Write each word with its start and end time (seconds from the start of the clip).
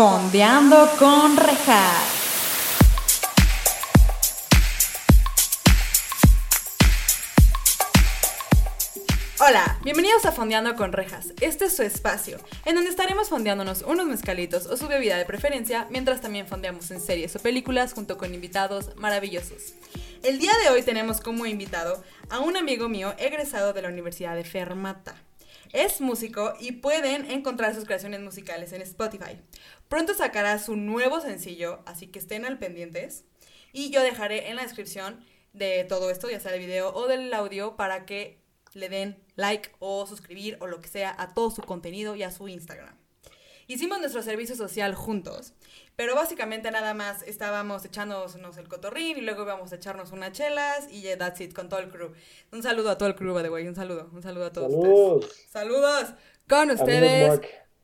Fondeando 0.00 0.88
con 0.98 1.36
rejas. 1.36 1.92
Hola, 9.40 9.78
bienvenidos 9.84 10.24
a 10.24 10.32
Fondeando 10.32 10.74
con 10.74 10.94
Rejas. 10.94 11.34
Este 11.42 11.66
es 11.66 11.76
su 11.76 11.82
espacio, 11.82 12.38
en 12.64 12.76
donde 12.76 12.88
estaremos 12.88 13.28
fondeándonos 13.28 13.82
unos 13.82 14.06
mezcalitos 14.06 14.64
o 14.68 14.78
su 14.78 14.88
bebida 14.88 15.18
de 15.18 15.26
preferencia, 15.26 15.86
mientras 15.90 16.22
también 16.22 16.46
fondeamos 16.46 16.90
en 16.90 17.02
series 17.02 17.36
o 17.36 17.38
películas 17.38 17.92
junto 17.92 18.16
con 18.16 18.32
invitados 18.32 18.96
maravillosos. 18.96 19.74
El 20.22 20.38
día 20.38 20.52
de 20.64 20.70
hoy 20.70 20.80
tenemos 20.82 21.20
como 21.20 21.44
invitado 21.44 22.02
a 22.30 22.38
un 22.38 22.56
amigo 22.56 22.88
mío 22.88 23.12
egresado 23.18 23.74
de 23.74 23.82
la 23.82 23.88
Universidad 23.88 24.34
de 24.34 24.44
Fermata. 24.44 25.14
Es 25.72 26.00
músico 26.00 26.54
y 26.58 26.72
pueden 26.72 27.30
encontrar 27.30 27.74
sus 27.74 27.84
creaciones 27.84 28.20
musicales 28.20 28.72
en 28.72 28.82
Spotify. 28.82 29.40
Pronto 29.88 30.14
sacará 30.14 30.58
su 30.58 30.76
nuevo 30.76 31.20
sencillo, 31.20 31.80
así 31.86 32.08
que 32.08 32.18
estén 32.18 32.44
al 32.44 32.58
pendientes. 32.58 33.24
Y 33.72 33.90
yo 33.90 34.02
dejaré 34.02 34.48
en 34.48 34.56
la 34.56 34.62
descripción 34.62 35.24
de 35.52 35.84
todo 35.84 36.10
esto, 36.10 36.28
ya 36.28 36.40
sea 36.40 36.52
del 36.52 36.60
video 36.60 36.92
o 36.92 37.06
del 37.06 37.32
audio, 37.32 37.76
para 37.76 38.04
que 38.04 38.40
le 38.72 38.88
den 38.88 39.22
like 39.36 39.70
o 39.78 40.06
suscribir 40.06 40.56
o 40.60 40.66
lo 40.66 40.80
que 40.80 40.88
sea 40.88 41.14
a 41.18 41.34
todo 41.34 41.50
su 41.50 41.62
contenido 41.62 42.16
y 42.16 42.22
a 42.22 42.30
su 42.30 42.48
Instagram. 42.48 42.99
Hicimos 43.70 44.00
nuestro 44.00 44.20
servicio 44.20 44.56
social 44.56 44.96
juntos, 44.96 45.52
pero 45.94 46.16
básicamente 46.16 46.72
nada 46.72 46.92
más 46.92 47.22
estábamos 47.22 47.84
echándonos 47.84 48.56
el 48.56 48.66
cotorrín 48.66 49.16
y 49.16 49.20
luego 49.20 49.44
íbamos 49.44 49.70
a 49.70 49.76
echarnos 49.76 50.10
unas 50.10 50.32
chelas 50.32 50.88
y 50.90 51.02
ya 51.02 51.16
that's 51.16 51.40
it 51.40 51.54
con 51.54 51.68
todo 51.68 51.78
el 51.78 51.88
crew. 51.88 52.10
Un 52.50 52.64
saludo 52.64 52.90
a 52.90 52.98
todo 52.98 53.08
el 53.08 53.14
crew, 53.14 53.32
by 53.32 53.44
the 53.44 53.48
way, 53.48 53.68
un 53.68 53.76
saludo, 53.76 54.10
un 54.12 54.22
saludo 54.24 54.46
a 54.46 54.52
todos 54.52 54.72
Saludos. 54.72 55.24
ustedes. 55.24 55.46
Saludos 55.50 56.14
con 56.48 56.70
ustedes, 56.72 57.40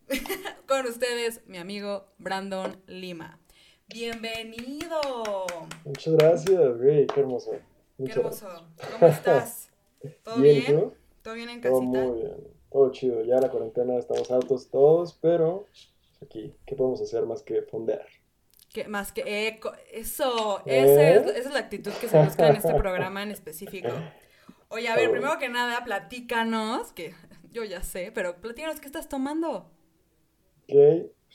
con 0.66 0.86
ustedes, 0.86 1.46
mi 1.46 1.58
amigo 1.58 2.08
Brandon 2.18 2.82
Lima. 2.88 3.38
Bienvenido. 3.86 5.46
Muchas 5.84 6.14
gracias, 6.14 6.78
güey, 6.78 7.06
qué 7.06 7.20
hermoso. 7.20 7.52
Qué 7.96 8.10
hermoso. 8.10 8.48
¿Cómo 8.92 9.06
estás? 9.06 9.70
¿Todo 10.24 10.38
bien? 10.38 10.64
bien? 10.66 10.92
¿Todo 11.22 11.34
bien 11.34 11.48
en 11.48 11.60
Todo 11.60 11.78
casita? 11.78 11.98
muy 12.08 12.22
bien, 12.22 12.55
todo 12.76 12.90
chido. 12.92 13.22
Ya 13.24 13.40
la 13.40 13.50
cuarentena 13.50 13.96
estamos 13.96 14.30
altos 14.30 14.68
todos, 14.68 15.14
pero 15.22 15.66
aquí, 16.22 16.54
¿qué 16.66 16.76
podemos 16.76 17.00
hacer 17.00 17.24
más 17.24 17.42
que 17.42 17.62
fondear? 17.62 18.06
Que 18.74 18.86
más 18.86 19.12
que 19.12 19.48
eco, 19.48 19.72
eso, 19.90 20.60
¿Eh? 20.66 21.14
es- 21.16 21.26
esa 21.36 21.48
es 21.48 21.52
la 21.54 21.60
actitud 21.60 21.90
que 21.92 22.06
se 22.08 22.22
busca 22.22 22.48
en 22.50 22.56
este 22.56 22.74
programa 22.84 23.22
en 23.22 23.30
específico. 23.30 23.88
Oye, 24.68 24.88
a 24.88 24.96
ver, 24.96 25.10
primero 25.10 25.38
que 25.38 25.48
nada, 25.48 25.84
platícanos, 25.84 26.92
que 26.92 27.14
yo 27.50 27.64
ya 27.64 27.82
sé, 27.82 28.12
pero 28.14 28.36
platícanos 28.42 28.78
qué 28.78 28.86
estás 28.86 29.08
tomando. 29.08 29.70
Ok, 30.68 30.74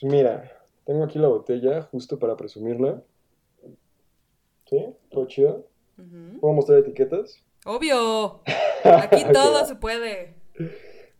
pues 0.00 0.12
mira, 0.12 0.62
tengo 0.84 1.02
aquí 1.02 1.18
la 1.18 1.26
botella 1.26 1.82
justo 1.90 2.20
para 2.20 2.36
presumirla. 2.36 3.02
¿Sí? 4.66 4.94
¿Todo 5.10 5.26
chido? 5.26 5.66
¿Puedo 6.40 6.54
mostrar 6.54 6.78
etiquetas? 6.78 7.42
Obvio, 7.64 8.42
aquí 8.84 9.24
todo 9.32 9.66
se 9.66 9.74
puede. 9.74 10.34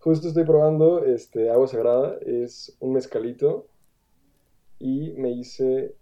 Justo 0.02 0.26
estoy 0.26 0.44
probando 0.44 1.04
este 1.04 1.48
agua 1.48 1.68
sagrada, 1.68 2.18
es 2.26 2.76
un 2.80 2.92
mezcalito 2.92 3.68
y 4.80 5.12
me 5.12 5.30
hice... 5.30 5.94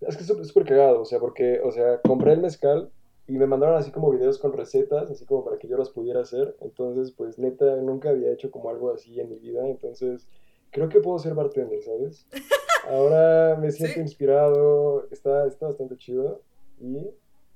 Es 0.00 0.16
que 0.16 0.24
es 0.24 0.48
súper 0.48 0.64
cagado, 0.66 1.00
o 1.00 1.04
sea, 1.04 1.20
porque, 1.20 1.60
o 1.60 1.70
sea, 1.70 2.00
compré 2.00 2.32
el 2.32 2.40
mezcal 2.40 2.90
y 3.28 3.38
me 3.38 3.46
mandaron 3.46 3.76
así 3.76 3.92
como 3.92 4.10
videos 4.10 4.38
con 4.40 4.52
recetas, 4.52 5.08
así 5.12 5.24
como 5.26 5.44
para 5.44 5.58
que 5.58 5.68
yo 5.68 5.76
las 5.78 5.90
pudiera 5.90 6.20
hacer, 6.20 6.56
entonces, 6.60 7.12
pues 7.12 7.38
neta, 7.38 7.76
nunca 7.76 8.10
había 8.10 8.32
hecho 8.32 8.50
como 8.50 8.68
algo 8.68 8.90
así 8.90 9.20
en 9.20 9.30
mi 9.30 9.36
vida, 9.38 9.64
entonces, 9.68 10.26
creo 10.72 10.88
que 10.88 10.98
puedo 11.00 11.20
ser 11.20 11.34
bartender, 11.34 11.80
¿sabes? 11.84 12.26
Ahora 12.90 13.56
me 13.60 13.70
siento 13.70 13.94
Sí. 13.94 14.00
inspirado, 14.00 15.06
está, 15.12 15.46
está 15.46 15.68
bastante 15.68 15.96
chido 15.98 16.42
y... 16.80 17.10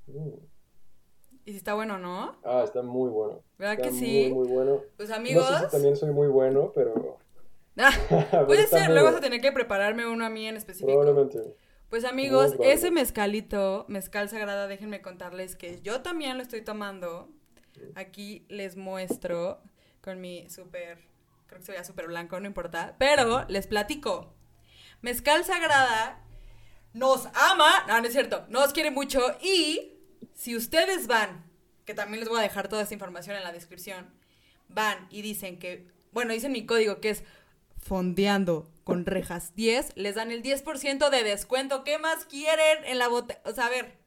mm, 0.06 0.49
Y 1.44 1.52
si 1.52 1.56
está 1.56 1.74
bueno 1.74 1.94
o 1.94 1.98
no, 1.98 2.36
ah, 2.44 2.62
está 2.64 2.82
muy 2.82 3.08
bueno. 3.10 3.42
¿verdad 3.58 3.74
Está 3.74 3.88
que 3.88 3.94
sí? 3.94 4.28
muy, 4.30 4.44
muy 4.46 4.48
bueno. 4.54 4.80
Pues 4.96 5.08
No 5.08 5.16
amigos, 5.16 5.48
sé 5.48 5.64
si 5.66 5.70
también 5.70 5.96
soy 5.96 6.10
muy 6.12 6.28
bueno, 6.28 6.72
pero... 6.74 7.18
Ah, 7.78 7.90
puede 8.46 8.66
ser, 8.66 8.90
luego 8.90 9.06
vas 9.06 9.16
a 9.16 9.20
tener 9.20 9.40
que 9.40 9.52
prepararme 9.52 10.06
uno 10.06 10.26
a 10.26 10.28
mí 10.28 10.46
en 10.46 10.56
específico. 10.56 10.92
Probablemente. 10.92 11.54
Pues 11.88 12.04
amigos, 12.04 12.54
ese 12.62 12.90
mezcalito, 12.90 13.86
mezcal 13.88 14.28
sagrada, 14.28 14.66
déjenme 14.66 15.00
contarles 15.00 15.56
que 15.56 15.80
yo 15.80 16.02
también 16.02 16.36
lo 16.36 16.42
estoy 16.42 16.62
tomando. 16.62 17.30
Aquí 17.94 18.44
les 18.48 18.76
muestro 18.76 19.62
con 20.02 20.20
mi 20.20 20.50
súper, 20.50 20.98
creo 21.46 21.60
que 21.60 21.64
se 21.64 21.72
veía 21.72 21.84
súper 21.84 22.08
blanco, 22.08 22.38
no 22.38 22.46
importa. 22.46 22.96
Pero 22.98 23.44
les 23.48 23.66
platico. 23.66 24.34
Mezcal 25.00 25.44
sagrada 25.44 26.22
nos 26.92 27.26
ama, 27.34 27.72
no, 27.88 28.00
no 28.00 28.06
es 28.06 28.12
cierto, 28.12 28.44
nos 28.48 28.72
quiere 28.72 28.90
mucho 28.90 29.20
y 29.40 29.99
si 30.34 30.56
ustedes 30.56 31.06
van, 31.06 31.44
que 31.84 31.94
también 31.94 32.20
les 32.20 32.28
voy 32.28 32.38
a 32.38 32.42
dejar 32.42 32.68
toda 32.68 32.82
esta 32.82 32.94
información 32.94 33.36
en 33.36 33.42
la 33.42 33.52
descripción, 33.52 34.12
van 34.68 35.06
y 35.10 35.22
dicen 35.22 35.58
que, 35.58 35.86
bueno, 36.12 36.32
dicen 36.32 36.52
mi 36.52 36.66
código 36.66 37.00
que 37.00 37.10
es 37.10 37.24
fondeando 37.78 38.70
con 38.84 39.06
rejas 39.06 39.54
10, 39.54 39.96
les 39.96 40.14
dan 40.14 40.30
el 40.30 40.42
10% 40.42 41.10
de 41.10 41.24
descuento. 41.24 41.84
¿Qué 41.84 41.98
más 41.98 42.24
quieren 42.24 42.84
en 42.84 42.98
la 42.98 43.08
botella? 43.08 43.40
O 43.44 43.52
sea, 43.52 43.66
a 43.66 43.70
ver, 43.70 43.98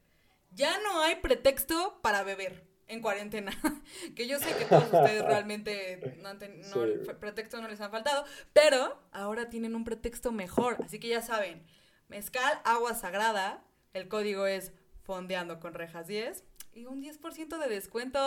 ya 0.52 0.78
no 0.82 1.02
hay 1.02 1.16
pretexto 1.16 2.00
para 2.02 2.24
beber 2.24 2.68
en 2.88 3.02
cuarentena. 3.02 3.52
que 4.16 4.28
yo 4.28 4.40
sé 4.40 4.56
que 4.58 4.66
todos 4.66 4.86
ustedes 4.86 5.26
realmente 5.26 6.18
no 6.22 6.34
no, 6.34 6.40
Sí. 6.40 7.10
pretexto 7.20 7.62
no 7.62 7.68
les 7.68 7.82
han 7.82 7.92
faltado, 7.92 8.26
pero 8.54 9.02
ahora 9.12 9.50
tienen 9.50 9.76
un 9.76 9.84
pretexto 9.84 10.32
mejor. 10.32 10.78
Así 10.84 11.00
que 11.00 11.08
ya 11.08 11.22
saben, 11.22 11.66
mezcal, 12.08 12.62
agua 12.64 12.94
sagrada, 12.94 13.64
el 13.94 14.08
código 14.08 14.46
es 14.46 14.74
fondeando 15.04 15.60
con 15.60 15.74
rejas 15.74 16.08
10 16.08 16.44
y 16.74 16.86
un 16.86 17.02
10% 17.02 17.58
de 17.60 17.70
descuento. 17.70 18.20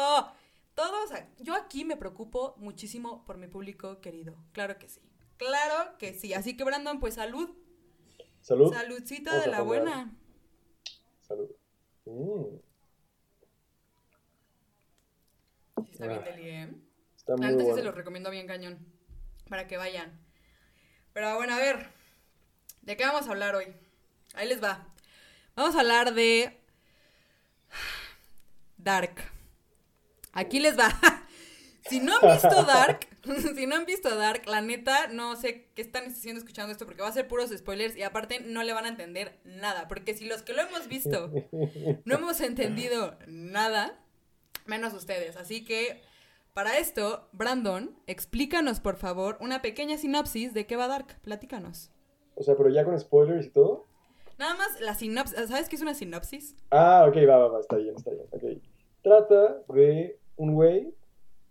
Todos, 0.75 1.11
yo 1.39 1.55
aquí 1.55 1.85
me 1.85 1.97
preocupo 1.97 2.55
muchísimo 2.59 3.25
por 3.25 3.39
mi 3.39 3.47
público 3.49 4.01
querido. 4.01 4.37
Claro 4.53 4.79
que 4.79 4.89
sí. 4.89 5.01
Claro 5.39 5.97
que 5.99 6.15
sí. 6.15 6.35
Así 6.35 6.57
que 6.57 6.65
Brandon, 6.65 7.01
pues 7.01 7.15
salud. 7.15 7.51
Salud. 8.43 8.73
Saludcita 8.73 9.31
Vamos 9.31 9.45
de 9.45 9.51
la 9.51 9.59
fondear. 9.59 9.85
buena. 9.85 10.17
Salud. 11.23 11.51
Mm, 12.05 12.57
Sí, 15.77 15.93
está 15.93 16.07
bien 16.09 16.21
Ah, 16.23 16.25
deli, 16.31 16.49
¿eh? 16.51 16.75
está 17.17 17.37
muy 17.37 17.47
neta 17.47 17.59
sí 17.59 17.65
se 17.67 17.71
bueno. 17.73 17.85
los 17.85 17.95
recomiendo 17.95 18.31
bien 18.31 18.47
cañón. 18.47 18.79
Para 19.49 19.67
que 19.67 19.77
vayan. 19.77 20.19
Pero 21.13 21.35
bueno, 21.37 21.55
a 21.55 21.59
ver. 21.59 21.91
¿De 22.83 22.97
qué 22.97 23.05
vamos 23.05 23.27
a 23.27 23.31
hablar 23.31 23.55
hoy? 23.55 23.67
Ahí 24.35 24.49
les 24.49 24.63
va. 24.63 24.87
Vamos 25.55 25.75
a 25.77 25.81
hablar 25.81 26.15
de 26.15 26.61
Dark. 28.87 29.17
Aquí 30.33 30.61
les 30.61 30.79
va. 30.79 30.89
Si 31.89 32.01
no 32.01 32.15
han 32.17 32.33
visto 32.33 32.65
Dark, 32.65 33.07
si 33.55 33.65
no 33.69 33.77
han 33.77 33.87
visto 33.87 34.17
Dark, 34.17 34.43
la 34.47 34.61
neta, 34.61 35.07
no 35.07 35.37
sé 35.37 35.69
qué 35.77 35.83
están 35.83 36.07
haciendo 36.07 36.41
escuchando 36.41 36.73
esto 36.73 36.85
porque 36.85 37.03
va 37.03 37.07
a 37.07 37.13
ser 37.13 37.29
puros 37.29 37.57
spoilers 37.57 37.97
y 37.97 38.03
aparte 38.03 38.41
no 38.41 38.65
le 38.65 38.73
van 38.73 38.87
a 38.87 38.89
entender 38.89 39.39
nada. 39.45 39.87
Porque 39.87 40.13
si 40.13 40.25
los 40.25 40.43
que 40.43 40.53
lo 40.53 40.63
hemos 40.63 40.89
visto 40.89 41.31
no 42.05 42.15
hemos 42.17 42.41
entendido 42.41 43.17
nada, 43.29 44.01
menos 44.65 44.95
ustedes. 44.95 45.37
Así 45.37 45.65
que, 45.65 46.03
para 46.55 46.79
esto, 46.79 47.29
Brandon, 47.31 47.97
explícanos 48.09 48.81
por 48.81 48.97
favor 48.97 49.37
una 49.39 49.63
pequeña 49.63 49.97
sinopsis 49.97 50.55
de 50.55 50.67
qué 50.67 50.75
va 50.75 50.89
Dark. 50.89 51.21
Platícanos. 51.23 51.93
O 52.35 52.43
sea, 52.43 52.57
pero 52.57 52.69
ya 52.71 52.85
con 52.85 52.99
spoilers 52.99 53.47
y 53.47 53.51
todo. 53.51 53.87
Nada 54.39 54.57
más 54.57 54.81
la 54.81 54.97
sinopsis. 54.97 55.39
¿Sabes 55.47 55.69
qué 55.69 55.77
es 55.77 55.83
una 55.83 55.95
sinopsis? 55.95 56.57
Ah, 56.73 57.07
ok, 57.09 57.17
va, 57.29 57.37
va, 57.39 57.49
va, 57.49 57.61
está 57.61 57.77
bien, 57.77 57.95
está 57.97 58.11
bien. 58.11 58.27
Ok. 58.33 58.76
Trata 59.07 59.63
de 59.69 60.19
un 60.35 60.55
güey 60.55 60.93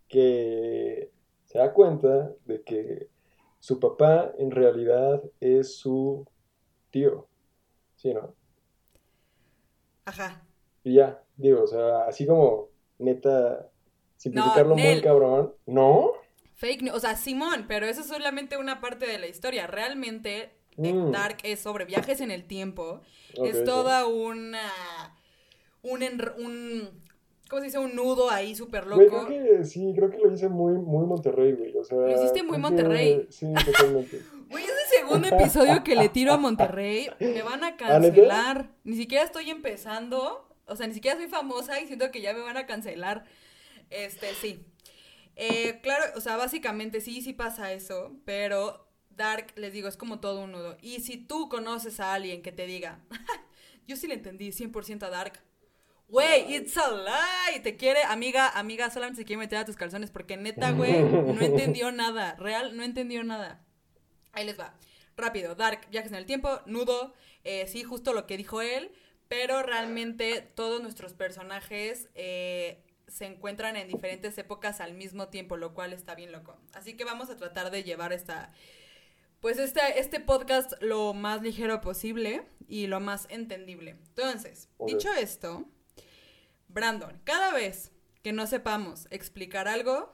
que 0.10 1.10
se 1.46 1.58
da 1.58 1.72
cuenta 1.72 2.34
de 2.44 2.62
que 2.64 3.08
su 3.60 3.80
papá 3.80 4.34
en 4.38 4.52
realidad 4.52 5.24
es 5.40 5.78
su 5.78 6.28
tío. 6.90 7.30
¿Sí, 7.96 8.14
no? 8.14 8.36
Ajá. 10.04 10.44
Y 10.84 10.96
ya, 10.96 11.24
digo, 11.38 11.64
o 11.64 11.68
sea, 11.68 12.04
así 12.08 12.28
como 12.28 12.68
neta, 13.00 13.70
simplificarlo 14.18 14.74
muy 14.76 14.84
Nel. 14.84 15.02
cabrón. 15.02 15.54
¿No? 15.66 16.12
Fake 16.56 16.82
news. 16.82 16.98
O 16.98 17.00
sea, 17.00 17.16
Simón, 17.16 17.68
pero 17.70 17.86
eso 17.86 18.02
es 18.02 18.08
solamente 18.08 18.58
una 18.58 18.82
parte 18.82 19.08
de 19.08 19.18
la 19.18 19.28
historia. 19.28 19.66
Realmente, 19.66 20.52
eh, 20.78 20.94
Mm. 20.94 21.12
Dark 21.12 21.38
es 21.44 21.62
sobre 21.62 21.86
viajes 21.86 22.20
en 22.20 22.32
el 22.32 22.44
tiempo. 22.48 23.00
Es 23.42 23.60
sí. 23.60 23.64
toda 23.64 24.08
una. 24.08 24.60
Un. 25.84 27.05
¿Cómo 27.50 27.60
se 27.62 27.66
dice? 27.68 27.78
Un 27.80 27.96
nudo 27.96 28.30
ahí 28.32 28.56
súper 28.56 28.86
Güey, 28.86 29.08
loco. 29.10 29.28
creo 29.28 29.58
que 29.58 29.66
sí, 29.66 29.94
creo 29.96 30.10
que 30.10 30.18
lo 30.18 30.32
hice 30.34 30.50
muy, 30.50 30.74
muy 30.74 31.06
Monterrey, 31.06 31.54
güey. 31.54 31.78
O 31.78 31.84
sea, 31.84 31.98
Lo 31.98 32.12
hiciste 32.12 32.42
muy 32.44 32.54
que- 32.54 32.62
Monterrey. 32.62 33.28
Sí, 33.30 33.48
totalmente. 33.66 34.22
Güey, 34.50 34.64
es 34.64 34.70
el 34.72 35.00
segundo 35.00 35.28
episodio 35.28 35.84
que 35.84 35.96
le 35.96 36.10
tiro 36.10 36.34
a 36.34 36.38
Monterrey. 36.38 37.10
Me 37.20 37.44
van 37.44 37.64
a 37.64 37.76
cancelar. 37.78 38.70
Ni 38.84 38.96
siquiera 38.96 39.24
estoy 39.24 39.50
empezando. 39.52 40.50
O 40.68 40.76
sea, 40.76 40.88
ni 40.88 40.96
siquiera 40.96 41.18
soy 41.18 41.28
famosa 41.28 41.80
y 41.80 41.86
siento 41.88 42.10
que 42.12 42.22
ya 42.22 42.34
me 42.34 42.42
van 42.42 42.58
a 42.58 42.66
cancelar. 42.66 43.26
Este, 43.92 44.34
sí. 44.34 44.66
Eh, 45.36 45.80
claro, 45.84 46.04
o 46.16 46.22
sea, 46.22 46.38
básicamente 46.38 47.02
sí, 47.02 47.22
sí 47.22 47.34
pasa 47.34 47.72
eso. 47.74 48.12
Pero 48.26 48.88
Dark, 49.12 49.48
les 49.56 49.72
digo, 49.72 49.88
es 49.88 49.98
como 49.98 50.20
todo 50.20 50.44
un 50.44 50.52
nudo. 50.54 50.78
Y 50.82 51.02
si 51.02 51.18
tú 51.18 51.48
conoces 51.50 52.00
a 52.00 52.14
alguien 52.14 52.42
que 52.42 52.52
te 52.52 52.66
diga, 52.66 53.00
yo 53.88 53.96
sí 53.96 54.08
le 54.08 54.16
entendí 54.16 54.50
100% 54.52 55.04
a 55.04 55.10
Dark. 55.12 55.40
Güey, 56.08 56.56
it's 56.56 56.78
a 56.78 56.92
lie. 56.92 57.60
Te 57.62 57.78
quiere, 57.78 58.04
amiga, 58.04 58.50
amiga, 58.50 58.90
solamente 58.90 59.22
se 59.22 59.26
quiere 59.26 59.40
meter 59.40 59.58
a 59.58 59.66
tus 59.66 59.76
calzones 59.76 60.12
porque 60.12 60.38
neta, 60.38 60.72
güey, 60.72 61.02
no 61.04 61.42
entendió 61.42 61.92
nada. 61.92 62.36
Real, 62.36 62.76
no 62.78 62.84
entendió 62.84 63.24
nada. 63.24 63.66
Ahí 64.32 64.46
les 64.46 64.60
va. 64.60 64.76
Rápido, 65.18 65.56
Dark, 65.56 65.88
viajes 65.90 66.12
en 66.12 66.18
el 66.18 66.26
tiempo, 66.26 66.60
nudo, 66.66 67.14
eh, 67.46 67.68
sí, 67.68 67.84
justo 67.84 68.12
lo 68.12 68.28
que 68.28 68.36
dijo 68.36 68.62
él, 68.62 68.92
pero 69.30 69.64
realmente 69.64 70.42
todos 70.42 70.82
nuestros 70.82 71.14
personajes 71.14 72.10
eh, 72.16 72.84
se 73.08 73.26
encuentran 73.26 73.78
en 73.78 73.88
diferentes 73.88 74.38
épocas 74.38 74.82
al 74.82 74.94
mismo 74.94 75.30
tiempo, 75.30 75.56
lo 75.56 75.74
cual 75.74 75.94
está 75.94 76.16
bien 76.16 76.34
loco. 76.34 76.58
Así 76.74 76.98
que 76.98 77.06
vamos 77.06 77.30
a 77.30 77.38
tratar 77.38 77.72
de 77.72 77.84
llevar 77.84 78.12
esta, 78.12 78.52
pues 79.40 79.58
este, 79.58 79.80
este 80.00 80.20
podcast 80.20 80.74
lo 80.82 81.14
más 81.14 81.42
ligero 81.42 81.80
posible 81.80 82.44
y 82.68 82.88
lo 82.88 83.00
más 83.00 83.28
entendible. 83.30 83.92
Entonces, 84.10 84.68
dicho 84.86 85.14
esto, 85.14 85.66
Brandon, 86.76 87.22
cada 87.24 87.54
vez 87.54 87.94
que 88.22 88.34
no 88.34 88.46
sepamos 88.48 89.08
explicar 89.10 89.70
algo, 89.70 90.14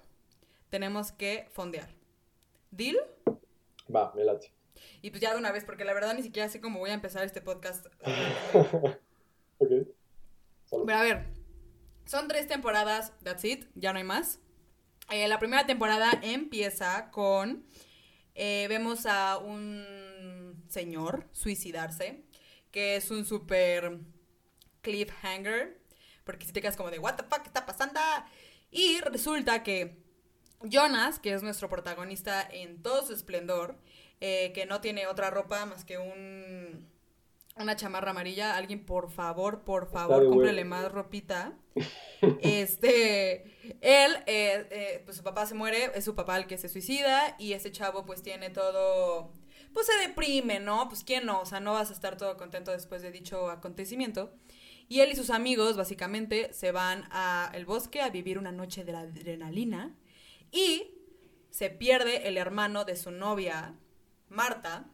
tenemos 0.69 1.11
que 1.11 1.47
fondear. 1.49 1.89
¿Deal? 2.69 2.97
Va, 3.93 4.13
me 4.15 4.23
late. 4.23 4.53
Y 5.01 5.09
pues 5.09 5.21
ya 5.21 5.31
de 5.31 5.39
una 5.39 5.51
vez, 5.51 5.65
porque 5.65 5.85
la 5.85 5.95
verdad 5.95 6.13
ni 6.13 6.21
siquiera 6.21 6.47
sé 6.49 6.61
cómo 6.61 6.77
voy 6.77 6.91
a 6.91 6.93
empezar 6.93 7.25
este 7.25 7.41
podcast. 7.41 7.87
ok. 8.53 9.69
Salud. 10.65 10.85
Pero 10.85 10.99
a 10.99 11.01
ver, 11.01 11.25
son 12.05 12.27
tres 12.27 12.45
temporadas, 12.45 13.11
that's 13.23 13.43
it, 13.43 13.65
ya 13.73 13.91
no 13.91 13.97
hay 13.97 14.05
más. 14.05 14.39
Eh, 15.09 15.27
la 15.27 15.39
primera 15.39 15.65
temporada 15.65 16.11
empieza 16.21 17.09
con, 17.09 17.65
eh, 18.35 18.67
vemos 18.69 19.07
a 19.07 19.39
un 19.39 20.63
señor 20.67 21.27
suicidarse, 21.31 22.23
que 22.69 22.97
es 22.97 23.09
un 23.09 23.25
super 23.25 23.97
cliffhanger, 24.81 25.80
porque 26.23 26.45
si 26.45 26.51
te 26.51 26.61
quedas 26.61 26.77
como 26.77 26.91
de, 26.91 26.99
what 26.99 27.15
the 27.15 27.23
fuck, 27.23 27.41
¿qué 27.41 27.47
está 27.47 27.65
pasando? 27.65 27.99
Y 28.71 28.99
resulta 29.01 29.63
que 29.63 29.97
Jonas, 30.61 31.19
que 31.19 31.33
es 31.33 31.43
nuestro 31.43 31.69
protagonista 31.69 32.47
en 32.49 32.81
todo 32.81 33.05
su 33.05 33.13
esplendor, 33.13 33.77
eh, 34.19 34.51
que 34.53 34.65
no 34.65 34.81
tiene 34.81 35.07
otra 35.07 35.29
ropa 35.29 35.65
más 35.65 35.83
que 35.83 35.97
un 35.97 36.91
una 37.57 37.75
chamarra 37.75 38.11
amarilla, 38.11 38.55
alguien 38.55 38.85
por 38.85 39.11
favor, 39.11 39.63
por 39.63 39.91
favor, 39.91 40.27
cómprele 40.27 40.65
más 40.65 40.91
ropita. 40.91 41.53
Este, 42.41 43.45
él, 43.81 44.15
eh, 44.27 44.67
eh, 44.69 45.01
pues 45.05 45.17
su 45.17 45.23
papá 45.23 45.47
se 45.47 45.55
muere, 45.55 45.91
es 45.95 46.05
su 46.05 46.13
papá 46.13 46.37
el 46.37 46.45
que 46.45 46.59
se 46.59 46.69
suicida 46.69 47.35
y 47.39 47.53
ese 47.53 47.71
chavo 47.71 48.05
pues 48.05 48.21
tiene 48.21 48.51
todo, 48.51 49.33
pues 49.73 49.87
se 49.87 50.07
deprime, 50.07 50.59
¿no? 50.59 50.87
Pues 50.87 51.03
quién 51.03 51.25
no, 51.25 51.41
o 51.41 51.47
sea, 51.47 51.59
no 51.59 51.73
vas 51.73 51.89
a 51.89 51.93
estar 51.93 52.17
todo 52.17 52.37
contento 52.37 52.69
después 52.69 53.01
de 53.01 53.11
dicho 53.11 53.49
acontecimiento. 53.49 54.31
Y 54.91 54.99
él 54.99 55.09
y 55.13 55.15
sus 55.15 55.29
amigos 55.29 55.77
básicamente 55.77 56.51
se 56.51 56.73
van 56.73 57.05
al 57.11 57.65
bosque 57.65 58.01
a 58.01 58.09
vivir 58.09 58.37
una 58.37 58.51
noche 58.51 58.83
de 58.83 58.91
la 58.91 58.99
adrenalina 58.99 59.95
y 60.51 60.95
se 61.49 61.69
pierde 61.69 62.27
el 62.27 62.35
hermano 62.35 62.83
de 62.83 62.97
su 62.97 63.09
novia, 63.09 63.79
Marta. 64.27 64.91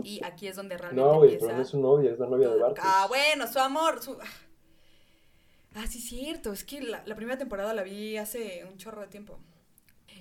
Y 0.00 0.24
aquí 0.24 0.46
es 0.46 0.54
donde 0.54 0.78
realmente 0.78 1.10
No, 1.10 1.16
güey, 1.16 1.30
empieza. 1.32 1.46
pero 1.46 1.56
no 1.56 1.62
es 1.64 1.68
su 1.70 1.80
novia, 1.80 2.12
es 2.12 2.20
la 2.20 2.28
novia 2.28 2.50
de 2.50 2.60
Bart. 2.60 2.76
Ah, 2.80 3.06
bueno, 3.08 3.48
su 3.52 3.58
amor. 3.58 4.00
Su... 4.00 4.16
Ah, 5.74 5.88
sí, 5.88 6.00
cierto. 6.00 6.52
Es 6.52 6.62
que 6.62 6.80
la, 6.80 7.02
la 7.04 7.16
primera 7.16 7.36
temporada 7.36 7.74
la 7.74 7.82
vi 7.82 8.16
hace 8.18 8.64
un 8.70 8.78
chorro 8.78 9.00
de 9.00 9.08
tiempo. 9.08 9.40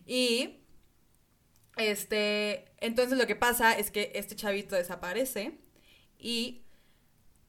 Y. 0.08 0.62
Este. 1.78 2.66
Entonces 2.80 3.20
lo 3.20 3.28
que 3.28 3.36
pasa 3.36 3.78
es 3.78 3.92
que 3.92 4.14
este 4.16 4.36
chavito 4.36 4.76
desaparece. 4.76 5.60
Y. 6.18 6.65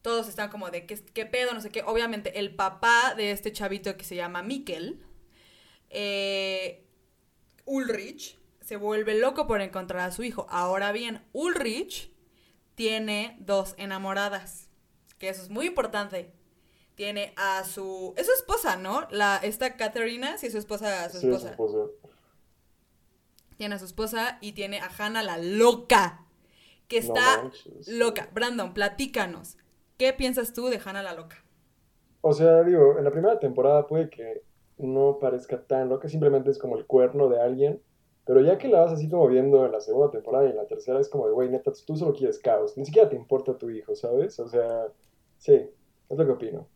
Todos 0.06 0.28
están 0.28 0.50
como 0.50 0.70
de 0.70 0.86
¿qué, 0.86 0.94
qué 1.12 1.26
pedo, 1.26 1.52
no 1.52 1.60
sé 1.60 1.70
qué. 1.70 1.82
Obviamente, 1.84 2.38
el 2.38 2.54
papá 2.54 3.14
de 3.16 3.32
este 3.32 3.50
chavito 3.52 3.96
que 3.96 4.04
se 4.04 4.14
llama 4.14 4.40
Mikkel. 4.40 5.04
eh, 5.90 6.86
Ulrich. 7.64 8.38
Se 8.60 8.76
vuelve 8.76 9.18
loco 9.18 9.48
por 9.48 9.60
encontrar 9.62 10.02
a 10.08 10.12
su 10.12 10.22
hijo. 10.22 10.46
Ahora 10.48 10.92
bien, 10.92 11.24
Ulrich 11.32 12.12
tiene 12.76 13.36
dos 13.40 13.74
enamoradas. 13.78 14.68
Que 15.18 15.28
eso 15.28 15.42
es 15.42 15.50
muy 15.50 15.66
importante. 15.66 16.30
Tiene 16.94 17.32
a 17.36 17.64
su. 17.64 18.14
Es 18.16 18.26
su 18.26 18.32
esposa, 18.32 18.76
¿no? 18.76 19.08
La, 19.10 19.38
esta 19.42 19.76
Katharina, 19.76 20.38
sí, 20.38 20.46
es 20.46 20.52
su 20.52 20.58
esposa, 20.60 21.10
su 21.10 21.18
Sí, 21.18 21.26
es 21.30 21.40
su 21.40 21.48
esposa. 21.48 21.50
esposa. 21.50 21.90
Tiene 23.56 23.74
a 23.74 23.78
su 23.80 23.86
esposa 23.86 24.38
y 24.40 24.52
tiene 24.52 24.78
a 24.78 24.88
Hannah 24.96 25.24
la 25.24 25.36
loca. 25.38 26.24
Que 26.86 26.98
está 26.98 27.50
loca. 27.88 28.28
Brandon, 28.32 28.72
platícanos. 28.72 29.56
¿Qué 29.96 30.12
piensas 30.12 30.52
tú 30.52 30.66
de 30.66 30.80
Hannah 30.84 31.02
la 31.02 31.14
loca? 31.14 31.42
O 32.20 32.32
sea, 32.32 32.62
digo, 32.62 32.98
en 32.98 33.04
la 33.04 33.10
primera 33.10 33.38
temporada 33.38 33.86
puede 33.86 34.10
que 34.10 34.42
no 34.78 35.18
parezca 35.18 35.62
tan 35.62 35.88
loca, 35.88 36.08
simplemente 36.08 36.50
es 36.50 36.58
como 36.58 36.76
el 36.76 36.86
cuerno 36.86 37.28
de 37.28 37.40
alguien. 37.40 37.82
Pero 38.24 38.40
ya 38.40 38.58
que 38.58 38.68
la 38.68 38.80
vas 38.80 38.92
así 38.92 39.08
como 39.08 39.28
viendo 39.28 39.64
en 39.64 39.72
la 39.72 39.80
segunda 39.80 40.10
temporada 40.10 40.46
y 40.46 40.50
en 40.50 40.56
la 40.56 40.66
tercera, 40.66 40.98
es 40.98 41.08
como 41.08 41.28
de, 41.28 41.32
güey, 41.32 41.48
neta, 41.48 41.72
tú 41.86 41.96
solo 41.96 42.12
quieres 42.12 42.40
caos. 42.40 42.76
Ni 42.76 42.84
siquiera 42.84 43.08
te 43.08 43.14
importa 43.14 43.56
tu 43.56 43.70
hijo, 43.70 43.94
¿sabes? 43.94 44.40
O 44.40 44.48
sea, 44.48 44.88
sí, 45.38 45.54
es 46.08 46.18
lo 46.18 46.26
que 46.26 46.32
opino. 46.32 46.68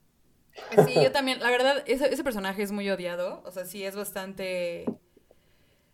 Sí, 0.86 0.94
yo 1.02 1.10
también. 1.10 1.40
La 1.40 1.50
verdad, 1.50 1.82
ese, 1.86 2.12
ese 2.12 2.22
personaje 2.22 2.62
es 2.62 2.70
muy 2.70 2.88
odiado. 2.88 3.42
O 3.44 3.50
sea, 3.50 3.64
sí, 3.64 3.84
es 3.84 3.96
bastante 3.96 4.84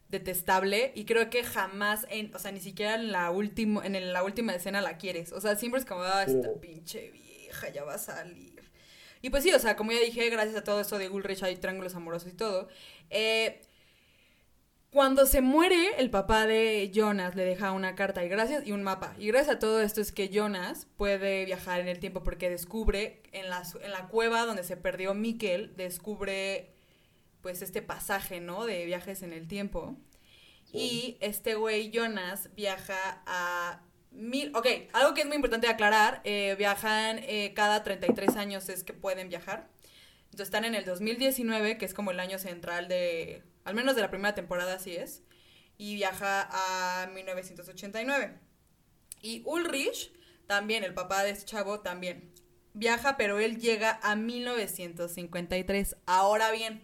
detestable. 0.08 0.92
Y 0.94 1.04
creo 1.04 1.30
que 1.30 1.44
jamás, 1.44 2.06
en, 2.10 2.34
o 2.34 2.38
sea, 2.38 2.52
ni 2.52 2.60
siquiera 2.60 2.94
en 2.94 3.12
la, 3.12 3.30
último, 3.30 3.82
en 3.82 4.12
la 4.12 4.22
última 4.22 4.54
escena 4.54 4.80
la 4.80 4.98
quieres. 4.98 5.32
O 5.32 5.40
sea, 5.40 5.56
siempre 5.56 5.80
es 5.80 5.86
como, 5.86 6.02
ah, 6.02 6.24
esta 6.24 6.52
pinche 6.60 7.10
vieja 7.10 7.68
ya 7.70 7.84
va 7.84 7.94
a 7.94 7.98
salir. 7.98 8.62
Y 9.22 9.30
pues 9.30 9.42
sí, 9.42 9.52
o 9.52 9.58
sea, 9.58 9.76
como 9.76 9.92
ya 9.92 10.00
dije, 10.00 10.28
gracias 10.30 10.56
a 10.56 10.64
todo 10.64 10.80
esto 10.80 10.98
de 10.98 11.08
Ulrich 11.08 11.42
hay 11.42 11.56
triángulos 11.56 11.94
amorosos 11.94 12.32
y 12.32 12.36
todo. 12.36 12.68
Eh, 13.10 13.62
cuando 14.90 15.26
se 15.26 15.40
muere, 15.40 15.90
el 15.98 16.10
papá 16.10 16.46
de 16.46 16.90
Jonas 16.94 17.34
le 17.34 17.44
deja 17.44 17.72
una 17.72 17.94
carta 17.94 18.24
y 18.24 18.28
gracias 18.28 18.66
y 18.66 18.72
un 18.72 18.82
mapa. 18.82 19.14
Y 19.18 19.26
gracias 19.26 19.56
a 19.56 19.58
todo 19.58 19.82
esto 19.82 20.00
es 20.00 20.12
que 20.12 20.28
Jonas 20.28 20.86
puede 20.96 21.44
viajar 21.44 21.80
en 21.80 21.88
el 21.88 21.98
tiempo 21.98 22.22
porque 22.22 22.48
descubre 22.48 23.20
en 23.32 23.50
la, 23.50 23.62
en 23.82 23.90
la 23.90 24.08
cueva 24.08 24.46
donde 24.46 24.64
se 24.64 24.76
perdió 24.76 25.12
Mikkel, 25.12 25.76
descubre 25.76 26.75
pues 27.46 27.62
este 27.62 27.80
pasaje, 27.80 28.40
¿no? 28.40 28.64
De 28.64 28.86
viajes 28.86 29.22
en 29.22 29.32
el 29.32 29.46
tiempo. 29.46 29.96
Y 30.72 31.16
este 31.20 31.54
güey 31.54 31.92
Jonas 31.92 32.50
viaja 32.56 33.22
a 33.24 33.84
mil... 34.10 34.50
Ok, 34.56 34.66
algo 34.92 35.14
que 35.14 35.20
es 35.20 35.28
muy 35.28 35.36
importante 35.36 35.68
aclarar, 35.68 36.22
eh, 36.24 36.56
viajan 36.58 37.20
eh, 37.22 37.52
cada 37.54 37.84
33 37.84 38.34
años 38.34 38.68
es 38.68 38.82
que 38.82 38.94
pueden 38.94 39.28
viajar. 39.28 39.68
Entonces 40.24 40.48
están 40.48 40.64
en 40.64 40.74
el 40.74 40.84
2019, 40.84 41.78
que 41.78 41.84
es 41.84 41.94
como 41.94 42.10
el 42.10 42.18
año 42.18 42.40
central 42.40 42.88
de, 42.88 43.44
al 43.62 43.76
menos 43.76 43.94
de 43.94 44.02
la 44.02 44.10
primera 44.10 44.34
temporada 44.34 44.74
así 44.74 44.96
es, 44.96 45.22
y 45.78 45.94
viaja 45.94 46.48
a 46.50 47.06
1989. 47.06 48.40
Y 49.22 49.42
Ulrich, 49.44 50.12
también, 50.48 50.82
el 50.82 50.94
papá 50.94 51.22
de 51.22 51.30
este 51.30 51.44
chavo, 51.44 51.78
también 51.78 52.32
viaja, 52.74 53.16
pero 53.16 53.38
él 53.38 53.60
llega 53.60 54.00
a 54.02 54.16
1953. 54.16 55.96
Ahora 56.06 56.50
bien, 56.50 56.82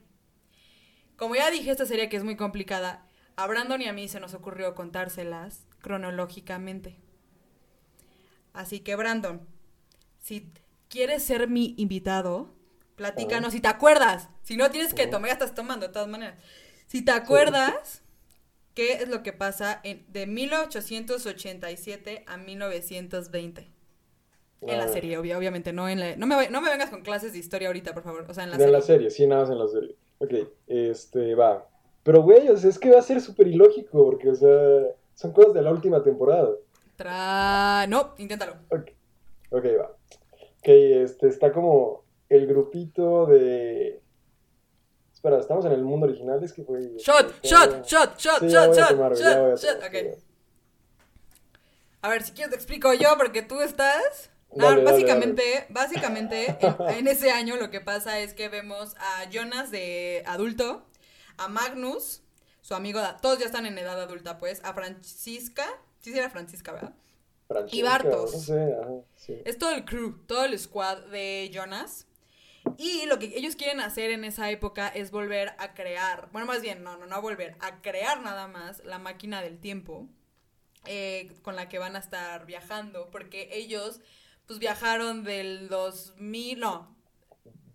como 1.23 1.37
ya 1.37 1.53
dije, 1.53 1.71
esta 1.71 1.87
serie 1.87 2.09
que 2.09 2.17
es 2.17 2.25
muy 2.25 2.35
complicada, 2.35 3.07
a 3.37 3.47
Brandon 3.47 3.81
y 3.81 3.87
a 3.87 3.93
mí 3.93 4.09
se 4.09 4.19
nos 4.19 4.35
ocurrió 4.35 4.75
contárselas 4.75 5.65
cronológicamente. 5.81 6.99
Así 8.53 8.81
que, 8.81 8.97
Brandon, 8.97 9.47
si 10.19 10.53
quieres 10.89 11.23
ser 11.23 11.49
mi 11.49 11.75
invitado, 11.79 12.53
platícanos 12.97 13.53
si 13.53 13.61
te 13.61 13.69
acuerdas. 13.69 14.31
Si 14.43 14.57
no 14.57 14.69
tienes 14.73 14.95
que 14.95 15.07
Oh. 15.07 15.11
tomar, 15.11 15.29
ya 15.29 15.35
estás 15.35 15.55
tomando 15.55 15.87
de 15.87 15.93
todas 15.93 16.09
maneras. 16.09 16.41
Si 16.89 17.03
te 17.05 17.13
acuerdas, 17.13 18.03
¿qué 18.75 18.95
es 18.95 19.09
lo 19.09 19.23
que 19.23 19.33
pasa 19.33 19.81
en, 19.85 20.05
de 20.13 20.27
1887 20.27 22.25
a 22.27 22.37
1920? 22.37 23.71
En 24.63 24.79
la 24.79 24.89
serie, 24.89 25.19
obvia- 25.19 25.39
obviamente, 25.39 25.73
no 25.73 25.89
en 25.89 26.01
la... 26.01 26.17
No 26.17 26.27
me, 26.27 26.49
no 26.51 26.61
me 26.61 26.69
vengas 26.71 26.91
con 26.91 27.03
clases 27.03 27.33
de 27.33 27.39
historia 27.39 27.69
ahorita, 27.69 27.95
por 27.95 28.03
favor. 28.03 28.27
O 28.29 28.35
sea, 28.35 28.43
en 28.45 28.51
la 28.51 28.57
De 28.57 28.65
serie. 28.65 28.73
la 28.79 28.81
serie, 28.85 29.11
sí, 29.11 29.27
nada 29.27 29.43
más 29.43 29.51
en 29.51 29.59
la 29.59 29.69
serie. 29.69 29.97
Ok, 30.23 30.35
este, 30.69 31.35
va. 31.35 31.67
Pero, 32.05 32.23
güey, 32.23 32.49
o 32.49 32.57
sea, 32.57 32.71
es 32.71 32.79
que 32.79 32.93
va 32.93 33.01
a 33.01 33.03
ser 33.03 33.21
súper 33.21 33.49
ilógico, 33.49 34.05
porque, 34.05 34.31
o 34.31 34.35
sea, 34.37 34.95
son 35.15 35.33
cosas 35.33 35.55
de 35.55 35.63
la 35.63 35.73
última 35.73 36.01
temporada. 36.01 36.51
Tra... 36.95 37.87
No, 37.89 38.15
inténtalo. 38.19 38.53
Ok, 38.71 38.91
ok, 39.51 39.65
va. 39.81 39.97
Ok, 40.59 40.69
este, 40.69 41.27
está 41.27 41.53
como 41.53 42.05
el 42.29 42.47
grupito 42.47 43.27
de... 43.27 44.01
Espera, 45.13 45.39
¿estamos 45.39 45.65
en 45.65 45.73
el 45.73 45.83
mundo 45.83 46.07
original? 46.07 46.43
Es 46.43 46.53
que. 46.53 46.63
Shot, 46.63 47.31
este, 47.43 47.49
shot, 47.49 47.85
shot, 47.85 48.19
shot, 48.19 48.41
Sí, 48.41 48.49
shot, 48.49 48.75
shot, 48.75 48.89
tomar, 48.89 49.15
shot, 49.15 49.83
Ok. 49.85 50.19
A 52.03 52.09
ver, 52.09 52.23
si 52.23 52.33
quieres 52.33 52.51
te 52.51 52.57
explico 52.57 52.93
yo, 52.95 53.17
porque 53.17 53.43
tú 53.43 53.61
estás. 53.61 54.32
No, 54.55 54.65
Dale, 54.65 54.83
dale, 54.83 54.85
básicamente, 54.85 55.67
básicamente, 55.71 56.57
en, 56.61 56.99
en 56.99 57.09
ese 57.09 57.31
año 57.31 57.57
lo 57.57 57.71
que 57.71 57.81
pasa 57.81 58.19
es 58.21 58.35
que 58.35 58.49
vemos 58.49 58.95
a 58.99 59.29
Jonas 59.31 59.71
de 59.71 60.23
adulto, 60.27 60.87
a 61.39 61.49
Magnus, 61.49 62.23
su 62.61 62.75
amigo, 62.75 63.01
todos 63.21 63.39
ya 63.39 63.47
están 63.47 63.67
en 63.67 63.79
edad 63.79 64.01
adulta, 64.01 64.39
pues, 64.39 64.63
a 64.65 64.75
Francisca, 64.75 65.67
Sí, 66.01 66.13
sí 66.13 66.19
era 66.19 66.31
Francisca, 66.31 66.73
¿verdad? 66.73 66.95
Francesca, 67.47 67.77
Y 67.77 67.83
Bartos. 67.83 68.33
No 68.33 68.39
sé, 68.41 68.75
ajá, 68.81 68.91
sí. 69.15 69.41
Es 69.45 69.59
todo 69.59 69.71
el 69.73 69.85
crew, 69.85 70.19
todo 70.27 70.45
el 70.45 70.59
squad 70.59 70.99
de 71.07 71.51
Jonas. 71.53 72.07
Y 72.77 73.07
lo 73.07 73.19
que 73.19 73.27
ellos 73.37 73.57
quieren 73.57 73.81
hacer 73.81 74.11
en 74.11 74.25
esa 74.25 74.51
época 74.51 74.89
es 74.89 75.11
volver 75.11 75.55
a 75.59 75.75
crear, 75.75 76.29
bueno, 76.33 76.47
más 76.47 76.63
bien, 76.63 76.83
no, 76.83 76.97
no, 76.97 77.07
no 77.07 77.23
volver, 77.23 77.57
a 77.61 77.83
crear 77.83 78.21
nada 78.23 78.49
más 78.49 78.85
la 78.85 78.99
máquina 78.99 79.43
del 79.43 79.59
tiempo 79.59 80.09
eh, 80.87 81.33
con 81.43 81.57
la 81.57 81.69
que 81.69 81.79
van 81.79 81.97
a 81.97 82.01
estar 82.01 82.47
viajando, 82.47 83.11
porque 83.11 83.49
ellos, 83.53 84.01
pues 84.47 84.59
viajaron 84.59 85.25
del 85.25 85.69
2000, 85.69 86.61
no, 86.61 86.95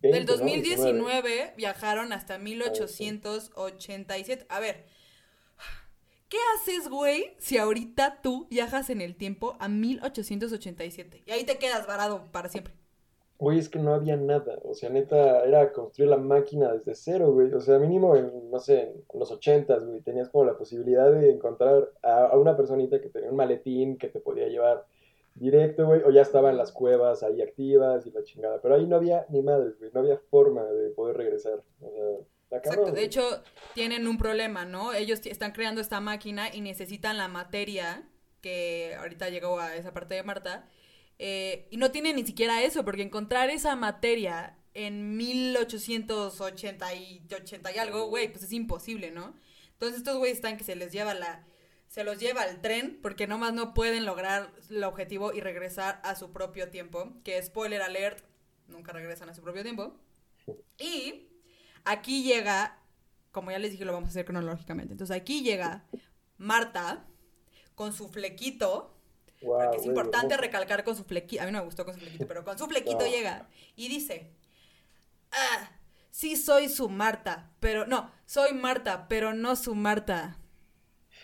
20, 0.02 0.18
del 0.18 0.26
¿no? 0.26 0.32
2019 0.34 1.54
viajaron 1.58 2.14
hasta 2.14 2.38
1887. 2.38 4.46
A 4.50 4.60
ver, 4.60 4.86
¿qué 6.30 6.38
haces, 6.56 6.90
güey, 6.90 7.36
si 7.40 7.58
ahorita 7.58 8.22
tú 8.22 8.48
viajas 8.50 8.90
en 8.90 9.02
el 9.02 9.16
tiempo 9.16 9.58
a 9.60 9.68
1887? 9.68 11.24
Y 11.26 11.32
ahí 11.32 11.44
te 11.46 11.58
quedas 11.58 11.88
varado 11.88 12.32
para 12.32 12.50
siempre. 12.50 12.74
Güey, 13.40 13.60
es 13.60 13.70
que 13.70 13.78
no 13.78 13.94
había 13.94 14.18
nada. 14.18 14.58
O 14.64 14.74
sea, 14.74 14.90
neta, 14.90 15.44
era 15.46 15.72
construir 15.72 16.10
la 16.10 16.18
máquina 16.18 16.74
desde 16.74 16.96
cero, 16.96 17.32
güey. 17.32 17.54
O 17.54 17.62
sea, 17.62 17.78
mínimo 17.78 18.16
en, 18.16 18.50
no 18.50 18.60
sé, 18.60 18.82
en 18.82 19.20
los 19.20 19.32
ochentas, 19.32 19.86
güey, 19.86 20.02
tenías 20.02 20.30
como 20.30 20.46
la 20.46 20.58
posibilidad 20.58 21.12
de 21.12 21.32
encontrar 21.32 21.92
a, 22.02 22.26
a 22.28 22.38
una 22.38 22.58
personita 22.58 23.00
que 23.00 23.10
tenía 23.10 23.30
un 23.30 23.36
maletín 23.36 23.98
que 23.98 24.08
te 24.08 24.20
podía 24.20 24.48
llevar 24.48 24.86
directo, 25.40 25.86
güey, 25.86 26.02
o 26.04 26.12
ya 26.12 26.22
estaban 26.22 26.58
las 26.58 26.72
cuevas 26.72 27.24
ahí 27.24 27.42
activas 27.42 28.06
y 28.06 28.12
la 28.12 28.24
chingada. 28.24 28.62
Pero 28.62 28.76
ahí 28.76 28.86
no 28.86 28.96
había 28.96 29.26
ni 29.30 29.42
madres, 29.42 29.78
güey, 29.80 29.92
no 29.94 30.00
había 30.02 30.18
forma 30.18 30.64
de 30.64 30.90
poder 30.90 31.18
regresar. 31.18 31.64
O 31.82 32.28
sea, 32.50 32.60
Exacto, 32.60 32.92
de 32.92 33.04
hecho 33.04 33.44
tienen 33.74 34.08
un 34.08 34.18
problema, 34.18 34.64
¿no? 34.64 34.94
Ellos 34.94 35.26
están 35.26 35.52
creando 35.52 35.82
esta 35.82 36.00
máquina 36.00 36.54
y 36.54 36.62
necesitan 36.62 37.18
la 37.18 37.28
materia, 37.28 38.08
que 38.42 38.96
ahorita 38.98 39.30
llegó 39.30 39.60
a 39.60 39.76
esa 39.76 39.94
parte 39.94 40.16
de 40.16 40.24
Marta, 40.24 40.70
eh, 41.20 41.68
y 41.72 41.78
no 41.78 41.92
tienen 41.92 42.16
ni 42.16 42.26
siquiera 42.26 42.64
eso, 42.64 42.86
porque 42.86 43.02
encontrar 43.02 43.50
esa 43.50 43.76
materia 43.76 44.58
en 44.74 45.18
1880 45.18 46.96
y, 46.96 47.28
80 47.34 47.72
y 47.72 47.78
algo, 47.80 48.08
güey, 48.08 48.32
pues 48.32 48.44
es 48.44 48.54
imposible, 48.54 49.12
¿no? 49.12 49.36
Entonces 49.74 49.98
estos 49.98 50.18
güeyes 50.18 50.38
están 50.38 50.58
que 50.58 50.64
se 50.64 50.76
les 50.76 50.92
lleva 50.92 51.14
la... 51.14 51.46
Se 51.88 52.04
los 52.04 52.20
lleva 52.20 52.44
el 52.44 52.62
tren 52.62 53.00
porque 53.02 53.28
nomás 53.28 53.54
no 53.54 53.74
pueden 53.74 54.06
lograr 54.06 54.52
el 54.70 54.84
objetivo 54.84 55.34
y 55.34 55.42
regresar 55.42 56.02
a 56.04 56.16
su 56.16 56.32
propio 56.32 56.70
tiempo. 56.70 57.14
Que 57.24 57.42
spoiler 57.42 57.82
alert, 57.82 58.24
nunca 58.68 58.92
regresan 58.92 59.30
a 59.30 59.34
su 59.34 59.42
propio 59.42 59.64
tiempo. 59.64 59.96
Y 60.78 61.28
aquí 61.86 62.24
llega, 62.24 62.80
como 63.32 63.52
ya 63.52 63.60
les 63.60 63.72
dije, 63.72 63.86
lo 63.86 63.94
vamos 63.94 64.08
a 64.08 64.12
hacer 64.12 64.26
cronológicamente. 64.26 64.94
Entonces 64.94 65.16
aquí 65.16 65.42
llega 65.42 65.86
Marta 66.38 67.06
con 67.76 67.94
su 67.94 68.10
flequito, 68.10 68.94
porque 69.42 69.78
es 69.78 69.86
importante 69.86 70.36
recalcar 70.36 70.84
con 70.84 70.96
su 70.96 71.04
flequito. 71.04 71.42
A 71.42 71.46
mí 71.46 71.52
no 71.52 71.60
me 71.60 71.66
gustó 71.66 71.86
con 71.86 71.94
su 71.94 72.00
flequito, 72.02 72.28
pero 72.28 72.44
con 72.44 72.58
su 72.58 72.68
flequito 72.68 73.06
llega 73.06 73.48
y 73.76 73.88
dice: 73.88 74.32
Ah, 75.32 75.72
sí 76.12 76.36
soy 76.36 76.70
su 76.70 76.90
Marta, 76.90 77.52
pero 77.60 77.86
no, 77.86 78.12
soy 78.26 78.54
Marta, 78.54 79.08
pero 79.08 79.34
no 79.34 79.56
su 79.56 79.76
Marta. 79.76 80.38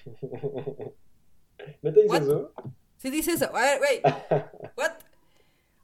¿Neta 1.82 2.00
dice 2.02 2.08
What? 2.08 2.22
eso? 2.22 2.54
Sí 2.98 3.10
dice 3.10 3.32
eso. 3.34 3.56
A 3.56 3.62
ver, 3.62 3.80
güey. 3.80 4.02
What? 4.78 4.92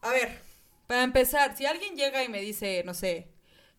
A 0.01 0.11
ver, 0.11 0.29
para 0.87 1.03
empezar, 1.03 1.55
si 1.57 1.65
alguien 1.65 1.95
llega 1.95 2.23
y 2.23 2.29
me 2.29 2.39
dice, 2.41 2.83
no 2.85 2.93
sé, 2.93 3.27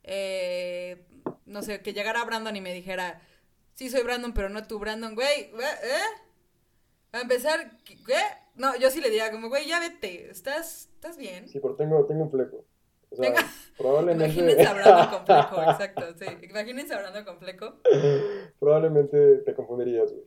eh, 0.04 1.02
no 1.46 1.62
sé, 1.62 1.80
que 1.80 1.92
llegara 1.94 2.24
Brandon 2.24 2.54
y 2.56 2.60
me 2.60 2.74
dijera, 2.74 3.22
sí 3.74 3.88
soy 3.88 4.02
Brandon, 4.02 4.34
pero 4.34 4.48
no 4.50 4.66
tú, 4.66 4.78
Brandon, 4.78 5.14
güey, 5.14 5.50
güey, 5.50 5.64
¿eh? 5.66 6.20
Para 7.10 7.22
empezar, 7.22 7.78
¿qué? 7.84 7.96
No, 8.54 8.76
yo 8.76 8.90
sí 8.90 9.00
le 9.00 9.08
diría 9.08 9.30
como, 9.30 9.48
güey, 9.48 9.66
ya 9.66 9.80
vete, 9.80 10.30
¿estás, 10.30 10.90
estás 10.94 11.16
bien? 11.16 11.48
Sí, 11.48 11.58
pero 11.60 11.74
tengo, 11.74 12.04
tengo 12.04 12.24
un 12.24 12.30
fleco. 12.30 12.66
O 13.08 13.16
sea, 13.16 13.24
Tenga- 13.32 13.50
probablemente... 13.78 14.26
Imagínense 14.26 14.66
a 14.66 14.74
Brandon 14.74 15.08
con 15.08 15.26
fleco, 15.26 15.62
exacto, 15.62 16.04
sí. 16.18 16.26
Imagínense 16.48 16.94
a 16.94 16.98
Brandon 16.98 17.24
con 17.24 17.38
fleco. 17.38 17.80
Probablemente 18.58 19.38
te 19.38 19.54
confundirías, 19.54 20.12
güey. 20.12 20.24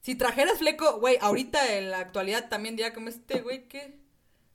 Si 0.00 0.14
trajeras 0.14 0.58
fleco, 0.58 0.98
güey, 0.98 1.18
ahorita 1.20 1.76
en 1.76 1.90
la 1.90 2.00
actualidad 2.00 2.48
también 2.48 2.76
diría 2.76 2.94
como 2.94 3.08
este, 3.08 3.40
güey. 3.42 3.66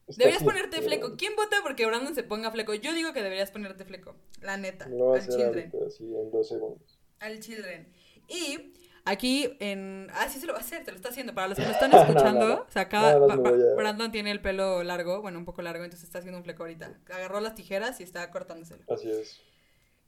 Está 0.08 0.20
Deberías 0.20 0.44
ponerte 0.44 0.82
fleco. 0.82 1.16
¿Quién 1.18 1.36
vota 1.36 1.58
porque 1.64 1.86
Brandon 1.86 2.14
se 2.14 2.24
ponga 2.24 2.52
fleco? 2.52 2.74
Yo 2.76 2.94
digo 2.94 3.14
que 3.14 3.24
deberías 3.24 3.52
ponerte 3.52 3.86
fleco. 3.86 4.16
La 4.42 4.58
neta. 4.58 4.88
Lo 4.88 5.14
Al 5.14 5.22
children. 5.22 5.72
ahorita, 5.74 5.78
así, 5.88 6.04
en 6.04 6.32
dos 6.32 6.48
segundos. 6.48 7.00
Al 7.20 7.40
children. 7.40 7.88
Y 8.28 8.74
aquí 9.04 9.56
en. 9.60 10.08
Ah, 10.14 10.30
sí 10.30 10.40
se 10.40 10.46
lo 10.46 10.54
va 10.54 10.60
a 10.60 10.62
hacer, 10.62 10.84
te 10.84 10.92
lo 10.92 10.98
está 10.98 11.10
haciendo. 11.10 11.34
Para 11.34 11.48
los 11.48 11.58
que 11.58 11.64
no 11.66 11.72
están 11.72 11.90
no, 11.92 12.02
escuchando, 12.02 12.68
no. 12.76 13.38
no 13.38 13.76
Brandon 13.76 14.12
tiene 14.12 14.32
el 14.32 14.42
pelo 14.42 14.84
largo, 14.84 15.22
bueno, 15.22 15.40
un 15.40 15.46
poco 15.46 15.64
largo, 15.64 15.84
entonces 15.84 16.06
está 16.06 16.20
haciendo 16.20 16.38
un 16.38 16.44
fleco 16.44 16.64
ahorita. 16.64 17.00
Agarró 17.12 17.40
las 17.40 17.56
tijeras 17.56 18.00
y 18.00 18.04
está 18.04 18.30
cortándoselo. 18.30 18.84
Así 18.88 19.10
es. 19.10 19.42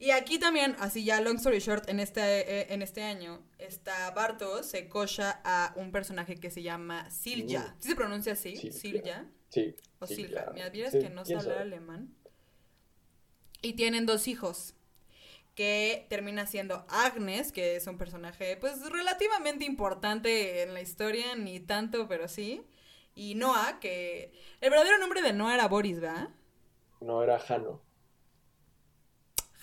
Y 0.00 0.12
aquí 0.12 0.38
también, 0.38 0.76
así 0.78 1.04
ya 1.04 1.20
long 1.20 1.36
story 1.36 1.58
short, 1.58 1.88
en 1.88 1.98
este, 1.98 2.20
eh, 2.60 2.66
en 2.70 2.82
este 2.82 3.02
año, 3.02 3.42
está 3.58 4.08
Bartos 4.12 4.66
se 4.66 4.88
cocha 4.88 5.40
a 5.44 5.72
un 5.74 5.90
personaje 5.90 6.36
que 6.36 6.50
se 6.50 6.62
llama 6.62 7.10
Silja. 7.10 7.74
¿Sí 7.80 7.88
se 7.88 7.96
pronuncia 7.96 8.34
así? 8.34 8.56
Silja. 8.70 9.26
Sí. 9.48 9.74
O 9.98 10.06
Silja. 10.06 10.52
Mira, 10.54 10.68
vieras 10.68 10.92
que 10.92 11.10
no 11.10 11.24
quién 11.24 11.38
hablar 11.38 11.56
sabe. 11.56 11.66
alemán. 11.66 12.14
Y 13.60 13.72
tienen 13.72 14.06
dos 14.06 14.28
hijos. 14.28 14.74
Que 15.56 16.06
termina 16.08 16.46
siendo 16.46 16.86
Agnes, 16.88 17.50
que 17.50 17.74
es 17.74 17.88
un 17.88 17.98
personaje, 17.98 18.56
pues, 18.56 18.80
relativamente 18.88 19.64
importante 19.64 20.62
en 20.62 20.74
la 20.74 20.80
historia, 20.80 21.34
ni 21.34 21.58
tanto, 21.58 22.06
pero 22.06 22.28
sí. 22.28 22.62
Y 23.16 23.34
Noah, 23.34 23.80
que. 23.80 24.32
El 24.60 24.70
verdadero 24.70 24.98
nombre 24.98 25.22
de 25.22 25.32
Noah 25.32 25.54
era 25.54 25.66
Boris, 25.66 25.98
¿verdad? 25.98 26.28
No, 27.00 27.24
era 27.24 27.40
Jano. 27.40 27.82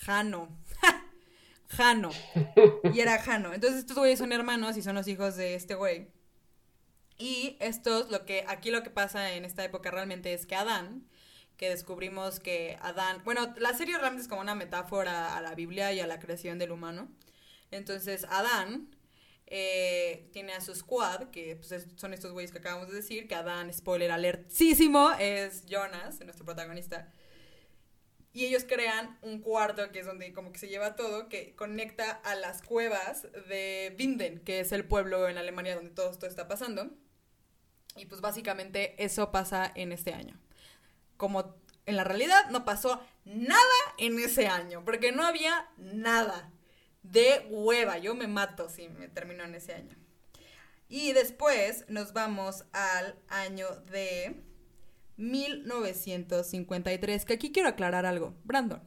Jano. 0.06 0.50
Jano. 1.70 2.12
Y 2.94 3.00
era 3.00 3.22
Jano. 3.22 3.54
Entonces 3.54 3.80
estos 3.80 3.98
güeyes 3.98 4.20
son 4.20 4.32
hermanos 4.32 4.78
y 4.78 4.82
son 4.84 4.96
los 4.96 5.08
hijos 5.08 5.36
de 5.36 5.56
este 5.56 5.76
güey. 5.76 6.08
Y 7.18 7.58
estos, 7.60 8.10
lo 8.12 8.26
que, 8.26 8.44
aquí 8.48 8.72
lo 8.72 8.84
que 8.84 8.90
pasa 8.90 9.34
en 9.34 9.46
esta 9.46 9.64
época 9.64 9.90
realmente 9.90 10.34
es 10.34 10.46
que 10.46 10.56
Adán, 10.56 11.08
que 11.58 11.70
descubrimos 11.70 12.40
que 12.40 12.78
Adán, 12.82 13.22
bueno, 13.24 13.54
la 13.58 13.74
serie 13.74 13.98
realmente 13.98 14.24
es 14.24 14.28
como 14.28 14.42
una 14.42 14.56
metáfora 14.56 15.36
a 15.38 15.42
la 15.42 15.56
Biblia 15.56 15.94
y 15.94 16.02
a 16.02 16.08
la 16.08 16.20
creación 16.20 16.60
del 16.60 16.72
humano. 16.72 17.08
Entonces 17.72 18.26
Adán 18.30 18.90
eh, 19.48 20.30
tiene 20.34 20.54
a 20.54 20.62
su 20.62 20.76
squad, 20.76 21.30
que 21.30 21.56
pues, 21.56 21.72
es- 21.72 21.88
son 21.96 22.14
estos 22.14 22.32
güeyes 22.34 22.52
que 22.52 22.58
acabamos 22.58 22.90
de 22.90 22.96
decir, 22.96 23.28
que 23.28 23.36
Adán, 23.36 23.74
spoiler 23.74 24.12
alertísimo, 24.12 25.12
es 25.20 25.66
Jonas, 25.68 26.20
nuestro 26.22 26.46
protagonista. 26.46 27.12
Y 28.36 28.44
ellos 28.44 28.66
crean 28.68 29.18
un 29.22 29.40
cuarto 29.40 29.94
que 29.94 30.02
es 30.02 30.06
donde 30.06 30.34
como 30.34 30.52
que 30.52 30.60
se 30.60 30.68
lleva 30.68 30.98
todo, 30.98 31.30
que 31.30 31.56
conecta 31.56 32.12
a 32.12 32.36
las 32.36 32.62
cuevas 32.62 33.24
de 33.48 33.96
Winden, 33.98 34.40
que 34.40 34.60
es 34.60 34.74
el 34.74 34.84
pueblo 34.84 35.30
en 35.30 35.38
Alemania 35.38 35.74
donde 35.74 35.92
todo 35.92 36.12
esto 36.12 36.28
está 36.28 36.46
pasando. 36.46 36.92
Y 37.96 38.08
pues 38.08 38.20
básicamente 38.20 39.02
eso 39.02 39.32
pasa 39.32 39.72
en 39.74 39.94
este 39.94 40.14
año. 40.14 40.38
Como 41.16 41.56
en 41.86 41.96
la 41.96 42.04
realidad 42.04 42.50
no 42.50 42.66
pasó 42.66 43.02
nada 43.24 43.62
en 43.98 44.20
ese 44.20 44.48
año, 44.48 44.84
porque 44.84 45.14
no 45.14 45.26
había 45.26 45.70
nada 45.78 46.52
de 47.04 47.48
hueva. 47.50 48.00
Yo 48.00 48.16
me 48.16 48.28
mato 48.28 48.68
si 48.68 48.90
me 48.90 49.08
termino 49.08 49.46
en 49.46 49.56
ese 49.56 49.76
año. 49.76 49.96
Y 50.90 51.14
después 51.14 51.86
nos 51.88 52.12
vamos 52.12 52.66
al 52.74 53.18
año 53.30 53.70
de 53.90 54.44
1953, 55.18 57.26
que 57.26 57.34
aquí 57.34 57.52
quiero 57.52 57.70
aclarar 57.70 58.06
algo. 58.06 58.36
Brandon, 58.44 58.82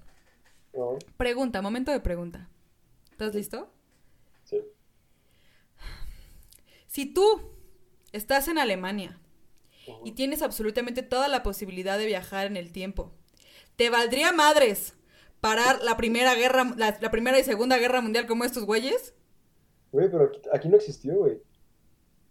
¿No? 0.73 0.99
pregunta, 1.16 1.62
momento 1.62 1.90
de 1.92 2.00
pregunta. 2.00 2.49
¿Estás 3.11 3.35
listo? 3.35 3.73
Sí. 4.44 4.58
Si 6.87 7.06
tú 7.06 7.40
estás 8.12 8.49
en 8.49 8.58
Alemania 8.58 9.18
y 10.04 10.12
tienes 10.12 10.42
absolutamente 10.42 11.02
toda 11.02 11.28
la 11.28 11.42
posibilidad 11.42 11.99
de 11.99 12.06
viajar 12.06 12.47
en 12.47 12.56
el 12.56 12.73
tiempo, 12.73 13.12
¿te 13.76 13.90
valdría 13.90 14.32
madres 14.32 14.94
parar 15.40 15.82
la 15.82 15.97
primera 15.97 16.35
guerra, 16.35 16.73
la, 16.76 16.99
la 17.00 17.11
primera 17.11 17.38
y 17.38 17.44
segunda 17.44 17.78
guerra 17.78 18.00
mundial 18.00 18.26
como 18.26 18.44
estos 18.44 18.64
güeyes? 18.64 19.14
Güey, 19.92 20.11
pero 20.11 20.25
aquí, 20.25 20.40
aquí 20.52 20.68
no 20.68 20.76
existió, 20.76 21.14
güey. 21.16 21.40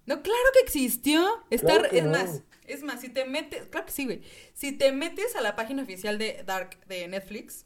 No, 0.06 0.22
claro 0.22 0.40
que 0.54 0.60
existió. 0.62 1.26
Está, 1.50 1.80
Claro 1.80 1.90
es 1.92 2.04
no. 2.04 2.12
más, 2.12 2.44
es 2.68 2.84
más, 2.84 3.02
si 3.02 3.10
te 3.10 3.26
metes, 3.26 3.68
claro 3.68 3.86
que 3.86 3.92
sí, 3.92 4.06
güey. 4.06 4.22
Si 4.54 4.72
te 4.72 4.92
metes 4.92 5.36
a 5.36 5.42
la 5.42 5.56
página 5.56 5.84
oficial 5.84 6.18
de 6.18 6.44
Dark 6.46 6.86
de 6.88 7.08
Netflix, 7.08 7.66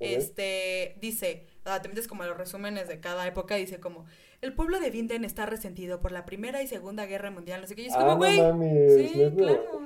este, 0.00 0.96
dice, 1.00 1.46
ah, 1.64 1.80
te 1.80 1.88
metes 1.88 2.08
como 2.08 2.24
a 2.24 2.26
los 2.26 2.36
resúmenes 2.36 2.88
de 2.88 3.00
cada 3.00 3.26
época, 3.26 3.54
dice 3.54 3.78
como, 3.78 4.04
el 4.40 4.52
pueblo 4.52 4.80
de 4.80 4.90
Vinden 4.90 5.24
está 5.24 5.46
resentido 5.46 6.00
por 6.00 6.10
la 6.10 6.24
Primera 6.24 6.60
y 6.62 6.66
Segunda 6.66 7.06
Guerra 7.06 7.30
Mundial, 7.30 7.60
no 7.60 7.66
sé 7.68 7.76
qué, 7.76 7.82
y 7.82 7.86
es 7.86 7.94
Ah, 7.94 7.98
como, 8.00 8.10
no 8.12 8.16
güey, 8.18 9.08
sí, 9.08 9.12
claro. 9.36 9.80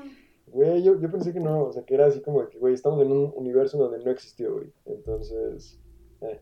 Güey, 0.46 0.82
yo, 0.82 0.98
yo 0.98 1.10
pensé 1.10 1.34
que 1.34 1.40
no, 1.40 1.64
o 1.64 1.72
sea, 1.72 1.84
que 1.84 1.94
era 1.94 2.06
así 2.06 2.20
como 2.22 2.40
de 2.42 2.48
que, 2.48 2.58
güey, 2.58 2.72
estamos 2.72 3.04
en 3.04 3.12
un 3.12 3.32
universo 3.36 3.76
donde 3.76 4.02
no 4.02 4.10
existió, 4.10 4.54
güey. 4.54 4.72
Entonces, 4.86 5.78
eh, 6.22 6.40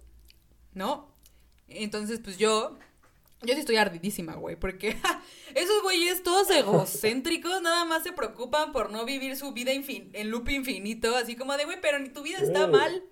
¿no? 0.75 1.13
Entonces, 1.67 2.21
pues 2.23 2.37
yo 2.39 2.77
Yo 3.45 3.55
sí 3.55 3.61
estoy 3.61 3.77
ardidísima, 3.77 4.35
güey, 4.35 4.57
porque 4.57 4.97
esos 5.55 5.83
güeyes 5.83 6.23
todos 6.23 6.51
egocéntricos 6.51 7.63
nada 7.63 7.85
más 7.85 8.03
se 8.03 8.13
preocupan 8.13 8.73
por 8.73 8.91
no 8.91 9.05
vivir 9.05 9.37
su 9.37 9.53
vida 9.53 9.73
en 9.73 10.31
loop 10.31 10.49
infinito, 10.49 11.17
así 11.17 11.37
como 11.37 11.57
de, 11.57 11.65
güey, 11.65 11.81
pero 11.81 11.99
ni 11.99 12.09
tu 12.09 12.23
vida 12.23 12.39
está 12.39 12.67
mal. 12.67 13.03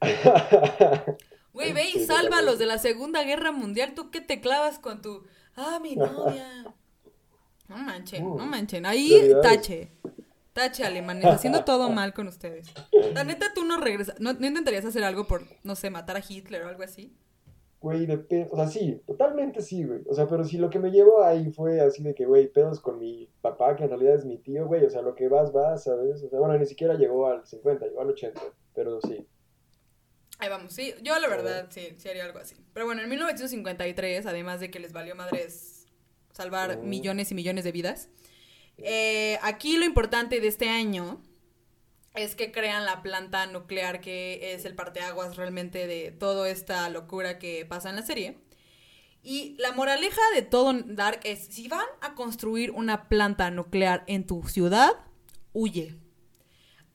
Güey, 1.52 1.72
ve 1.72 1.90
y 1.92 2.06
salva 2.06 2.38
a 2.38 2.42
los 2.42 2.60
de 2.60 2.66
la 2.66 2.78
Segunda 2.78 3.24
Guerra 3.24 3.50
Mundial, 3.50 3.92
tú 3.94 4.10
qué 4.12 4.20
te 4.20 4.40
clavas 4.40 4.78
con 4.78 5.02
tu, 5.02 5.24
ah, 5.56 5.80
mi 5.82 5.96
novia. 5.96 6.64
No 7.68 7.76
manchen, 7.76 8.24
no 8.24 8.46
manchen, 8.46 8.86
ahí 8.86 9.32
tache. 9.42 9.90
Tache, 10.52 10.84
alemanes, 10.84 11.26
haciendo 11.26 11.64
todo 11.64 11.88
mal 11.90 12.12
con 12.12 12.28
ustedes. 12.28 12.68
La 13.14 13.24
neta, 13.24 13.52
tú 13.54 13.64
no 13.64 13.76
regresas, 13.78 14.18
¿no, 14.20 14.32
¿no 14.32 14.46
intentarías 14.46 14.84
hacer 14.84 15.04
algo 15.04 15.26
por, 15.26 15.46
no 15.62 15.76
sé, 15.76 15.90
matar 15.90 16.16
a 16.16 16.24
Hitler 16.26 16.62
o 16.62 16.68
algo 16.68 16.82
así? 16.82 17.12
Güey, 17.80 18.04
depende, 18.04 18.46
o 18.50 18.56
sea, 18.56 18.66
sí, 18.66 19.00
totalmente 19.06 19.62
sí, 19.62 19.84
güey. 19.84 20.02
O 20.06 20.14
sea, 20.14 20.28
pero 20.28 20.44
si 20.44 20.58
lo 20.58 20.68
que 20.68 20.78
me 20.78 20.90
llevó 20.90 21.22
ahí 21.22 21.50
fue 21.50 21.80
así 21.80 22.02
de 22.02 22.14
que, 22.14 22.26
güey, 22.26 22.52
pedos 22.52 22.78
con 22.78 22.98
mi 22.98 23.30
papá, 23.40 23.74
que 23.74 23.84
en 23.84 23.88
realidad 23.88 24.16
es 24.16 24.26
mi 24.26 24.36
tío, 24.36 24.66
güey, 24.66 24.84
o 24.84 24.90
sea, 24.90 25.00
lo 25.00 25.14
que 25.14 25.28
vas, 25.28 25.50
vas, 25.50 25.84
¿sabes? 25.84 26.22
O 26.22 26.28
sea, 26.28 26.38
bueno, 26.38 26.58
ni 26.58 26.66
siquiera 26.66 26.94
llegó 26.94 27.26
al 27.26 27.46
50, 27.46 27.86
llegó 27.86 28.02
al 28.02 28.10
80, 28.10 28.38
pero 28.74 29.00
sí. 29.00 29.26
Ahí 30.38 30.50
vamos, 30.50 30.74
sí, 30.74 30.94
yo 31.02 31.18
la 31.18 31.28
verdad 31.28 31.68
sí, 31.70 31.94
sí 31.96 32.08
haría 32.10 32.26
algo 32.26 32.38
así. 32.38 32.54
Pero 32.74 32.84
bueno, 32.84 33.00
en 33.00 33.08
1953, 33.08 34.26
además 34.26 34.60
de 34.60 34.70
que 34.70 34.78
les 34.78 34.92
valió 34.92 35.14
madres 35.14 35.86
salvar 36.32 36.78
millones 36.78 37.30
y 37.30 37.34
millones 37.34 37.64
de 37.64 37.72
vidas, 37.72 38.10
eh, 38.76 39.38
aquí 39.42 39.78
lo 39.78 39.86
importante 39.86 40.40
de 40.40 40.48
este 40.48 40.68
año 40.68 41.22
es 42.14 42.34
que 42.34 42.52
crean 42.52 42.84
la 42.84 43.02
planta 43.02 43.46
nuclear 43.46 44.00
que 44.00 44.54
es 44.54 44.64
el 44.64 44.74
parteaguas 44.74 45.36
realmente 45.36 45.86
de 45.86 46.10
toda 46.10 46.48
esta 46.48 46.88
locura 46.90 47.38
que 47.38 47.64
pasa 47.66 47.90
en 47.90 47.96
la 47.96 48.02
serie. 48.02 48.38
Y 49.22 49.54
la 49.58 49.72
moraleja 49.72 50.22
de 50.34 50.42
todo 50.42 50.72
Dark 50.72 51.20
es, 51.24 51.46
si 51.46 51.68
van 51.68 51.86
a 52.00 52.14
construir 52.14 52.70
una 52.70 53.08
planta 53.08 53.50
nuclear 53.50 54.02
en 54.06 54.26
tu 54.26 54.42
ciudad, 54.44 54.92
huye. 55.52 55.98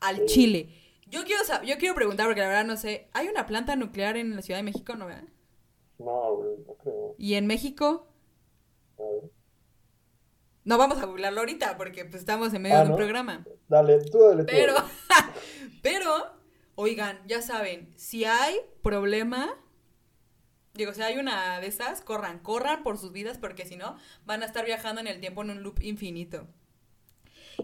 Al 0.01 0.25
Chile. 0.25 0.69
Yo 1.07 1.23
quiero, 1.23 1.43
yo 1.63 1.77
quiero 1.77 1.95
preguntar, 1.95 2.25
porque 2.25 2.41
la 2.41 2.47
verdad 2.47 2.65
no 2.65 2.77
sé, 2.77 3.09
¿hay 3.13 3.27
una 3.27 3.45
planta 3.45 3.75
nuclear 3.75 4.17
en 4.17 4.35
la 4.35 4.41
Ciudad 4.41 4.59
de 4.59 4.63
México? 4.63 4.95
No, 4.95 5.05
¿verdad? 5.05 5.23
No, 5.99 6.43
no 6.67 6.73
creo. 6.75 7.15
¿Y 7.17 7.35
en 7.35 7.45
México? 7.45 8.07
No 8.97 9.29
vamos 10.65 10.99
a 10.99 11.05
googlearlo 11.05 11.39
ahorita 11.39 11.77
porque 11.77 12.05
pues, 12.05 12.21
estamos 12.21 12.53
en 12.53 12.63
medio 12.63 12.77
ah, 12.77 12.83
de 12.83 12.89
un 12.89 12.95
programa. 12.95 13.45
Dale, 13.67 14.03
tú 14.03 14.19
dale. 14.19 14.43
Tú 14.43 14.51
pero, 14.51 14.73
pero, 15.81 16.33
oigan, 16.75 17.19
ya 17.27 17.41
saben, 17.41 17.93
si 17.95 18.25
hay 18.25 18.55
problema, 18.81 19.55
digo, 20.73 20.93
si 20.93 21.01
hay 21.01 21.17
una 21.17 21.59
de 21.59 21.67
esas, 21.67 22.01
corran, 22.01 22.39
corran 22.39 22.83
por 22.83 22.97
sus 22.97 23.11
vidas 23.11 23.37
porque 23.37 23.65
si 23.65 23.75
no, 23.75 23.97
van 24.25 24.43
a 24.43 24.45
estar 24.45 24.65
viajando 24.65 25.01
en 25.01 25.07
el 25.07 25.19
tiempo 25.19 25.43
en 25.43 25.51
un 25.51 25.63
loop 25.63 25.81
infinito. 25.81 26.47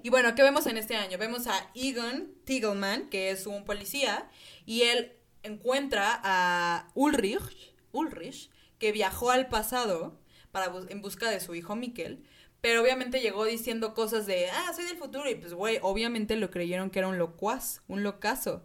Y 0.04 0.10
bueno, 0.10 0.34
¿qué 0.36 0.44
vemos 0.44 0.68
en 0.68 0.78
este 0.78 0.96
año? 0.96 1.18
Vemos 1.18 1.48
a 1.48 1.70
Egon 1.76 2.34
Tiegelman, 2.46 3.10
que 3.10 3.32
es 3.32 3.46
un 3.46 3.66
policía, 3.66 4.30
y 4.66 4.84
él 4.84 5.14
encuentra 5.44 6.22
a 6.24 6.88
Ulrich, 6.94 7.76
Ulrich 7.92 8.50
que 8.82 8.92
viajó 8.92 9.30
al 9.30 9.48
pasado 9.48 10.20
para 10.52 10.72
en 10.90 11.02
busca 11.02 11.30
de 11.30 11.40
su 11.40 11.54
hijo 11.56 11.76
Mikkel, 11.76 12.24
pero 12.62 12.82
obviamente 12.82 13.22
llegó 13.22 13.46
diciendo 13.46 13.96
cosas 13.96 14.28
de, 14.28 14.50
ah, 14.50 14.72
soy 14.76 14.86
del 14.86 14.98
futuro. 14.98 15.30
Y 15.30 15.36
pues, 15.36 15.54
güey, 15.54 15.80
obviamente 15.82 16.36
lo 16.36 16.52
creyeron 16.52 16.92
que 16.92 17.00
era 17.00 17.08
un 17.08 17.18
locuaz, 17.18 17.82
un 17.88 18.04
locazo. 18.04 18.64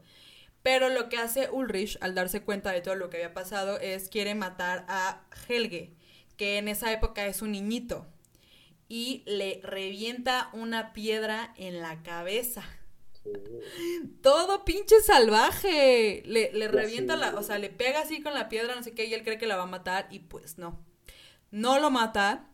Pero 0.63 0.89
lo 0.91 1.09
que 1.09 1.17
hace 1.17 1.49
Ulrich 1.51 1.97
al 2.01 2.15
darse 2.15 2.43
cuenta 2.43 2.73
de 2.73 2.83
todo 2.83 2.95
lo 2.95 3.09
que 3.09 3.17
había 3.19 3.33
pasado 3.33 3.79
es 3.79 4.09
quiere 4.09 4.35
matar 4.35 4.85
a 4.89 5.25
Helge, 5.49 5.95
que 6.37 6.59
en 6.59 6.69
esa 6.69 6.93
época 6.93 7.27
es 7.27 7.41
un 7.41 7.53
niñito. 7.53 8.07
Y 8.89 9.23
le 9.27 9.61
revienta 9.63 10.51
una 10.53 10.93
piedra 10.93 11.55
en 11.57 11.81
la 11.81 12.03
cabeza. 12.03 12.65
Todo 14.23 14.65
pinche 14.65 15.01
salvaje. 15.01 16.23
Le, 16.27 16.53
le 16.53 16.69
revienta 16.69 17.17
la, 17.17 17.35
o 17.35 17.43
sea, 17.43 17.59
le 17.59 17.71
pega 17.71 18.01
así 18.01 18.23
con 18.23 18.35
la 18.35 18.49
piedra, 18.49 18.75
no 18.75 18.83
sé 18.83 18.93
qué, 18.93 19.07
y 19.07 19.15
él 19.15 19.25
cree 19.25 19.39
que 19.39 19.47
la 19.47 19.57
va 19.57 19.65
a 19.65 19.67
matar, 19.67 20.07
y 20.11 20.21
pues 20.21 20.59
no. 20.59 20.85
No 21.51 21.79
lo 21.79 21.91
mata, 21.91 22.51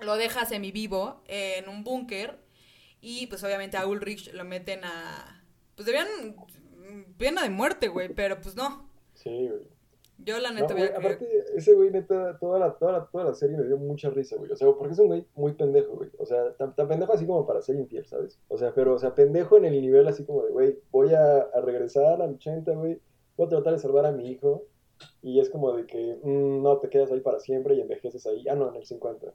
lo 0.00 0.16
deja 0.16 0.46
semi-vivo 0.46 1.22
en 1.26 1.68
un 1.68 1.84
búnker 1.84 2.38
y 3.00 3.26
pues 3.28 3.42
obviamente 3.44 3.76
a 3.76 3.86
Ulrich 3.86 4.32
lo 4.32 4.44
meten 4.44 4.84
a... 4.84 5.44
Pues 5.74 5.86
debían 5.86 6.08
pena 7.16 7.42
de 7.42 7.50
muerte, 7.50 7.88
güey, 7.88 8.08
pero 8.08 8.40
pues 8.40 8.56
no. 8.56 8.88
Sí, 9.14 9.48
güey. 9.48 9.62
Yo 10.18 10.38
la 10.38 10.50
neta... 10.50 10.74
No, 10.74 10.84
aparte, 10.84 11.28
ese 11.54 11.74
güey 11.74 11.90
neta, 11.90 12.38
toda 12.40 12.58
la, 12.58 12.72
toda, 12.74 12.92
la, 12.92 13.06
toda 13.06 13.24
la 13.24 13.34
serie 13.34 13.56
me 13.56 13.64
dio 13.64 13.76
mucha 13.76 14.10
risa, 14.10 14.36
güey. 14.36 14.50
O 14.50 14.56
sea, 14.56 14.66
porque 14.72 14.94
es 14.94 14.98
un 14.98 15.06
güey 15.06 15.24
muy 15.36 15.52
pendejo, 15.52 15.94
güey. 15.94 16.10
O 16.18 16.26
sea, 16.26 16.54
tan, 16.54 16.74
pendejo 16.74 17.12
así 17.12 17.24
como 17.24 17.46
para 17.46 17.62
ser 17.62 17.76
infiel, 17.76 18.04
¿sabes? 18.04 18.40
O 18.48 18.58
sea, 18.58 18.74
pero, 18.74 18.94
o 18.94 18.98
sea, 18.98 19.14
pendejo 19.14 19.56
en 19.58 19.66
el 19.66 19.80
nivel 19.80 20.08
así 20.08 20.24
como 20.24 20.42
de, 20.42 20.50
güey, 20.50 20.78
voy 20.90 21.14
a, 21.14 21.42
a 21.42 21.60
regresar 21.60 22.20
al 22.20 22.34
80, 22.34 22.72
güey. 22.72 23.00
Voy 23.36 23.46
a 23.46 23.50
tratar 23.50 23.74
de 23.74 23.78
salvar 23.78 24.06
a 24.06 24.12
mi 24.12 24.28
hijo. 24.28 24.64
Y 25.22 25.38
es 25.38 25.50
como 25.50 25.72
de 25.72 25.86
que, 25.86 26.18
mm, 26.24 26.62
no, 26.62 26.78
te 26.78 26.88
quedas 26.88 27.12
ahí 27.12 27.20
para 27.20 27.38
siempre 27.38 27.76
y 27.76 27.80
envejeces 27.80 28.26
ahí. 28.26 28.44
Ah, 28.48 28.56
no, 28.56 28.68
en 28.70 28.74
el 28.74 28.86
50. 28.86 29.32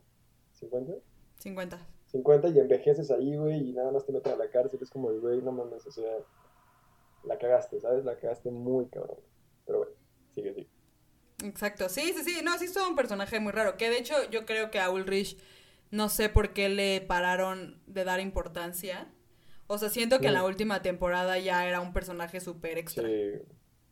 ¿50? 0.69 1.01
50. 1.39 1.87
50 2.07 2.47
y 2.49 2.59
envejeces 2.59 3.11
ahí, 3.11 3.35
güey, 3.35 3.69
y 3.69 3.73
nada 3.73 3.91
más 3.91 4.05
te 4.05 4.13
meten 4.13 4.33
a 4.33 4.37
la 4.37 4.49
cárcel. 4.49 4.79
Es 4.81 4.89
como, 4.89 5.11
güey, 5.11 5.41
no 5.41 5.51
mames, 5.51 5.85
o 5.85 5.91
sea, 5.91 6.11
la 7.23 7.37
cagaste, 7.37 7.79
¿sabes? 7.79 8.05
La 8.05 8.17
cagaste 8.17 8.51
muy 8.51 8.87
cabrón. 8.87 9.17
Pero 9.65 9.79
bueno, 9.79 9.93
sigue, 10.35 10.53
sigue. 10.53 10.69
Exacto, 11.43 11.89
sí, 11.89 12.13
sí, 12.15 12.23
sí, 12.23 12.41
no, 12.43 12.57
sí 12.57 12.65
es 12.65 12.77
un 12.77 12.95
personaje 12.95 13.39
muy 13.39 13.51
raro, 13.51 13.75
que 13.75 13.89
de 13.89 13.97
hecho 13.97 14.13
yo 14.29 14.45
creo 14.45 14.71
que 14.71 14.79
a 14.79 14.89
Ulrich 14.89 15.37
no 15.91 16.09
sé 16.09 16.29
por 16.29 16.53
qué 16.53 16.69
le 16.69 17.01
pararon 17.01 17.81
de 17.85 18.03
dar 18.03 18.19
importancia. 18.19 19.13
O 19.67 19.77
sea, 19.77 19.89
siento 19.89 20.19
que 20.19 20.27
en 20.27 20.33
la 20.33 20.43
última 20.43 20.81
temporada 20.81 21.37
ya 21.39 21.67
era 21.67 21.81
un 21.81 21.93
personaje 21.93 22.39
súper 22.39 22.77
extra. 22.77 23.07
Sí. 23.07 23.31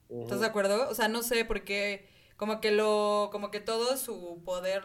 ¿Estás 0.09 0.41
de 0.41 0.45
acuerdo? 0.45 0.89
O 0.89 0.95
sea, 0.95 1.07
no 1.07 1.23
sé 1.23 1.45
por 1.45 1.63
qué, 1.63 2.07
como 2.37 2.59
que 2.59 2.71
lo, 2.71 3.29
como 3.31 3.51
que 3.51 3.59
todo 3.59 3.97
su 3.97 4.41
poder 4.43 4.83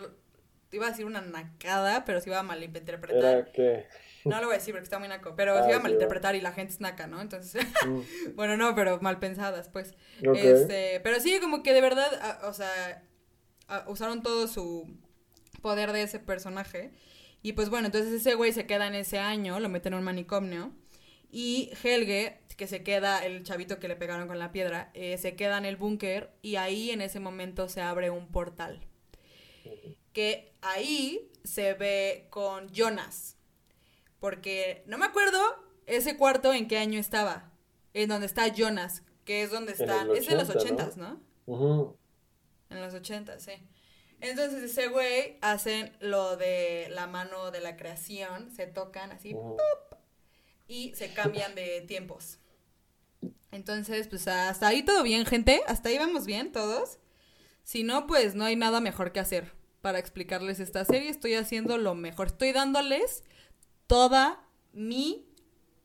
iba 0.76 0.86
a 0.86 0.90
decir 0.90 1.06
una 1.06 1.20
nacada, 1.20 2.04
pero 2.04 2.20
se 2.20 2.30
iba 2.30 2.38
a 2.38 2.42
malinterpretar. 2.42 3.16
¿Era 3.16 3.44
qué? 3.52 3.86
No 4.26 4.40
lo 4.40 4.46
voy 4.46 4.54
a 4.54 4.58
decir 4.58 4.74
porque 4.74 4.84
está 4.84 4.98
muy 4.98 5.08
naco, 5.08 5.34
pero 5.36 5.54
se 5.58 5.66
ah, 5.66 5.68
iba 5.68 5.76
a 5.78 5.82
malinterpretar 5.82 6.34
y 6.34 6.40
la 6.40 6.52
gente 6.52 6.72
es 6.72 6.80
naca, 6.80 7.06
¿no? 7.06 7.20
Entonces, 7.20 7.64
mm. 7.86 8.00
bueno, 8.34 8.56
no, 8.56 8.74
pero 8.74 8.98
mal 9.00 9.18
pensadas, 9.18 9.68
pues. 9.68 9.94
Este, 10.20 11.00
pero 11.00 11.20
sí, 11.20 11.38
como 11.40 11.62
que 11.62 11.72
de 11.72 11.80
verdad, 11.80 12.44
o 12.44 12.52
sea, 12.52 13.04
usaron 13.86 14.22
todo 14.22 14.48
su 14.48 14.90
poder 15.62 15.92
de 15.92 16.02
ese 16.02 16.18
personaje. 16.18 16.90
Y 17.42 17.52
pues 17.52 17.70
bueno, 17.70 17.86
entonces 17.86 18.12
ese 18.12 18.34
güey 18.34 18.52
se 18.52 18.66
queda 18.66 18.88
en 18.88 18.94
ese 18.94 19.18
año, 19.18 19.60
lo 19.60 19.68
meten 19.68 19.92
en 19.92 20.00
un 20.00 20.04
manicomio. 20.04 20.72
Y 21.30 21.70
Helge, 21.82 22.40
que 22.56 22.66
se 22.66 22.82
queda, 22.82 23.24
el 23.24 23.44
chavito 23.44 23.78
que 23.78 23.88
le 23.88 23.94
pegaron 23.94 24.26
con 24.26 24.38
la 24.38 24.50
piedra, 24.50 24.90
eh, 24.94 25.18
se 25.18 25.36
queda 25.36 25.58
en 25.58 25.66
el 25.66 25.76
búnker 25.76 26.32
y 26.42 26.56
ahí 26.56 26.90
en 26.90 27.00
ese 27.00 27.20
momento 27.20 27.68
se 27.68 27.80
abre 27.80 28.10
un 28.10 28.28
portal 28.28 28.80
que 30.16 30.56
ahí 30.62 31.30
se 31.44 31.74
ve 31.74 32.26
con 32.30 32.72
Jonas. 32.72 33.36
Porque 34.18 34.82
no 34.86 34.96
me 34.96 35.04
acuerdo 35.04 35.38
ese 35.84 36.16
cuarto 36.16 36.54
en 36.54 36.68
qué 36.68 36.78
año 36.78 36.98
estaba. 36.98 37.52
En 37.92 38.08
donde 38.08 38.24
está 38.24 38.48
Jonas, 38.48 39.02
que 39.26 39.42
es 39.42 39.50
donde 39.50 39.72
está. 39.72 40.06
es 40.16 40.26
en 40.26 40.38
los 40.38 40.48
ochentas, 40.48 40.96
¿no? 40.96 41.20
En 42.70 42.80
los 42.80 42.94
ochentas, 42.94 43.42
sí. 43.42 43.52
Entonces 44.22 44.62
ese 44.62 44.88
güey 44.88 45.36
hacen 45.42 45.94
lo 46.00 46.38
de 46.38 46.88
la 46.92 47.06
mano 47.06 47.50
de 47.50 47.60
la 47.60 47.76
creación, 47.76 48.50
se 48.50 48.66
tocan 48.66 49.12
así 49.12 49.36
y 50.66 50.94
se 50.94 51.12
cambian 51.12 51.54
de 51.54 51.82
tiempos. 51.82 52.38
Entonces, 53.50 54.08
pues 54.08 54.26
hasta 54.28 54.68
ahí 54.68 54.82
todo 54.82 55.02
bien, 55.02 55.26
gente. 55.26 55.60
Hasta 55.66 55.90
ahí 55.90 55.98
vamos 55.98 56.24
bien 56.24 56.52
todos. 56.52 57.00
Si 57.64 57.82
no, 57.82 58.06
pues 58.06 58.34
no 58.34 58.46
hay 58.46 58.56
nada 58.56 58.80
mejor 58.80 59.12
que 59.12 59.20
hacer 59.20 59.54
para 59.86 60.00
explicarles 60.00 60.58
esta 60.58 60.84
serie. 60.84 61.10
Estoy 61.10 61.34
haciendo 61.34 61.78
lo 61.78 61.94
mejor. 61.94 62.26
Estoy 62.26 62.50
dándoles 62.50 63.22
toda 63.86 64.44
mi 64.72 65.28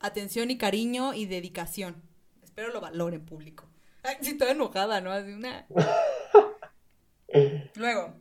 atención 0.00 0.50
y 0.50 0.58
cariño 0.58 1.14
y 1.14 1.26
dedicación. 1.26 2.02
Espero 2.42 2.72
lo 2.72 2.80
valoren 2.80 3.24
público. 3.24 3.68
Ay, 4.02 4.16
sí, 4.20 4.32
estoy 4.32 4.48
enojada, 4.48 5.00
¿no? 5.00 5.12
Así 5.12 5.30
una... 5.30 5.68
Luego, 7.76 8.16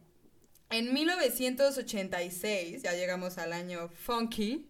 en 0.70 0.94
1986, 0.94 2.84
ya 2.84 2.94
llegamos 2.94 3.40
al 3.40 3.52
año 3.52 3.90
funky. 3.90 4.70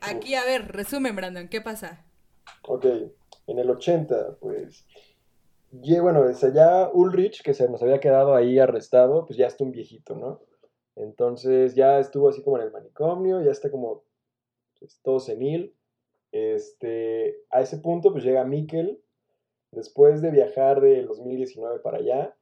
Aquí, 0.00 0.34
a 0.34 0.46
ver, 0.46 0.72
resumen, 0.72 1.14
Brandon, 1.14 1.48
¿qué 1.48 1.60
pasa? 1.60 2.06
Ok, 2.62 2.86
en 3.48 3.58
el 3.58 3.68
80, 3.68 4.38
pues 4.40 4.86
y 5.72 5.98
bueno, 6.00 6.24
desde 6.24 6.52
ya 6.52 6.90
Ulrich, 6.92 7.42
que 7.42 7.54
se 7.54 7.68
nos 7.68 7.82
había 7.82 8.00
quedado 8.00 8.34
ahí 8.34 8.58
arrestado, 8.58 9.24
pues 9.26 9.38
ya 9.38 9.46
está 9.46 9.64
un 9.64 9.72
viejito, 9.72 10.14
¿no? 10.14 10.40
Entonces 10.96 11.74
ya 11.74 11.98
estuvo 11.98 12.28
así 12.28 12.42
como 12.42 12.58
en 12.58 12.64
el 12.64 12.72
manicomio, 12.72 13.40
ya 13.42 13.50
está 13.50 13.70
como 13.70 14.04
pues, 14.78 15.00
todo 15.02 15.18
senil. 15.20 15.74
Este, 16.30 17.38
a 17.50 17.62
ese 17.62 17.78
punto 17.78 18.12
pues 18.12 18.24
llega 18.24 18.44
Mikkel, 18.44 19.02
después 19.70 20.22
de 20.22 20.30
viajar 20.30 20.80
del 20.80 21.06
2019 21.06 21.80
para 21.80 21.98
allá, 21.98 22.36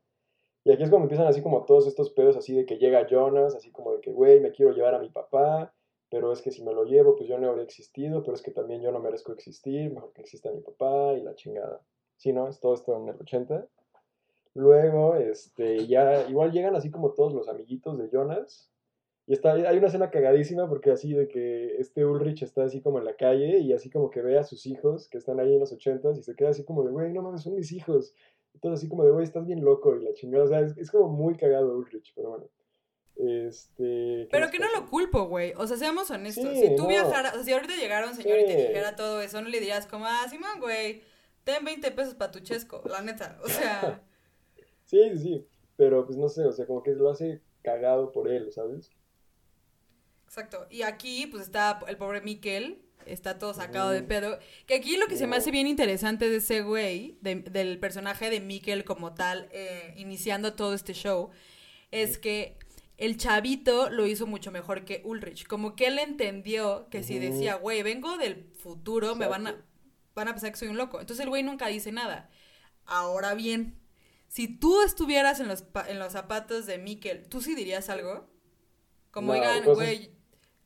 Y 0.64 0.72
aquí 0.72 0.82
es 0.82 0.90
cuando 0.90 1.04
empiezan 1.04 1.26
así 1.28 1.42
como 1.42 1.64
todos 1.64 1.86
estos 1.86 2.10
pedos 2.10 2.36
así 2.36 2.54
de 2.54 2.66
que 2.66 2.78
llega 2.78 3.06
Jonas, 3.08 3.54
así 3.54 3.70
como 3.72 3.92
de 3.94 4.00
que, 4.00 4.12
güey, 4.12 4.40
me 4.40 4.52
quiero 4.52 4.72
llevar 4.72 4.94
a 4.94 4.98
mi 4.98 5.08
papá, 5.08 5.72
pero 6.10 6.32
es 6.32 6.42
que 6.42 6.50
si 6.50 6.62
me 6.64 6.74
lo 6.74 6.84
llevo, 6.84 7.16
pues 7.16 7.28
yo 7.28 7.38
no 7.38 7.48
habría 7.48 7.64
existido, 7.64 8.22
pero 8.22 8.34
es 8.34 8.42
que 8.42 8.50
también 8.50 8.82
yo 8.82 8.92
no 8.92 9.00
merezco 9.00 9.32
existir, 9.32 9.92
mejor 9.92 10.12
que 10.12 10.22
exista 10.22 10.52
mi 10.52 10.60
papá 10.60 11.14
y 11.14 11.22
la 11.22 11.34
chingada. 11.34 11.80
Sí, 12.20 12.34
¿no? 12.34 12.48
Es 12.48 12.60
todo 12.60 12.74
esto 12.74 12.94
en 12.94 13.08
el 13.08 13.16
80. 13.18 13.66
Luego, 14.52 15.16
este, 15.16 15.86
ya, 15.86 16.28
igual 16.28 16.52
llegan 16.52 16.76
así 16.76 16.90
como 16.90 17.12
todos 17.12 17.32
los 17.32 17.48
amiguitos 17.48 17.96
de 17.96 18.10
Jonas. 18.10 18.70
Y 19.26 19.32
está, 19.32 19.54
hay 19.54 19.78
una 19.78 19.86
escena 19.86 20.10
cagadísima 20.10 20.68
porque 20.68 20.90
así 20.90 21.14
de 21.14 21.28
que 21.28 21.76
este 21.78 22.04
Ulrich 22.04 22.42
está 22.42 22.64
así 22.64 22.82
como 22.82 22.98
en 22.98 23.06
la 23.06 23.16
calle 23.16 23.60
y 23.60 23.72
así 23.72 23.88
como 23.88 24.10
que 24.10 24.20
ve 24.20 24.36
a 24.36 24.44
sus 24.44 24.66
hijos 24.66 25.08
que 25.08 25.16
están 25.16 25.40
ahí 25.40 25.54
en 25.54 25.60
los 25.60 25.72
ochentas 25.72 26.18
y 26.18 26.22
se 26.22 26.36
queda 26.36 26.50
así 26.50 26.62
como 26.62 26.84
de, 26.84 26.90
güey, 26.90 27.10
no 27.10 27.22
mames, 27.22 27.40
son 27.40 27.54
mis 27.54 27.72
hijos. 27.72 28.14
Entonces 28.52 28.80
así 28.80 28.90
como 28.90 29.02
de, 29.04 29.12
güey, 29.12 29.24
estás 29.24 29.46
bien 29.46 29.64
loco 29.64 29.96
y 29.96 30.04
la 30.04 30.12
chingada. 30.12 30.44
O 30.44 30.48
sea, 30.48 30.60
es, 30.60 30.90
como 30.90 31.08
muy 31.08 31.38
cagado 31.38 31.74
Ulrich, 31.74 32.12
pero 32.14 32.28
bueno. 32.28 32.50
Este. 33.16 34.28
Pero 34.30 34.50
que 34.50 34.58
no 34.58 34.70
lo 34.72 34.90
culpo, 34.90 35.24
güey. 35.24 35.54
O 35.56 35.66
sea, 35.66 35.78
seamos 35.78 36.10
honestos. 36.10 36.52
si 36.52 36.76
tú 36.76 36.86
viajaras, 36.86 37.32
o 37.32 37.36
sea, 37.36 37.44
si 37.44 37.52
ahorita 37.52 37.76
llegara 37.76 38.06
un 38.06 38.14
señor 38.14 38.40
y 38.40 38.46
te 38.46 38.56
dijera 38.56 38.94
todo 38.94 39.22
eso, 39.22 39.40
no 39.40 39.48
le 39.48 39.58
dirías 39.58 39.86
como, 39.86 40.04
ah, 40.04 40.26
Simón, 40.28 40.60
güey, 40.60 41.02
ten 41.44 41.64
20 41.64 41.90
pesos 41.92 42.14
para 42.14 42.30
tu 42.30 42.40
chesco, 42.40 42.82
la 42.86 43.02
neta. 43.02 43.38
O 43.42 43.48
sea. 43.48 44.02
sí, 44.84 45.18
sí. 45.18 45.46
Pero 45.76 46.04
pues 46.04 46.18
no 46.18 46.28
sé, 46.28 46.44
o 46.44 46.52
sea, 46.52 46.66
como 46.66 46.82
que 46.82 46.94
lo 46.94 47.10
hace 47.10 47.40
cagado 47.62 48.12
por 48.12 48.28
él, 48.28 48.52
¿sabes? 48.52 48.90
Exacto. 50.26 50.66
Y 50.70 50.82
aquí, 50.82 51.26
pues 51.26 51.44
está 51.44 51.80
el 51.88 51.96
pobre 51.96 52.20
Miquel, 52.20 52.82
está 53.06 53.38
todo 53.38 53.54
sacado 53.54 53.90
de 53.90 54.02
pedo. 54.02 54.38
Que 54.66 54.74
aquí 54.74 54.96
lo 54.96 55.06
que 55.06 55.16
se 55.16 55.26
me 55.26 55.36
hace 55.36 55.50
bien 55.50 55.66
interesante 55.66 56.28
de 56.28 56.36
ese 56.36 56.62
güey, 56.62 57.18
del 57.20 57.78
personaje 57.78 58.30
de 58.30 58.40
Miquel 58.40 58.84
como 58.84 59.14
tal, 59.14 59.48
eh, 59.52 59.94
iniciando 59.96 60.54
todo 60.54 60.74
este 60.74 60.92
show, 60.92 61.30
es 61.90 62.18
que 62.18 62.56
el 62.96 63.16
chavito 63.16 63.90
lo 63.90 64.06
hizo 64.06 64.26
mucho 64.26 64.52
mejor 64.52 64.84
que 64.84 65.00
Ulrich. 65.04 65.46
Como 65.46 65.74
que 65.74 65.86
él 65.86 65.98
entendió 65.98 66.88
que 66.90 67.02
si 67.02 67.18
decía, 67.18 67.56
güey, 67.56 67.82
vengo 67.82 68.18
del 68.18 68.44
futuro, 68.54 69.16
me 69.16 69.26
van 69.26 69.46
a, 69.46 69.64
van 70.14 70.28
a 70.28 70.32
pensar 70.32 70.50
que 70.50 70.58
soy 70.58 70.68
un 70.68 70.76
loco. 70.76 71.00
Entonces 71.00 71.24
el 71.24 71.30
güey 71.30 71.42
nunca 71.42 71.66
dice 71.68 71.92
nada. 71.92 72.30
Ahora 72.84 73.34
bien, 73.34 73.78
si 74.28 74.48
tú 74.48 74.82
estuvieras 74.82 75.40
en 75.40 75.48
los, 75.48 75.64
en 75.88 75.98
los 75.98 76.12
zapatos 76.12 76.66
de 76.66 76.78
Miquel, 76.78 77.26
¿tú 77.28 77.40
sí 77.40 77.54
dirías 77.54 77.90
algo? 77.90 78.28
Como, 79.10 79.32
oigan, 79.32 79.64
pues, 79.64 79.76
güey, 79.76 80.20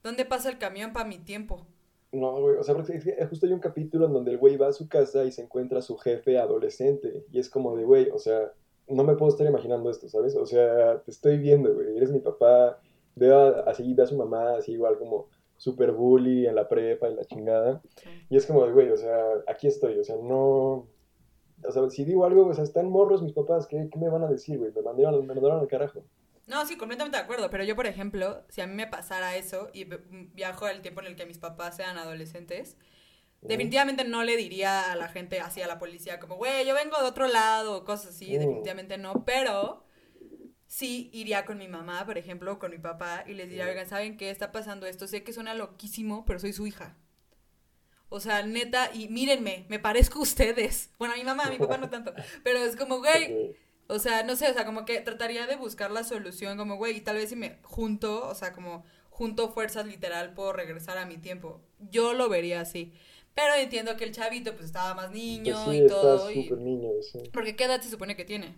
¿Dónde 0.04 0.26
pasa 0.26 0.50
el 0.50 0.58
camión 0.58 0.92
para 0.92 1.08
mi 1.08 1.16
tiempo? 1.16 1.66
No, 2.12 2.38
güey, 2.38 2.56
o 2.56 2.62
sea, 2.62 2.74
porque 2.74 3.00
justo 3.30 3.46
hay 3.46 3.52
un 3.52 3.58
capítulo 3.58 4.04
en 4.04 4.12
donde 4.12 4.32
el 4.32 4.38
güey 4.38 4.58
va 4.58 4.68
a 4.68 4.72
su 4.72 4.86
casa 4.86 5.24
y 5.24 5.32
se 5.32 5.42
encuentra 5.42 5.78
a 5.78 5.82
su 5.82 5.96
jefe 5.96 6.38
adolescente. 6.38 7.24
Y 7.32 7.38
es 7.38 7.48
como 7.48 7.74
de, 7.74 7.84
güey, 7.84 8.10
o 8.10 8.18
sea, 8.18 8.52
no 8.86 9.02
me 9.02 9.16
puedo 9.16 9.32
estar 9.32 9.46
imaginando 9.46 9.90
esto, 9.90 10.10
¿sabes? 10.10 10.36
O 10.36 10.44
sea, 10.44 11.00
te 11.00 11.10
estoy 11.10 11.38
viendo, 11.38 11.72
güey, 11.72 11.96
eres 11.96 12.12
mi 12.12 12.20
papá. 12.20 12.78
Veo 13.16 13.66
así, 13.66 13.94
ve 13.94 14.02
a 14.02 14.06
su 14.06 14.16
mamá 14.18 14.58
así 14.58 14.72
igual 14.72 14.98
como 14.98 15.28
super 15.64 15.92
bully 15.92 16.46
en 16.46 16.54
la 16.54 16.68
prepa 16.68 17.08
y 17.08 17.14
la 17.14 17.24
chingada. 17.24 17.80
Y 18.28 18.36
es 18.36 18.44
como 18.44 18.70
güey, 18.70 18.90
o 18.90 18.96
sea, 18.98 19.18
aquí 19.48 19.66
estoy, 19.66 19.98
o 19.98 20.04
sea, 20.04 20.16
no... 20.16 20.86
O 21.66 21.72
sea, 21.72 21.88
si 21.88 22.04
digo 22.04 22.26
algo, 22.26 22.46
o 22.46 22.52
sea, 22.52 22.64
están 22.64 22.90
morros 22.90 23.22
mis 23.22 23.32
papás, 23.32 23.66
¿qué, 23.66 23.88
qué 23.90 23.98
me 23.98 24.10
van 24.10 24.22
a 24.24 24.28
decir, 24.28 24.58
güey? 24.58 24.72
Me 24.72 24.82
mandaron, 24.82 25.26
me 25.26 25.32
mandaron 25.34 25.60
al 25.60 25.66
carajo. 25.66 26.04
No, 26.46 26.66
sí, 26.66 26.76
completamente 26.76 27.16
de 27.16 27.22
acuerdo. 27.22 27.48
Pero 27.48 27.64
yo, 27.64 27.74
por 27.74 27.86
ejemplo, 27.86 28.42
si 28.50 28.60
a 28.60 28.66
mí 28.66 28.74
me 28.74 28.86
pasara 28.86 29.36
eso 29.36 29.70
y 29.72 29.84
viajo 30.34 30.66
al 30.66 30.82
tiempo 30.82 31.00
en 31.00 31.06
el 31.06 31.16
que 31.16 31.24
mis 31.24 31.38
papás 31.38 31.76
sean 31.76 31.96
adolescentes, 31.96 32.76
definitivamente 33.40 34.04
no 34.04 34.24
le 34.24 34.36
diría 34.36 34.92
a 34.92 34.96
la 34.96 35.08
gente 35.08 35.40
así 35.40 35.62
a 35.62 35.66
la 35.66 35.78
policía 35.78 36.20
como, 36.20 36.36
güey, 36.36 36.66
yo 36.66 36.74
vengo 36.74 37.00
de 37.00 37.08
otro 37.08 37.28
lado 37.28 37.78
o 37.78 37.84
cosas 37.86 38.08
así. 38.10 38.36
Definitivamente 38.36 38.98
no. 38.98 39.24
Pero 39.24 39.83
sí 40.74 41.08
iría 41.12 41.44
con 41.44 41.58
mi 41.58 41.68
mamá, 41.68 42.04
por 42.04 42.18
ejemplo, 42.18 42.58
con 42.58 42.72
mi 42.72 42.78
papá 42.78 43.22
y 43.28 43.34
les 43.34 43.48
diría, 43.48 43.68
oigan, 43.68 43.86
¿saben 43.86 44.16
qué 44.16 44.30
está 44.30 44.50
pasando 44.50 44.86
esto? 44.86 45.06
Sé 45.06 45.22
que 45.22 45.32
suena 45.32 45.54
loquísimo, 45.54 46.24
pero 46.24 46.40
soy 46.40 46.52
su 46.52 46.66
hija. 46.66 46.96
O 48.08 48.18
sea, 48.18 48.44
neta, 48.44 48.90
y 48.92 49.08
mírenme, 49.08 49.66
me 49.68 49.78
parezco 49.78 50.18
a 50.18 50.22
ustedes. 50.22 50.90
Bueno, 50.98 51.14
a 51.14 51.16
mi 51.16 51.22
mamá, 51.22 51.44
a 51.44 51.50
mi 51.50 51.58
papá 51.58 51.78
no 51.78 51.90
tanto. 51.90 52.12
Pero 52.42 52.58
es 52.58 52.74
como, 52.74 52.98
güey, 52.98 53.54
o 53.86 54.00
sea, 54.00 54.24
no 54.24 54.34
sé, 54.34 54.50
o 54.50 54.52
sea, 54.52 54.66
como 54.66 54.84
que 54.84 55.00
trataría 55.00 55.46
de 55.46 55.54
buscar 55.54 55.92
la 55.92 56.02
solución, 56.02 56.58
como, 56.58 56.76
güey, 56.76 56.96
y 56.96 57.00
tal 57.02 57.16
vez 57.16 57.28
si 57.28 57.36
me 57.36 57.58
junto, 57.62 58.26
o 58.26 58.34
sea, 58.34 58.52
como 58.52 58.84
junto 59.10 59.52
fuerzas 59.52 59.86
literal, 59.86 60.34
puedo 60.34 60.52
regresar 60.52 60.98
a 60.98 61.06
mi 61.06 61.18
tiempo. 61.18 61.60
Yo 61.78 62.14
lo 62.14 62.28
vería 62.28 62.60
así. 62.60 62.92
Pero 63.36 63.54
entiendo 63.54 63.96
que 63.96 64.04
el 64.04 64.12
chavito, 64.12 64.54
pues, 64.54 64.66
estaba 64.66 64.94
más 64.94 65.12
niño 65.12 65.56
pues 65.66 65.82
y 65.82 65.86
todo. 65.86 66.32
Súper 66.32 66.58
niño, 66.58 66.90
sí. 67.00 67.30
Porque 67.32 67.54
¿qué 67.54 67.64
edad 67.64 67.80
se 67.80 67.90
supone 67.90 68.16
que 68.16 68.24
tiene? 68.24 68.56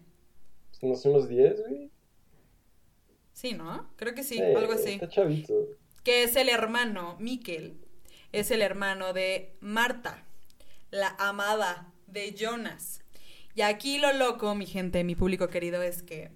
No 0.81 0.95
sé, 0.95 1.11
unos 1.11 1.29
10, 1.29 1.61
güey. 1.61 1.91
Sí, 3.37 3.53
¿no? 3.53 3.87
Creo 3.97 4.15
que 4.15 4.23
sí, 4.23 4.41
algo 4.41 4.73
así. 4.73 4.93
Está 4.93 5.11
chavito. 5.11 5.53
Que 6.03 6.23
es 6.23 6.37
el 6.37 6.49
hermano, 6.49 7.17
Miquel, 7.21 7.77
es 8.33 8.51
el 8.51 8.63
hermano 8.63 9.13
de 9.13 9.59
Marta, 9.61 10.25
la 10.91 11.15
amada 11.19 11.93
de 12.07 12.33
Jonas. 12.33 13.03
Y 13.55 13.61
aquí 13.61 13.99
lo 13.99 14.15
loco, 14.15 14.55
mi 14.55 14.65
gente, 14.65 15.05
mi 15.05 15.15
público 15.15 15.49
querido, 15.49 15.83
es 15.83 16.03
que 16.03 16.31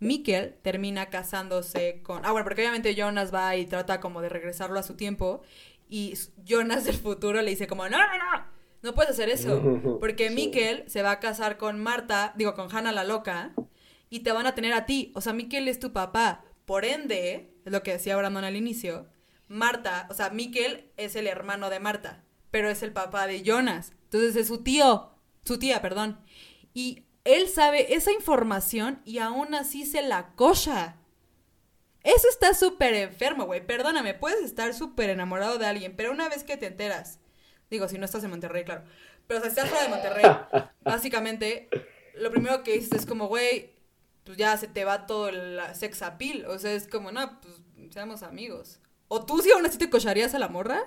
Mikkel 0.00 0.54
termina 0.60 1.08
casándose 1.08 2.02
con... 2.02 2.26
Ah, 2.26 2.32
bueno, 2.32 2.44
porque 2.44 2.62
obviamente 2.62 2.96
Jonas 2.96 3.32
va 3.32 3.54
y 3.54 3.66
trata 3.66 4.00
como 4.00 4.20
de 4.20 4.28
regresarlo 4.28 4.80
a 4.80 4.82
su 4.82 4.96
tiempo. 4.96 5.42
Y 5.88 6.18
Jonas 6.44 6.84
del 6.84 6.96
futuro 6.96 7.42
le 7.42 7.50
dice 7.50 7.68
como, 7.68 7.88
no, 7.88 7.96
no, 7.98 8.18
no, 8.18 8.44
no 8.82 8.92
puedes 8.92 9.12
hacer 9.12 9.28
eso. 9.28 9.62
Porque 10.00 10.30
Mikkel 10.30 10.82
se 10.88 11.02
va 11.02 11.12
a 11.12 11.20
casar 11.20 11.58
con 11.58 11.78
Marta, 11.78 12.34
digo, 12.36 12.54
con 12.54 12.74
Hannah 12.74 12.90
la 12.90 13.04
loca, 13.04 13.52
y 14.10 14.20
te 14.20 14.32
van 14.32 14.46
a 14.46 14.54
tener 14.54 14.72
a 14.72 14.86
ti. 14.86 15.12
O 15.14 15.20
sea, 15.20 15.32
Mikkel 15.32 15.68
es 15.68 15.78
tu 15.78 15.92
papá. 15.92 16.44
Por 16.64 16.84
ende, 16.84 17.54
es 17.64 17.72
lo 17.72 17.82
que 17.82 17.92
decía 17.92 18.16
Brandon 18.16 18.44
al 18.44 18.56
inicio, 18.56 19.08
Marta, 19.48 20.06
o 20.10 20.14
sea, 20.14 20.30
Mikkel 20.30 20.90
es 20.96 21.16
el 21.16 21.26
hermano 21.26 21.68
de 21.70 21.80
Marta, 21.80 22.24
pero 22.50 22.70
es 22.70 22.82
el 22.82 22.92
papá 22.92 23.26
de 23.26 23.42
Jonas. 23.42 23.92
Entonces 24.04 24.36
es 24.36 24.48
su 24.48 24.62
tío, 24.62 25.10
su 25.44 25.58
tía, 25.58 25.82
perdón. 25.82 26.18
Y 26.72 27.04
él 27.24 27.48
sabe 27.48 27.94
esa 27.94 28.12
información 28.12 29.00
y 29.04 29.18
aún 29.18 29.54
así 29.54 29.84
se 29.84 30.02
la 30.02 30.34
cocha. 30.34 30.96
Eso 32.02 32.28
está 32.28 32.54
súper 32.54 32.94
enfermo, 32.94 33.44
güey. 33.44 33.66
Perdóname, 33.66 34.14
puedes 34.14 34.42
estar 34.44 34.72
súper 34.74 35.10
enamorado 35.10 35.58
de 35.58 35.66
alguien, 35.66 35.96
pero 35.96 36.12
una 36.12 36.28
vez 36.28 36.44
que 36.44 36.56
te 36.56 36.66
enteras, 36.66 37.18
digo, 37.70 37.88
si 37.88 37.98
no 37.98 38.04
estás 38.04 38.24
en 38.24 38.30
Monterrey, 38.30 38.64
claro, 38.64 38.84
pero 39.26 39.40
si 39.40 39.48
estás 39.48 39.68
fuera 39.68 39.84
de 39.84 39.90
Monterrey, 39.90 40.24
básicamente, 40.82 41.68
lo 42.14 42.30
primero 42.30 42.62
que 42.62 42.74
dices 42.74 42.92
es 42.92 43.06
como, 43.06 43.26
güey, 43.26 43.73
pues 44.24 44.38
ya 44.38 44.56
se 44.56 44.68
te 44.68 44.84
va 44.84 45.06
todo 45.06 45.28
el 45.28 45.60
sex 45.74 46.02
appeal. 46.02 46.46
O 46.46 46.58
sea, 46.58 46.72
es 46.72 46.88
como, 46.88 47.12
no, 47.12 47.40
pues 47.40 47.60
seamos 47.92 48.22
amigos. 48.22 48.80
¿O 49.08 49.24
tú 49.24 49.38
si 49.40 49.52
aún 49.52 49.66
así 49.66 49.78
te 49.78 49.90
cocharías 49.90 50.34
a 50.34 50.38
la 50.38 50.48
morra? 50.48 50.82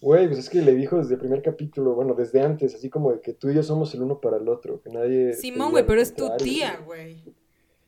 Güey, 0.00 0.26
pues 0.26 0.40
es 0.40 0.50
que 0.50 0.60
le 0.60 0.74
dijo 0.74 0.98
desde 0.98 1.14
el 1.14 1.20
primer 1.20 1.42
capítulo, 1.42 1.94
bueno, 1.94 2.14
desde 2.14 2.42
antes, 2.42 2.74
así 2.74 2.90
como 2.90 3.12
de 3.12 3.20
que 3.20 3.32
tú 3.32 3.48
y 3.48 3.54
yo 3.54 3.62
somos 3.62 3.94
el 3.94 4.02
uno 4.02 4.20
para 4.20 4.36
el 4.36 4.48
otro, 4.48 4.82
que 4.82 4.90
nadie... 4.90 5.32
Simón, 5.32 5.70
güey, 5.70 5.86
pero 5.86 6.02
es 6.02 6.14
tu 6.14 6.36
tía, 6.36 6.82
güey. 6.84 7.24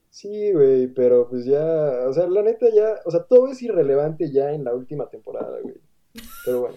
Sí, 0.09 0.53
güey, 0.53 0.87
pero 0.88 1.29
pues 1.29 1.45
ya, 1.45 2.09
o 2.09 2.12
sea, 2.12 2.27
la 2.27 2.43
neta 2.43 2.67
ya, 2.75 2.95
o 3.05 3.11
sea, 3.11 3.25
todo 3.25 3.49
es 3.49 3.62
irrelevante 3.62 4.33
ya 4.33 4.53
en 4.53 4.64
la 4.64 4.75
última 4.75 5.09
temporada, 5.11 5.59
güey. 5.61 5.77
Pero 6.45 6.61
bueno. 6.61 6.77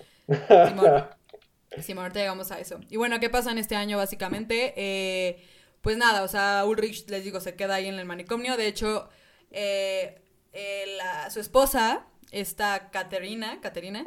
Simón, 0.68 1.04
Simón, 1.82 2.04
ahorita 2.04 2.20
llegamos 2.20 2.52
a 2.52 2.60
eso. 2.60 2.80
Y 2.90 2.98
bueno, 2.98 3.20
¿qué 3.22 3.30
pasa 3.30 3.52
en 3.52 3.58
este 3.58 3.76
año 3.76 3.98
básicamente? 3.98 4.74
Eh, 4.76 5.42
pues 5.82 5.98
nada, 5.98 6.24
o 6.24 6.28
sea, 6.28 6.63
Ulrich, 6.65 7.10
les 7.10 7.24
digo, 7.24 7.39
se 7.39 7.56
queda 7.56 7.76
ahí 7.76 7.88
en 7.88 8.00
el 8.00 8.06
manicomio. 8.06 8.56
De 8.58 8.67
hecho, 8.67 9.10
eh, 9.52 10.22
eh, 10.54 10.98
su 11.30 11.39
esposa, 11.39 12.08
esta 12.32 12.91
Caterina, 12.91 13.60
Caterina, 13.62 14.06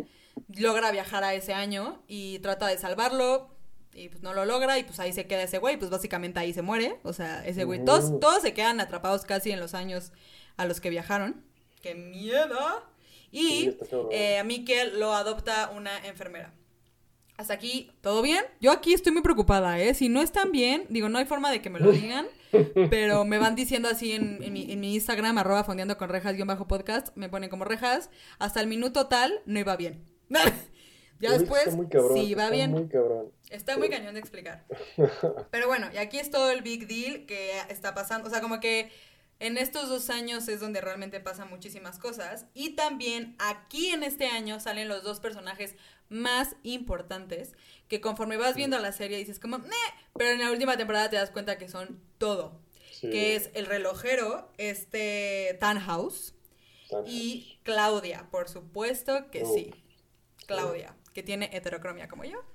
logra 0.57 0.91
viajar 0.93 1.25
a 1.25 1.35
ese 1.35 1.53
año 1.53 2.03
y 2.07 2.39
trata 2.41 2.67
de 2.67 2.79
salvarlo 2.79 3.55
y 3.93 4.09
pues 4.09 4.23
no 4.23 4.35
lo 4.35 4.45
logra 4.45 4.79
y 4.79 4.85
pues 4.85 4.99
ahí 5.01 5.13
se 5.13 5.27
queda 5.27 5.43
ese 5.43 5.59
güey, 5.59 5.77
pues 5.77 5.91
básicamente 5.91 6.41
ahí 6.41 6.53
se 6.53 6.63
muere, 6.63 6.99
o 7.05 7.13
sea, 7.13 7.45
ese 7.47 7.65
güey, 7.65 7.85
todos, 7.85 8.19
todos 8.19 8.43
se 8.43 8.53
quedan 8.53 8.81
atrapados 8.81 9.25
casi 9.25 9.53
en 9.53 9.61
los 9.61 9.75
años 9.75 10.13
a 10.57 10.67
los 10.67 10.81
que 10.81 10.91
viajaron. 10.91 11.45
¡Qué 11.81 11.95
miedo! 11.95 12.85
Y 13.31 13.77
eh, 14.11 14.39
a 14.39 14.45
Mikel 14.45 14.99
lo 14.99 15.13
adopta 15.13 15.71
una 15.75 15.99
enfermera. 16.07 16.53
Hasta 17.37 17.55
aquí, 17.55 17.91
¿todo 18.01 18.23
bien? 18.23 18.45
Yo 18.61 18.71
aquí 18.71 18.95
estoy 18.95 19.13
muy 19.13 19.23
preocupada, 19.23 19.81
¿eh? 19.81 19.95
Si 19.95 20.09
no 20.09 20.23
están 20.23 20.53
bien, 20.53 20.87
digo, 20.89 21.09
no 21.09 21.19
hay 21.19 21.25
forma 21.25 21.51
de 21.51 21.61
que 21.61 21.69
me 21.69 21.81
lo 21.81 21.91
digan, 21.91 22.27
pero 22.91 23.25
me 23.25 23.39
van 23.39 23.57
diciendo 23.57 23.89
así 23.89 24.13
en, 24.13 24.39
mi, 24.53 24.71
en 24.71 24.79
mi, 24.79 24.95
Instagram, 24.95 25.39
arroba 25.39 25.65
fondeando 25.65 25.99
con 25.99 26.09
rejas, 26.09 26.35
guion 26.37 26.47
bajo 26.47 26.69
podcast, 26.69 27.09
me 27.17 27.29
ponen 27.29 27.51
como 27.51 27.65
rejas, 27.65 28.09
hasta 28.39 28.61
el 28.61 28.69
minuto 28.69 29.09
tal, 29.09 29.41
no 29.47 29.59
iba 29.59 29.77
bien. 29.77 30.05
ya 31.21 31.33
después, 31.33 31.77
sí, 32.15 32.35
va 32.35 32.51
bien. 32.51 32.71
Muy 32.71 32.87
cabrón. 32.87 33.33
Está 33.51 33.77
muy 33.79 33.89
cañón 33.89 34.15
de 34.15 34.21
explicar. 34.21 34.65
Pero 35.51 35.67
bueno, 35.67 35.89
y 35.93 35.97
aquí 35.97 36.19
es 36.19 36.31
todo 36.31 36.53
el 36.53 36.63
big 36.63 36.87
deal 36.87 37.27
que 37.27 37.51
está 37.69 37.95
pasando. 37.95 38.29
O 38.29 38.31
sea, 38.31 38.41
como 38.41 38.61
que 38.61 38.91
en 39.41 39.59
estos 39.59 39.89
dos 39.89 40.11
años 40.11 40.49
es 40.49 40.61
donde 40.61 40.81
realmente 40.81 41.21
pasan 41.21 41.51
muchísimas 41.51 41.99
cosas. 41.99 42.47
Y 42.55 42.71
también 42.71 43.37
aquí 43.39 43.89
en 43.89 44.03
este 44.03 44.27
año 44.27 44.61
salen 44.61 44.89
los 44.89 45.03
dos 45.03 45.21
personajes 45.21 45.75
más 46.09 46.57
importantes 46.63 47.55
que 47.89 48.01
conforme 48.01 48.37
vas 48.37 48.55
viendo 48.57 48.79
la 48.79 48.93
serie 48.93 49.19
dices 49.19 49.39
como, 49.41 49.59
pero 50.17 50.31
en 50.31 50.41
la 50.41 50.51
última 50.51 50.77
temporada 50.77 51.11
te 51.11 51.17
das 51.17 51.31
cuenta 51.31 51.59
que 51.59 51.69
son 51.69 52.01
todo. 52.19 52.63
Sí. 52.93 53.11
que 53.11 53.35
es 53.37 53.51
el 53.55 53.67
relojero, 53.67 54.49
este 54.57 55.59
Tannhaus, 55.61 56.33
Tan- 56.89 57.05
y 57.07 57.59
Claudia, 57.65 58.29
por 58.31 58.49
supuesto 58.49 59.31
que 59.33 59.43
Oh. 59.43 59.53
sí. 59.55 59.75
Claudia, 60.47 60.95
que 61.13 61.23
tiene 61.25 61.51
heterocromia 61.53 62.09
como 62.09 62.25
yo. 62.25 62.39
¿Cómo 62.41 62.47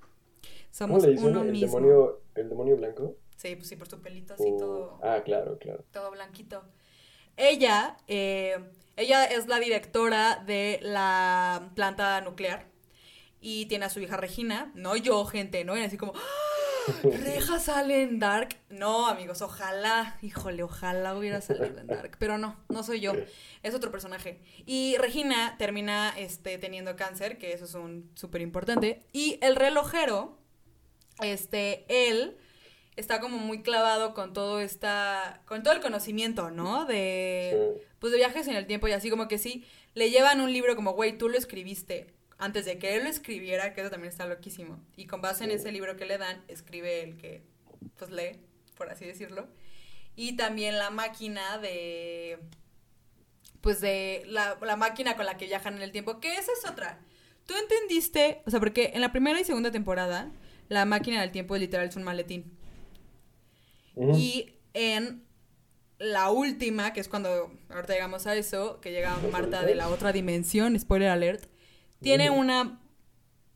Somos 0.71 1.05
le 1.05 1.19
uno 1.19 1.41
¿El 1.43 1.51
mismo. 1.51 1.67
demonio, 1.79 2.21
¿El 2.35 2.49
demonio 2.49 2.77
blanco? 2.77 3.15
Sí, 3.35 3.55
pues 3.57 3.67
sí, 3.67 3.75
por 3.75 3.89
su 3.89 4.01
pelito 4.01 4.33
así 4.33 4.45
todo, 4.57 4.99
Ah, 5.03 5.21
claro, 5.23 5.59
claro. 5.59 5.83
todo 5.91 6.09
blanquito. 6.12 6.63
Ella, 7.38 7.97
eh, 8.07 8.57
ella 8.95 9.25
es 9.25 9.47
la 9.47 9.59
directora 9.59 10.41
de 10.45 10.79
la 10.81 11.69
planta 11.75 12.21
nuclear 12.21 12.68
y 13.41 13.65
tiene 13.67 13.86
a 13.86 13.89
su 13.89 13.99
hija 13.99 14.17
Regina, 14.17 14.71
no 14.75 14.95
yo, 14.95 15.25
gente, 15.25 15.63
¿no? 15.63 15.78
Y 15.78 15.82
así 15.82 15.97
como, 15.97 16.13
¡Ah! 16.15 16.21
Reja 17.04 17.60
sale 17.60 18.02
en 18.02 18.17
Dark. 18.19 18.58
No, 18.69 19.08
amigos, 19.08 19.41
ojalá, 19.43 20.17
híjole, 20.23 20.63
ojalá 20.63 21.15
hubiera 21.15 21.39
salido 21.39 21.78
en 21.80 21.88
Dark, 21.88 22.15
pero 22.17 22.38
no, 22.39 22.60
no 22.69 22.84
soy 22.84 22.99
yo, 22.99 23.13
es 23.63 23.73
otro 23.75 23.91
personaje. 23.91 24.41
Y 24.65 24.95
Regina 24.97 25.56
termina 25.60 26.13
este, 26.17 26.58
teniendo 26.58 26.95
cáncer, 26.95 27.38
que 27.38 27.54
eso 27.54 27.65
es 27.65 27.75
un 27.75 28.10
súper 28.15 28.41
importante, 28.41 29.04
y 29.13 29.38
el 29.41 29.56
relojero, 29.56 30.39
este, 31.21 31.86
él 31.89 32.38
está 32.95 33.19
como 33.19 33.38
muy 33.38 33.62
clavado 33.62 34.13
con 34.13 34.34
todo 34.34 34.60
esta, 34.60 35.41
con 35.45 35.63
todo 35.63 35.73
el 35.73 35.82
conocimiento, 35.82 36.49
¿no? 36.52 36.86
De, 36.86 37.75
Sí. 37.78 37.84
pues 37.99 38.12
de 38.12 38.17
viajes 38.17 38.47
en 38.47 38.56
el 38.56 38.67
tiempo 38.67 38.88
y 38.88 38.93
así 38.93 39.10
como 39.10 39.28
que 39.28 39.38
sí, 39.38 39.63
le 39.93 40.10
llevan 40.10 40.41
un 40.41 40.52
libro 40.52 40.75
como, 40.75 40.93
güey, 40.93 41.17
tú 41.17 41.30
lo 41.30 41.38
escribiste. 41.38 42.13
Antes 42.41 42.65
de 42.65 42.80
que 42.80 42.95
él 42.95 43.04
lo 43.04 43.10
escribiera, 43.10 43.73
que 43.73 43.82
eso 43.82 43.89
también 43.89 44.12
está 44.12 44.25
loquísimo. 44.25 44.82
Y 44.95 45.06
con 45.08 45.21
base 45.21 45.43
en 45.43 45.52
ese 45.52 45.71
libro 45.73 45.97
que 45.97 46.06
le 46.06 46.17
dan, 46.17 46.41
escribe 46.47 47.04
el 47.04 47.17
que, 47.17 47.43
pues 47.97 48.10
lee, 48.10 48.39
por 48.78 48.89
así 48.89 49.06
decirlo. 49.06 49.47
Y 50.15 50.38
también 50.38 50.78
la 50.78 50.89
máquina 50.89 51.58
de, 51.58 52.39
pues 53.60 53.82
de 53.82 54.23
la, 54.25 54.58
la 54.62 54.78
máquina 54.78 55.17
con 55.17 55.25
la 55.25 55.38
que 55.38 55.47
viajan 55.47 55.75
en 55.75 55.82
el 55.82 55.91
tiempo, 55.91 56.21
que 56.21 56.34
esa 56.34 56.52
es 56.54 56.69
otra. 56.69 57.02
¿Tú 57.45 57.54
entendiste? 57.58 58.41
O 58.45 58.52
sea, 58.52 58.60
porque 58.60 58.91
en 58.93 59.02
la 59.02 59.12
primera 59.12 59.39
y 59.39 59.43
segunda 59.43 59.69
temporada, 59.71 60.32
la 60.69 60.86
máquina 60.86 61.19
del 61.19 61.32
tiempo 61.32 61.58
literal 61.58 61.89
es 61.89 61.95
un 61.97 62.04
maletín. 62.04 62.58
Ujú. 63.95 64.17
Y 64.17 64.56
en 64.73 65.25
la 65.97 66.30
última, 66.30 66.93
que 66.93 67.02
es 67.02 67.10
cuando 67.10 67.52
ahorita 67.69 67.93
llegamos 67.93 68.28
a 68.28 68.36
eso, 68.36 68.80
que 68.80 68.91
llega 68.91 69.17
Marta 69.32 69.63
de 69.65 69.75
la 69.75 69.89
otra 69.89 70.13
dimensión, 70.13 70.80
spoiler 70.80 71.10
alert, 71.10 71.49
tiene 72.01 72.29
una 72.29 72.79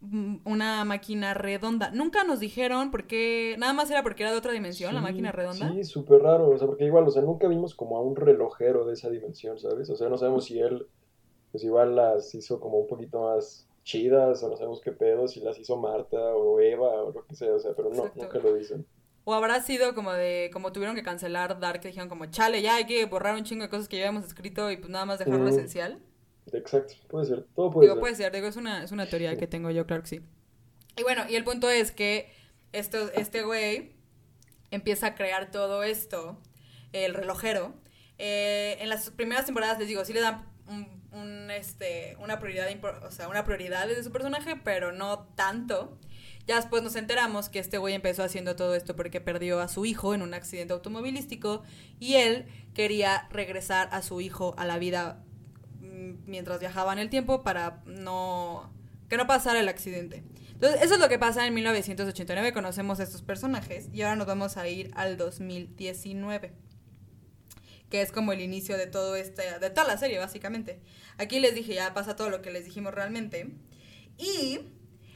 mm, 0.02 0.36
una 0.46 0.84
máquina 0.86 1.34
redonda. 1.34 1.92
Nunca 1.92 2.24
nos 2.24 2.40
dijeron 2.40 2.92
por 2.92 3.08
qué, 3.08 3.56
nada 3.58 3.74
más 3.74 3.90
era 3.90 4.04
porque 4.04 4.24
era 4.24 4.32
de 4.32 4.38
otra 4.38 4.52
dimensión, 4.52 4.94
la 4.94 5.02
máquina 5.02 5.32
redonda. 5.32 5.72
Sí, 5.72 5.84
súper 5.86 6.22
raro, 6.22 6.50
o 6.50 6.58
sea, 6.58 6.68
porque 6.68 6.86
igual, 6.86 7.08
o 7.08 7.12
sea, 7.12 7.22
nunca 7.22 7.48
vimos 7.48 7.74
como 7.76 7.98
a 7.98 8.02
un 8.02 8.16
relojero 8.16 8.86
de 8.86 8.94
esa 8.94 9.10
dimensión, 9.10 9.58
¿sabes? 9.60 9.90
O 9.90 9.96
sea, 9.96 10.10
no 10.10 10.18
sabemos 10.18 10.46
si 10.46 10.60
él, 10.60 10.88
pues 11.52 11.64
igual 11.64 11.96
las 11.96 12.34
hizo 12.36 12.60
como 12.60 12.80
un 12.80 12.88
poquito 12.88 13.22
más 13.22 13.68
chidas, 13.84 14.42
o 14.44 14.50
no 14.50 14.56
sabemos 14.58 14.82
qué 14.82 14.92
pedo, 14.92 15.28
si 15.28 15.40
las 15.42 15.58
hizo 15.60 15.78
Marta 15.78 16.18
o 16.36 16.60
Eva 16.60 17.04
o 17.04 17.12
lo 17.12 17.26
que 17.26 17.36
sea, 17.36 17.54
o 17.54 17.60
sea, 17.60 17.72
pero 17.76 17.90
no, 17.90 17.96
Exacto. 18.06 18.24
nunca 18.24 18.40
lo 18.40 18.54
dicen. 18.56 18.86
O 19.26 19.34
habrá 19.34 19.62
sido 19.62 19.96
como 19.96 20.12
de, 20.12 20.50
como 20.52 20.74
tuvieron 20.74 20.96
que 20.98 21.04
cancelar 21.04 21.58
Dark, 21.60 21.80
que 21.80 21.88
dijeron 21.90 22.10
como, 22.10 22.26
chale, 22.26 22.62
ya 22.62 22.76
hay 22.76 22.86
que 22.86 23.06
borrar 23.06 23.36
un 23.36 23.44
chingo 23.46 23.64
de 23.64 23.70
cosas 23.70 23.88
que 23.88 23.98
ya 23.98 24.04
habíamos 24.08 24.26
escrito 24.28 24.70
y 24.70 24.76
pues 24.78 24.90
nada 24.90 25.06
más 25.06 25.20
dejar 25.20 25.40
lo 25.40 25.46
Mm. 25.46 25.50
esencial. 25.50 26.00
Exacto, 26.52 26.94
puede 27.08 27.26
ser, 27.26 27.46
todo 27.56 27.72
puede 27.72 27.86
Digo, 27.88 27.96
ser. 27.96 28.00
puede 28.02 28.16
ser, 28.16 28.32
digo, 28.34 28.48
es 28.48 28.56
una, 28.58 28.84
es 28.84 28.92
una 28.92 29.06
teoría 29.08 29.36
que 29.38 29.48
tengo 29.48 29.72
yo, 29.72 29.86
claro 29.88 30.04
que 30.04 30.10
sí. 30.10 30.22
Y 30.98 31.04
bueno, 31.04 31.24
y 31.30 31.36
el 31.36 31.44
punto 31.44 31.70
es 31.70 31.92
que 31.92 32.32
esto, 32.72 33.12
este 33.14 33.44
güey 33.44 33.94
empieza 34.72 35.08
a 35.08 35.16
crear 35.16 35.52
todo 35.52 35.84
esto, 35.84 36.40
el 36.92 37.14
relojero. 37.14 37.74
Eh, 38.18 38.78
en 38.80 38.90
las 38.90 39.10
primeras 39.12 39.46
temporadas, 39.46 39.80
les 39.80 39.88
digo, 39.88 40.04
sí 40.06 40.14
le 40.14 40.22
dan 40.22 40.46
un, 40.68 41.02
un, 41.12 41.50
este, 41.52 42.16
una 42.20 42.40
prioridad, 42.40 42.68
o 43.04 43.12
sea, 43.12 43.28
una 43.30 43.44
prioridad 43.44 43.88
de 43.88 44.04
su 44.04 44.12
personaje, 44.12 44.56
pero 44.64 44.92
no 44.92 45.28
tanto. 45.36 45.98
Ya 46.46 46.58
después 46.58 46.84
nos 46.84 46.96
enteramos 46.98 47.48
que 47.48 47.60
este 47.60 47.78
güey 47.78 47.94
empezó 47.94 48.22
haciendo 48.22 48.56
todo 48.58 48.76
esto 48.76 48.96
porque 48.98 49.22
perdió 49.22 49.62
a 49.62 49.70
su 49.70 49.86
hijo 49.86 50.14
en 50.14 50.22
un 50.22 50.34
accidente 50.34 50.74
automovilístico 50.74 51.64
y 52.00 52.16
él 52.16 52.46
quería 52.74 53.30
regresar 53.32 53.88
a 53.94 54.02
su 54.02 54.20
hijo 54.20 54.54
a 54.58 54.66
la 54.66 54.78
vida 54.78 55.23
mientras 56.26 56.60
viajaba 56.60 56.94
en 56.94 57.00
el 57.00 57.10
tiempo 57.10 57.44
para 57.44 57.82
no 57.86 58.74
que 59.10 59.18
no 59.18 59.28
pasara 59.28 59.60
el 59.60 59.70
accidente. 59.70 60.24
Entonces, 60.54 60.82
eso 60.82 60.96
es 60.96 61.00
lo 61.00 61.10
que 61.10 61.20
pasa 61.20 61.46
en 61.46 61.54
1989, 61.54 62.54
conocemos 62.54 63.00
a 63.00 63.04
estos 63.04 63.22
personajes 63.22 63.90
y 63.94 64.02
ahora 64.02 64.16
nos 64.16 64.28
vamos 64.28 64.58
a 64.58 64.68
ir 64.68 64.92
al 64.96 65.18
2019, 65.18 66.54
que 67.90 68.02
es 68.02 68.12
como 68.12 68.32
el 68.32 68.42
inicio 68.42 68.78
de 68.78 68.88
todo 68.88 69.16
este 69.16 69.60
de 69.60 69.70
toda 69.70 69.88
la 69.88 69.98
serie 69.98 70.20
básicamente. 70.20 70.80
Aquí 71.18 71.40
les 71.40 71.54
dije, 71.54 71.74
ya 71.74 71.94
pasa 71.94 72.16
todo 72.16 72.30
lo 72.30 72.42
que 72.42 72.52
les 72.52 72.66
dijimos 72.66 72.94
realmente. 72.94 73.56
Y 74.18 74.62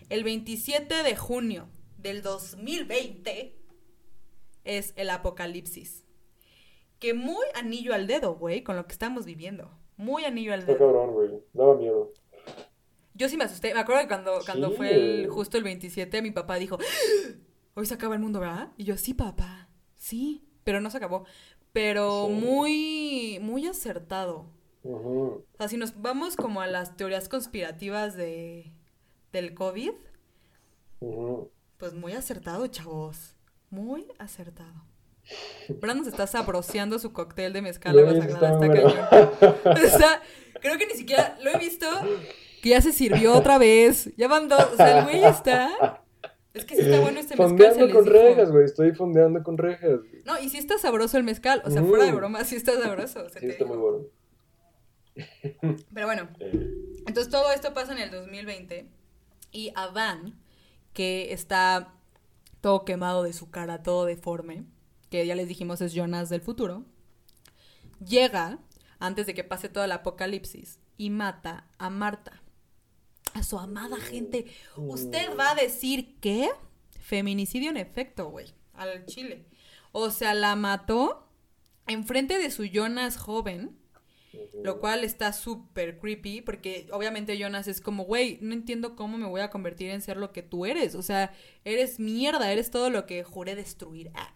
el 0.09 0.23
27 0.23 1.03
de 1.03 1.15
junio 1.15 1.69
del 1.97 2.21
2020 2.21 3.57
es 4.63 4.93
el 4.95 5.09
apocalipsis. 5.09 6.03
Que 6.99 7.13
muy 7.13 7.45
anillo 7.55 7.93
al 7.93 8.07
dedo, 8.07 8.35
güey, 8.35 8.63
con 8.63 8.75
lo 8.75 8.85
que 8.85 8.93
estamos 8.93 9.25
viviendo. 9.25 9.76
Muy 9.97 10.23
anillo 10.25 10.53
al 10.53 10.65
dedo. 10.65 10.77
cabrón, 10.77 11.11
güey, 11.13 11.31
daba 11.53 11.75
miedo. 11.75 12.11
Yo 13.15 13.27
sí 13.29 13.35
me 13.37 13.45
asusté. 13.45 13.73
Me 13.73 13.79
acuerdo 13.79 14.01
que 14.03 14.07
cuando, 14.07 14.39
cuando 14.45 14.69
Sí. 14.69 14.75
fue 14.77 14.91
el, 14.93 15.27
justo 15.27 15.57
el 15.57 15.63
27, 15.63 16.21
mi 16.21 16.31
papá 16.31 16.55
dijo, 16.55 16.77
¡Ah! 16.79 17.33
hoy 17.73 17.85
se 17.87 17.95
acaba 17.95 18.13
el 18.15 18.21
mundo, 18.21 18.39
¿verdad? 18.39 18.71
Y 18.77 18.83
yo, 18.83 18.95
sí, 18.97 19.13
papá, 19.15 19.69
sí. 19.95 20.43
Pero 20.63 20.81
no 20.81 20.89
se 20.91 20.97
acabó. 20.97 21.25
Pero 21.73 22.27
Sí. 22.27 22.33
muy, 22.33 23.39
muy 23.41 23.65
acertado. 23.67 24.45
Ujú. 24.83 25.45
O 25.53 25.57
sea, 25.57 25.67
si 25.67 25.77
nos 25.77 25.99
vamos 26.01 26.35
como 26.35 26.61
a 26.61 26.67
las 26.67 26.95
teorías 26.95 27.27
conspirativas 27.27 28.15
de, 28.15 28.71
del 29.31 29.53
COVID, 29.55 29.91
pues 31.77 31.93
muy 31.93 32.13
acertado, 32.13 32.65
chavos. 32.67 33.35
Muy 33.69 34.07
acertado. 34.19 34.85
Brandon 35.79 36.05
se 36.05 36.11
está 36.11 36.27
sabroseando 36.27 36.99
su 36.99 37.11
cóctel 37.13 37.53
de 37.53 37.61
mezcal 37.61 37.97
agua 37.99 38.13
sagrada. 38.15 39.29
está 39.73 39.81
Está 39.83 40.21
creo 40.61 40.77
que 40.77 40.87
ni 40.87 40.93
siquiera 40.93 41.37
lo 41.43 41.51
he 41.51 41.57
visto 41.57 41.85
que 42.61 42.69
ya 42.69 42.81
se 42.81 42.91
sirvió 42.91 43.35
otra 43.35 43.57
vez. 43.57 44.09
Ya 44.17 44.27
van 44.27 44.47
dos. 44.47 44.63
O 44.73 44.75
sea, 44.75 44.99
el 44.99 45.03
güey 45.05 45.23
está. 45.23 46.01
Es 46.53 46.65
que 46.65 46.75
sí 46.75 46.81
está 46.81 46.99
bueno 47.01 47.19
este 47.19 47.35
mezcal. 47.35 47.49
Fondeando 47.49 47.93
con 47.93 48.03
dijo. 48.05 48.17
rejas, 48.17 48.51
güey, 48.51 48.65
estoy 48.65 48.91
fondeando 48.95 49.43
con 49.43 49.57
rejas. 49.59 49.99
No, 50.25 50.39
y 50.39 50.49
sí 50.49 50.57
está 50.57 50.77
sabroso 50.79 51.17
el 51.17 51.23
mezcal. 51.23 51.61
O 51.65 51.69
sea, 51.69 51.83
fuera 51.83 52.05
de 52.05 52.11
Mm. 52.11 52.15
broma, 52.15 52.43
sí 52.45 52.55
está 52.55 52.73
sabroso. 52.81 53.29
Sí, 53.29 53.45
está 53.45 53.63
digo. 53.63 53.75
muy 53.75 53.77
bueno. 53.77 54.05
Pero 55.93 56.05
bueno, 56.07 56.29
entonces 57.07 57.29
todo 57.29 57.51
esto 57.51 57.73
pasa 57.73 57.91
en 57.93 57.99
el 57.99 58.11
2020. 58.11 58.87
Y 59.51 59.71
Adán, 59.75 60.39
que 60.93 61.31
está 61.33 61.93
todo 62.61 62.85
quemado 62.85 63.21
de 63.23 63.33
su 63.33 63.49
cara, 63.51 63.83
todo 63.83 64.05
deforme, 64.05 64.63
que 65.09 65.25
ya 65.25 65.35
les 65.35 65.47
dijimos 65.47 65.81
es 65.81 65.93
Jonas 65.93 66.29
del 66.29 66.41
futuro, 66.41 66.85
llega 68.05 68.59
antes 68.99 69.25
de 69.25 69.33
que 69.33 69.43
pase 69.43 69.69
todo 69.69 69.83
el 69.83 69.91
apocalipsis 69.91 70.79
y 70.97 71.09
mata 71.09 71.67
a 71.77 71.89
Marta, 71.89 72.41
a 73.33 73.43
su 73.43 73.59
amada 73.59 73.97
gente. 73.97 74.45
Usted 74.75 75.37
va 75.37 75.51
a 75.51 75.55
decir 75.55 76.19
que 76.19 76.49
feminicidio 76.99 77.69
en 77.69 77.77
efecto, 77.77 78.29
güey, 78.29 78.47
al 78.73 79.05
chile. 79.05 79.45
O 79.91 80.09
sea, 80.11 80.33
la 80.33 80.55
mató 80.55 81.27
enfrente 81.87 82.37
de 82.37 82.51
su 82.51 82.65
Jonas 82.65 83.17
joven. 83.17 83.77
Lo 84.63 84.79
cual 84.79 85.03
está 85.03 85.33
súper 85.33 85.97
creepy 85.97 86.41
porque 86.41 86.87
obviamente 86.91 87.39
Jonas 87.39 87.67
es 87.67 87.81
como, 87.81 88.03
güey, 88.03 88.37
no 88.41 88.53
entiendo 88.53 88.95
cómo 88.95 89.17
me 89.17 89.25
voy 89.25 89.41
a 89.41 89.49
convertir 89.49 89.89
en 89.89 90.01
ser 90.01 90.17
lo 90.17 90.31
que 90.31 90.43
tú 90.43 90.65
eres. 90.67 90.93
O 90.93 91.01
sea, 91.01 91.33
eres 91.63 91.99
mierda, 91.99 92.51
eres 92.51 92.69
todo 92.69 92.91
lo 92.91 93.07
que 93.07 93.23
juré 93.23 93.55
destruir. 93.55 94.11
Ah. 94.13 94.35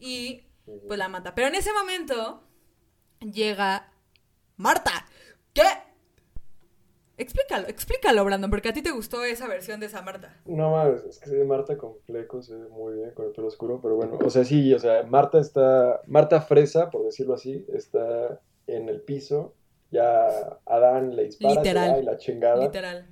Y 0.00 0.42
pues 0.88 0.98
la 0.98 1.08
mata. 1.08 1.34
Pero 1.34 1.48
en 1.48 1.54
ese 1.54 1.72
momento 1.72 2.42
llega 3.20 3.92
Marta. 4.56 5.06
¿Qué? 5.52 5.62
Explícalo, 7.16 7.68
explícalo, 7.68 8.24
Brandon, 8.24 8.48
porque 8.48 8.70
a 8.70 8.72
ti 8.72 8.80
te 8.80 8.92
gustó 8.92 9.22
esa 9.24 9.46
versión 9.46 9.78
de 9.78 9.86
esa 9.86 10.00
Marta. 10.00 10.40
No 10.46 10.70
mames, 10.70 11.04
es 11.04 11.18
que 11.18 11.44
Marta 11.44 11.76
con 11.76 11.96
flecos, 12.06 12.46
se 12.46 12.54
ve 12.54 12.66
muy 12.68 12.94
bien 12.94 13.10
con 13.10 13.26
el 13.26 13.32
pelo 13.32 13.48
oscuro, 13.48 13.78
pero 13.82 13.94
bueno, 13.96 14.18
o 14.24 14.30
sea, 14.30 14.42
sí, 14.42 14.72
o 14.72 14.78
sea, 14.78 15.02
Marta 15.02 15.38
está, 15.38 16.00
Marta 16.06 16.40
Fresa, 16.40 16.88
por 16.88 17.04
decirlo 17.04 17.34
así, 17.34 17.66
está 17.74 18.40
en 18.66 18.88
el 18.88 19.02
piso, 19.02 19.54
ya 19.90 20.28
Adán 20.64 21.14
le 21.14 21.24
dispara, 21.24 21.56
Literal. 21.56 22.02
y 22.02 22.06
la 22.06 22.16
chingada, 22.16 22.64
Literal. 22.64 23.06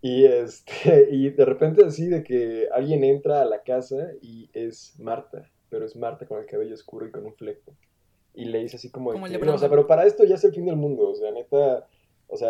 y 0.00 0.24
este, 0.24 1.06
y 1.12 1.30
de 1.30 1.44
repente 1.44 1.84
así 1.84 2.08
de 2.08 2.24
que 2.24 2.66
alguien 2.72 3.04
entra 3.04 3.42
a 3.42 3.44
la 3.44 3.62
casa 3.62 4.08
y 4.20 4.50
es 4.52 4.98
Marta, 4.98 5.48
pero 5.72 5.86
es 5.86 5.96
Marta 5.96 6.24
con 6.26 6.38
el 6.38 6.46
cabello 6.46 6.74
oscuro 6.74 7.06
y 7.06 7.10
con 7.10 7.26
un 7.26 7.34
fleco, 7.34 7.74
y 8.34 8.44
le 8.44 8.60
dice 8.60 8.76
así 8.76 8.90
como, 8.90 9.10
de 9.10 9.14
Como 9.14 9.26
el 9.26 9.32
que, 9.32 9.38
de 9.38 9.44
"No, 9.46 9.54
o 9.54 9.58
sea, 9.58 9.68
pero 9.68 9.86
para 9.88 10.06
esto 10.06 10.22
ya 10.24 10.36
es 10.36 10.44
el 10.44 10.52
fin 10.54 10.66
del 10.66 10.76
mundo, 10.76 11.08
o 11.10 11.14
sea, 11.16 11.32
neta... 11.32 11.88
O 12.34 12.36
sea, 12.38 12.48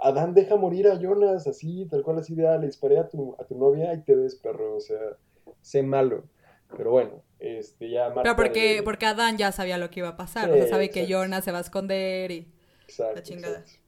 Adán 0.00 0.32
deja 0.32 0.54
morir 0.54 0.86
a 0.86 0.94
Jonas 0.96 1.46
así, 1.48 1.86
tal 1.90 2.04
cual 2.04 2.18
así 2.18 2.36
de, 2.36 2.46
ah, 2.46 2.56
le 2.56 2.66
disparé 2.66 2.98
a 2.98 3.08
tu, 3.08 3.34
a 3.40 3.44
tu 3.44 3.56
novia 3.58 3.92
y 3.94 4.02
te 4.04 4.14
ves, 4.14 4.36
perro, 4.36 4.76
o 4.76 4.80
sea, 4.80 5.00
sé 5.60 5.82
malo. 5.82 6.22
Pero 6.76 6.92
bueno, 6.92 7.22
este, 7.40 7.90
ya 7.90 8.10
Marta... 8.10 8.22
Pero 8.22 8.36
porque, 8.36 8.82
porque 8.84 9.06
Adán 9.06 9.38
ya 9.38 9.50
sabía 9.50 9.76
lo 9.76 9.90
que 9.90 10.00
iba 10.00 10.10
a 10.10 10.16
pasar. 10.16 10.48
o 10.50 10.54
Sí, 10.54 10.60
sea, 10.60 10.68
sabe 10.68 10.90
que 10.90 11.00
exacto. 11.00 11.22
Jonas 11.24 11.44
se 11.44 11.50
va 11.50 11.58
a 11.58 11.62
esconder 11.62 12.30
y... 12.30 12.52
Exacto, 12.84 13.14
la 13.16 13.22
chingada. 13.24 13.58
exacto. 13.58 13.80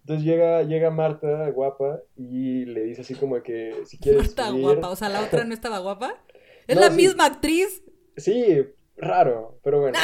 Entonces 0.00 0.24
llega, 0.24 0.62
llega 0.62 0.90
Marta, 0.90 1.50
guapa, 1.50 2.00
y 2.16 2.64
le 2.64 2.84
dice 2.84 3.00
así 3.02 3.14
como 3.16 3.42
que 3.42 3.74
si 3.84 3.98
quieres 3.98 4.28
Marta 4.36 4.50
vivir- 4.50 4.62
guapa. 4.62 4.88
O 4.90 4.96
sea, 4.96 5.10
la 5.10 5.22
otra 5.22 5.44
no 5.44 5.52
estaba 5.52 5.78
guapa. 5.80 6.14
Es 6.66 6.74
No, 6.74 6.80
la 6.82 6.90
sí. 6.90 6.96
misma 6.96 7.26
actriz. 7.26 7.82
Sí, 8.16 8.64
raro, 8.96 9.58
pero 9.62 9.80
bueno. 9.80 9.98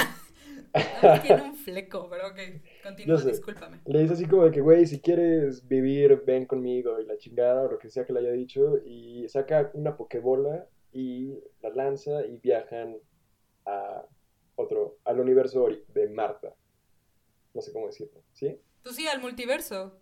Tiene 1.22 1.42
un 1.42 1.54
fleco, 1.54 2.08
pero 2.08 2.28
ok. 2.28 2.38
Continúa, 2.82 3.18
sé. 3.18 3.30
discúlpame. 3.30 3.80
Le 3.84 4.00
dice 4.00 4.14
así 4.14 4.26
como 4.26 4.44
de 4.44 4.50
que, 4.52 4.60
güey, 4.60 4.86
si 4.86 5.00
quieres 5.00 5.66
vivir, 5.68 6.22
ven 6.26 6.46
conmigo 6.46 6.98
y 7.00 7.04
la 7.06 7.18
chingada 7.18 7.62
o 7.62 7.70
lo 7.72 7.78
que 7.78 7.90
sea 7.90 8.06
que 8.06 8.12
le 8.12 8.20
haya 8.20 8.32
dicho. 8.32 8.78
Y 8.86 9.28
saca 9.28 9.70
una 9.74 9.96
pokebola 9.96 10.66
y 10.92 11.38
la 11.60 11.70
lanza 11.70 12.24
y 12.26 12.38
viajan 12.38 12.96
a 13.66 14.06
otro, 14.56 14.98
al 15.04 15.20
universo 15.20 15.68
de 15.88 16.08
Marta. 16.08 16.54
No 17.54 17.60
sé 17.60 17.72
cómo 17.72 17.86
decirlo, 17.86 18.22
¿sí? 18.32 18.58
Pues 18.82 18.96
sí, 18.96 19.06
al 19.06 19.20
multiverso. 19.20 19.98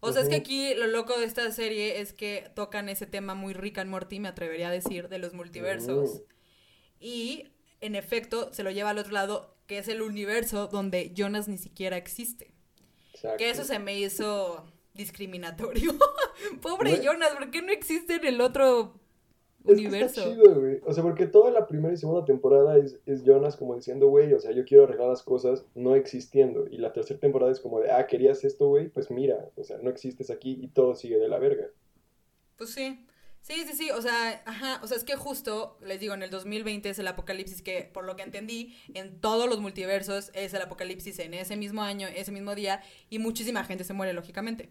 O 0.00 0.12
sea, 0.12 0.22
es 0.22 0.28
que 0.28 0.36
aquí 0.36 0.74
lo 0.74 0.86
loco 0.86 1.18
de 1.18 1.26
esta 1.26 1.50
serie 1.52 2.00
es 2.00 2.12
que 2.12 2.50
tocan 2.54 2.88
ese 2.88 3.06
tema 3.06 3.34
muy 3.34 3.52
rica 3.52 3.82
en 3.82 3.88
Morty, 3.90 4.18
me 4.18 4.28
atrevería 4.28 4.68
a 4.68 4.72
decir, 4.72 5.08
de 5.08 5.18
los 5.18 5.34
multiversos. 5.34 6.14
Mm. 6.14 6.22
Y 7.00 7.48
en 7.80 7.94
efecto 7.94 8.52
se 8.52 8.62
lo 8.62 8.70
lleva 8.70 8.90
al 8.90 8.98
otro 8.98 9.12
lado, 9.12 9.56
que 9.66 9.78
es 9.78 9.88
el 9.88 10.00
universo 10.02 10.68
donde 10.68 11.12
Jonas 11.14 11.48
ni 11.48 11.58
siquiera 11.58 11.96
existe. 11.98 12.54
Exacto. 13.12 13.36
Que 13.36 13.50
eso 13.50 13.64
se 13.64 13.78
me 13.78 13.98
hizo 13.98 14.66
discriminatorio. 14.94 15.94
Pobre. 16.62 17.02
Jonas, 17.02 17.30
¿por 17.30 17.50
qué 17.50 17.60
no 17.60 17.72
existe 17.72 18.14
en 18.14 18.26
el 18.26 18.40
otro 18.40 19.00
Es 19.66 19.78
que 19.78 19.86
está 19.86 20.22
chido, 20.22 20.60
güey. 20.60 20.80
O 20.86 20.92
sea, 20.92 21.02
porque 21.02 21.26
toda 21.26 21.50
la 21.50 21.66
primera 21.66 21.92
y 21.92 21.96
segunda 21.96 22.24
temporada 22.24 22.78
es, 22.78 22.98
es 23.06 23.24
Jonas 23.24 23.56
como 23.56 23.74
diciendo, 23.76 24.08
güey, 24.08 24.32
o 24.32 24.40
sea, 24.40 24.52
yo 24.52 24.64
quiero 24.64 24.84
arreglar 24.84 25.08
las 25.08 25.22
cosas 25.22 25.66
no 25.74 25.94
existiendo. 25.94 26.66
Y 26.70 26.78
la 26.78 26.92
tercera 26.92 27.20
temporada 27.20 27.52
es 27.52 27.60
como 27.60 27.80
de, 27.80 27.90
ah, 27.90 28.06
querías 28.06 28.44
esto, 28.44 28.68
güey, 28.68 28.88
pues 28.88 29.10
mira, 29.10 29.50
o 29.56 29.64
sea, 29.64 29.78
no 29.78 29.90
existes 29.90 30.30
aquí 30.30 30.58
y 30.60 30.68
todo 30.68 30.94
sigue 30.94 31.18
de 31.18 31.28
la 31.28 31.38
verga. 31.38 31.66
Pues 32.56 32.70
sí. 32.70 33.04
Sí, 33.42 33.64
sí, 33.66 33.72
sí, 33.74 33.90
o 33.90 34.02
sea, 34.02 34.42
ajá, 34.44 34.80
o 34.82 34.86
sea, 34.86 34.98
es 34.98 35.04
que 35.04 35.16
justo, 35.16 35.78
les 35.80 35.98
digo, 35.98 36.12
en 36.12 36.22
el 36.22 36.28
2020 36.28 36.90
es 36.90 36.98
el 36.98 37.08
apocalipsis 37.08 37.62
que, 37.62 37.88
por 37.90 38.04
lo 38.04 38.14
que 38.14 38.22
entendí, 38.22 38.76
en 38.92 39.18
todos 39.18 39.48
los 39.48 39.60
multiversos 39.60 40.30
es 40.34 40.52
el 40.52 40.60
apocalipsis 40.60 41.18
en 41.20 41.32
ese 41.32 41.56
mismo 41.56 41.82
año, 41.82 42.06
ese 42.06 42.32
mismo 42.32 42.54
día, 42.54 42.82
y 43.08 43.18
muchísima 43.18 43.64
gente 43.64 43.84
se 43.84 43.94
muere, 43.94 44.12
lógicamente. 44.12 44.68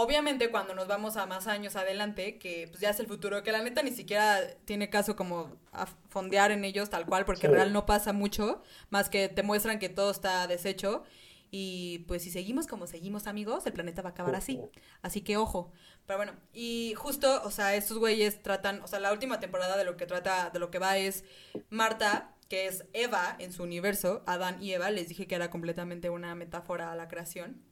Obviamente, 0.00 0.52
cuando 0.52 0.76
nos 0.76 0.86
vamos 0.86 1.16
a 1.16 1.26
más 1.26 1.48
años 1.48 1.74
adelante, 1.74 2.38
que 2.38 2.68
pues 2.68 2.80
ya 2.80 2.90
es 2.90 3.00
el 3.00 3.08
futuro, 3.08 3.42
que 3.42 3.50
la 3.50 3.64
neta 3.64 3.82
ni 3.82 3.90
siquiera 3.90 4.38
tiene 4.64 4.90
caso 4.90 5.16
como 5.16 5.56
a 5.72 5.86
fondear 6.08 6.52
en 6.52 6.64
ellos 6.64 6.88
tal 6.88 7.04
cual, 7.04 7.24
porque 7.24 7.48
Sí. 7.48 7.52
real 7.52 7.72
no 7.72 7.84
pasa 7.84 8.12
mucho, 8.12 8.62
más 8.90 9.10
que 9.10 9.28
te 9.28 9.42
muestran 9.42 9.80
que 9.80 9.88
todo 9.88 10.12
está 10.12 10.46
deshecho, 10.46 11.02
y 11.50 12.04
pues 12.06 12.22
si 12.22 12.30
seguimos 12.30 12.68
como 12.68 12.86
seguimos, 12.86 13.26
amigos, 13.26 13.66
el 13.66 13.72
planeta 13.72 14.00
va 14.02 14.10
a 14.10 14.12
acabar 14.12 14.36
así. 14.36 14.60
Así 15.02 15.20
que 15.22 15.36
ojo. 15.36 15.72
Pero 16.06 16.18
bueno, 16.18 16.32
y 16.52 16.94
justo, 16.96 17.42
o 17.42 17.50
sea, 17.50 17.74
estos 17.74 17.98
güeyes 17.98 18.40
tratan, 18.40 18.80
o 18.82 18.86
sea, 18.86 19.00
la 19.00 19.12
última 19.12 19.40
temporada 19.40 19.76
de 19.76 19.82
lo 19.84 19.96
que 19.96 20.06
trata, 20.06 20.50
de 20.50 20.60
lo 20.60 20.70
que 20.70 20.78
va 20.78 20.96
es 20.96 21.24
Marta, 21.70 22.36
que 22.48 22.68
es 22.68 22.84
Eva 22.92 23.34
en 23.40 23.52
su 23.52 23.64
universo, 23.64 24.22
Adán 24.26 24.62
y 24.62 24.74
Eva, 24.74 24.92
les 24.92 25.08
dije 25.08 25.26
que 25.26 25.34
era 25.34 25.50
completamente 25.50 26.08
una 26.08 26.36
metáfora 26.36 26.92
a 26.92 26.94
la 26.94 27.08
creación. 27.08 27.64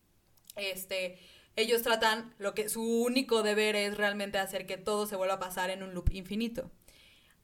Este, 0.57 1.19
ellos 1.57 1.83
tratan 1.83 2.35
lo 2.39 2.55
que 2.55 2.69
su 2.69 2.83
único 2.83 3.43
deber 3.43 3.75
es 3.77 3.97
realmente 3.97 4.39
hacer 4.39 4.67
que 4.67 4.77
todo 4.77 5.07
se 5.07 5.17
vuelva 5.17 5.35
a 5.35 5.41
pasar 5.41 5.71
en 5.71 5.83
un 5.83 5.95
loop 5.95 6.11
infinito. 6.13 6.71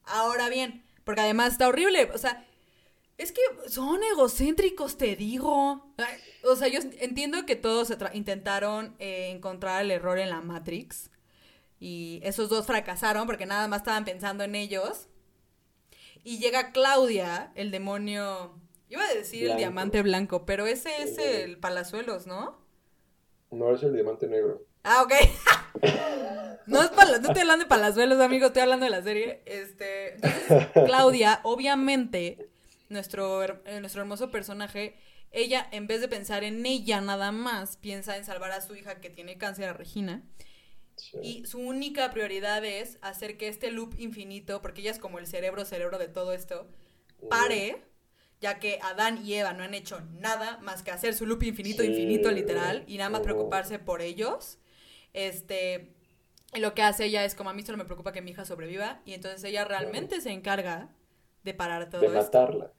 Ahora 0.03 0.49
bien, 0.49 0.83
porque 1.03 1.21
además 1.21 1.53
está 1.53 1.67
horrible, 1.67 2.09
o 2.13 2.17
sea, 2.17 2.45
es 3.17 3.31
que 3.31 3.41
son 3.67 4.01
egocéntricos, 4.03 4.97
te 4.97 5.15
digo. 5.15 5.93
O 6.43 6.55
sea, 6.55 6.67
yo 6.67 6.79
entiendo 6.99 7.45
que 7.45 7.55
todos 7.55 7.93
intentaron 8.13 8.95
eh, 8.99 9.31
encontrar 9.31 9.81
el 9.83 9.91
error 9.91 10.19
en 10.19 10.29
la 10.29 10.41
Matrix. 10.41 11.09
Y 11.79 12.21
esos 12.23 12.49
dos 12.49 12.65
fracasaron 12.65 13.27
porque 13.27 13.45
nada 13.45 13.67
más 13.67 13.81
estaban 13.81 14.05
pensando 14.05 14.43
en 14.43 14.55
ellos. 14.55 15.07
Y 16.23 16.39
llega 16.39 16.71
Claudia, 16.71 17.51
el 17.55 17.71
demonio. 17.71 18.59
Iba 18.89 19.03
a 19.03 19.13
decir 19.13 19.49
el 19.49 19.57
diamante 19.57 20.01
blanco, 20.01 20.45
pero 20.45 20.65
ese 20.65 21.03
es 21.03 21.17
el 21.17 21.57
palazuelos, 21.57 22.27
¿no? 22.27 22.62
No 23.53 23.73
es 23.75 23.83
el 23.83 23.93
diamante 23.93 24.27
negro. 24.27 24.65
Ah, 24.83 25.03
ok. 25.03 25.13
No, 26.65 26.81
es 26.81 26.89
pala- 26.91 27.17
no 27.19 27.27
estoy 27.27 27.41
hablando 27.41 27.65
de 27.65 27.69
palazuelos, 27.69 28.21
amigo, 28.21 28.47
estoy 28.47 28.61
hablando 28.61 28.85
de 28.85 28.89
la 28.91 29.03
serie. 29.03 29.41
Este, 29.45 30.13
entonces, 30.15 30.67
Claudia, 30.85 31.41
obviamente, 31.43 32.49
nuestro, 32.87 33.43
eh, 33.65 33.81
nuestro 33.81 34.01
hermoso 34.01 34.31
personaje, 34.31 34.95
ella, 35.31 35.67
en 35.71 35.87
vez 35.87 35.99
de 35.99 36.07
pensar 36.07 36.45
en 36.45 36.65
ella 36.65 37.01
nada 37.01 37.33
más, 37.33 37.75
piensa 37.75 38.15
en 38.15 38.23
salvar 38.23 38.51
a 38.51 38.61
su 38.61 38.75
hija 38.75 39.01
que 39.01 39.09
tiene 39.09 39.37
cáncer, 39.37 39.67
a 39.67 39.73
Regina. 39.73 40.23
Sí. 40.95 41.17
Y 41.21 41.45
su 41.45 41.59
única 41.59 42.11
prioridad 42.11 42.63
es 42.63 42.97
hacer 43.01 43.35
que 43.37 43.49
este 43.49 43.69
loop 43.69 43.95
infinito, 43.99 44.61
porque 44.61 44.79
ella 44.81 44.91
es 44.91 44.99
como 44.99 45.19
el 45.19 45.27
cerebro, 45.27 45.65
cerebro 45.65 45.97
de 45.97 46.07
todo 46.07 46.31
esto, 46.33 46.69
pare, 47.29 47.83
ya 48.43 48.59
que 48.59 48.77
Adán 48.81 49.25
y 49.25 49.35
Eva 49.35 49.53
no 49.53 49.63
han 49.63 49.73
hecho 49.73 50.01
nada 50.19 50.57
más 50.57 50.83
que 50.83 50.91
hacer 50.91 51.13
su 51.13 51.25
loop 51.25 51.43
infinito, 51.43 51.81
Sí, 51.81 51.87
infinito, 51.87 52.29
literal, 52.29 52.83
y 52.87 52.97
nada 52.97 53.09
más 53.09 53.21
preocuparse 53.21 53.79
por 53.79 54.01
ellos. 54.01 54.59
Este, 55.13 55.93
y 56.53 56.59
lo 56.59 56.73
que 56.73 56.81
hace 56.81 57.05
ella 57.05 57.23
es 57.23 57.35
como 57.35 57.49
a 57.49 57.53
mí 57.53 57.63
solo 57.63 57.77
me 57.77 57.85
preocupa 57.85 58.11
que 58.11 58.21
mi 58.21 58.31
hija 58.31 58.43
sobreviva, 58.43 59.01
y 59.05 59.13
entonces 59.13 59.41
ella 59.45 59.63
realmente 59.63 60.19
se 60.19 60.31
encarga 60.31 60.89
de 61.43 61.53
parar 61.53 61.89
todo 61.89 62.01
de 62.01 62.07
esto. 62.07 62.17
matarla. 62.17 62.73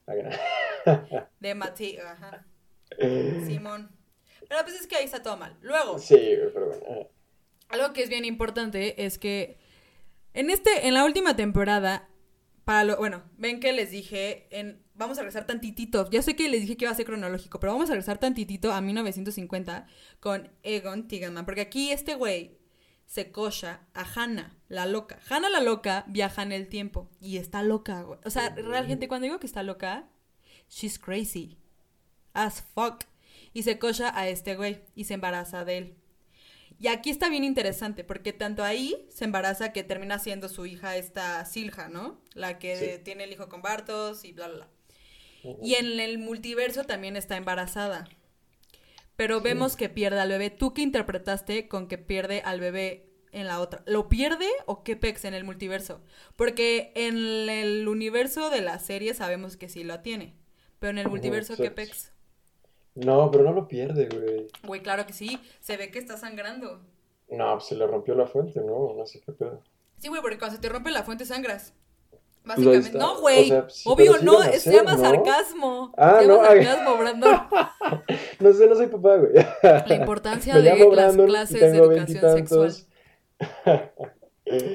De 1.40 1.54
matar. 1.54 2.06
Ajá. 2.06 2.46
Simón. 3.46 3.90
Pero 4.46 4.62
pues 4.64 4.78
es 4.78 4.86
que 4.86 4.96
ahí 4.96 5.04
está 5.06 5.22
todo 5.22 5.38
mal. 5.38 5.56
Luego, 5.62 5.98
Sí, 5.98 6.36
pero 6.52 6.66
bueno. 6.66 7.08
algo 7.70 7.92
que 7.94 8.02
es 8.02 8.10
bien 8.10 8.26
importante 8.26 9.06
es 9.06 9.16
que 9.18 9.56
en 10.34 10.50
este, 10.50 10.86
en 10.86 10.92
la 10.92 11.06
última 11.06 11.36
temporada, 11.36 12.10
para 12.66 12.84
lo, 12.84 12.96
bueno, 12.98 13.22
ven 13.38 13.60
que 13.60 13.72
les 13.72 13.90
dije, 13.90 14.46
en, 14.50 14.83
vamos 14.94 15.18
a 15.18 15.22
regresar 15.22 15.46
tantitito, 15.46 16.08
ya 16.10 16.22
sé 16.22 16.36
que 16.36 16.48
les 16.48 16.62
dije 16.62 16.76
que 16.76 16.84
iba 16.84 16.92
a 16.92 16.96
ser 16.96 17.06
cronológico, 17.06 17.58
pero 17.60 17.72
vamos 17.72 17.88
a 17.90 17.92
regresar 17.92 18.18
tantitito 18.18 18.72
a 18.72 18.80
1950 18.80 19.86
con 20.20 20.50
Egon 20.62 21.08
Tiganman, 21.08 21.44
porque 21.44 21.62
aquí 21.62 21.90
este 21.90 22.14
güey 22.14 22.58
se 23.06 23.30
cocha 23.32 23.80
a 23.92 24.02
Hannah, 24.04 24.56
la 24.68 24.86
loca. 24.86 25.18
Hannah 25.28 25.50
la 25.50 25.60
loca 25.60 26.04
viaja 26.08 26.42
en 26.42 26.52
el 26.52 26.68
tiempo 26.68 27.10
y 27.20 27.36
está 27.36 27.62
loca, 27.62 28.02
güey. 28.02 28.18
O 28.24 28.30
sea, 28.30 28.50
realmente 28.50 29.08
cuando 29.08 29.24
digo 29.26 29.38
que 29.40 29.46
está 29.46 29.62
loca, 29.62 30.08
she's 30.70 30.98
crazy 30.98 31.58
as 32.32 32.62
fuck. 32.62 33.04
Y 33.52 33.62
se 33.62 33.78
cocha 33.78 34.18
a 34.18 34.28
este 34.28 34.56
güey 34.56 34.82
y 34.94 35.04
se 35.04 35.14
embaraza 35.14 35.64
de 35.64 35.78
él. 35.78 35.96
Y 36.80 36.88
aquí 36.88 37.10
está 37.10 37.28
bien 37.28 37.44
interesante, 37.44 38.02
porque 38.02 38.32
tanto 38.32 38.64
ahí 38.64 39.06
se 39.10 39.24
embaraza 39.24 39.72
que 39.72 39.84
termina 39.84 40.18
siendo 40.18 40.48
su 40.48 40.66
hija 40.66 40.96
esta 40.96 41.44
Silja, 41.44 41.88
¿no? 41.88 42.20
La 42.34 42.58
que 42.58 42.76
Sí. 42.96 43.04
tiene 43.04 43.24
el 43.24 43.32
hijo 43.32 43.48
con 43.48 43.62
Bartos 43.62 44.24
y 44.24 44.32
bla, 44.32 44.48
bla, 44.48 44.56
bla. 44.56 44.68
Y 45.62 45.74
en 45.74 46.00
el 46.00 46.18
multiverso 46.18 46.84
también 46.84 47.16
está 47.16 47.36
embarazada. 47.36 48.08
Pero 49.16 49.40
vemos 49.40 49.76
que 49.76 49.88
pierde 49.88 50.20
al 50.20 50.28
bebé. 50.28 50.50
¿Tú 50.50 50.74
qué 50.74 50.82
interpretaste 50.82 51.68
con 51.68 51.86
que 51.86 51.98
pierde 51.98 52.42
al 52.44 52.60
bebé 52.60 53.10
en 53.32 53.46
la 53.46 53.60
otra? 53.60 53.82
¿Lo 53.86 54.08
pierde 54.08 54.48
o 54.66 54.82
qué 54.82 54.96
pex 54.96 55.24
en 55.24 55.34
el 55.34 55.44
multiverso? 55.44 56.00
Porque 56.36 56.92
en 56.94 57.48
el 57.48 57.86
universo 57.86 58.50
de 58.50 58.60
la 58.60 58.78
serie 58.78 59.14
sabemos 59.14 59.56
que 59.56 59.68
sí 59.68 59.84
lo 59.84 60.00
tiene. 60.00 60.34
Pero 60.80 60.90
en 60.90 60.98
el 60.98 61.08
multiverso, 61.08 61.56
¿qué 61.56 61.70
pex? 61.70 62.12
No, 62.94 63.30
pero 63.30 63.44
no 63.44 63.52
lo 63.52 63.68
pierde, 63.68 64.08
güey. 64.08 64.48
Güey, 64.64 64.82
claro 64.82 65.06
que 65.06 65.12
sí. 65.12 65.38
Se 65.60 65.76
ve 65.76 65.90
que 65.90 65.98
está 65.98 66.16
sangrando. 66.16 66.80
No, 67.28 67.52
pues 67.54 67.66
se 67.66 67.76
le 67.76 67.86
rompió 67.86 68.14
la 68.14 68.26
fuente, 68.26 68.60
¿no? 68.60 68.94
No 68.96 69.06
sé 69.06 69.20
qué 69.20 69.32
pedo. 69.32 69.62
Sí, 69.98 70.08
güey, 70.08 70.20
porque 70.20 70.38
cuando 70.38 70.56
se 70.56 70.62
te 70.62 70.68
rompe 70.68 70.90
la 70.90 71.04
fuente 71.04 71.24
sangras. 71.24 71.72
Pues 72.44 72.56
Básicamente. 72.58 72.98
no, 72.98 73.20
güey. 73.20 73.44
O 73.44 73.46
sea, 73.46 73.70
sí, 73.70 73.88
Obvio, 73.88 74.14
sí 74.14 74.24
no. 74.24 74.42
Se 74.42 74.72
llama 74.72 74.94
¿no? 74.96 75.00
sarcasmo. 75.00 75.92
Ah, 75.96 76.18
se 76.20 76.26
llama 76.26 76.42
no, 76.42 76.46
sarcasmo, 76.46 76.96
Brandon. 76.98 77.40
No 78.40 78.52
sé, 78.52 78.66
no 78.66 78.74
soy 78.74 78.86
papá, 78.88 79.16
güey. 79.16 79.32
La 79.62 79.94
importancia 79.94 80.54
Me 80.54 80.60
de 80.60 80.90
las 80.90 81.16
clases 81.16 81.60
de 81.60 81.78
educación 81.78 82.36
sexual. 82.36 82.72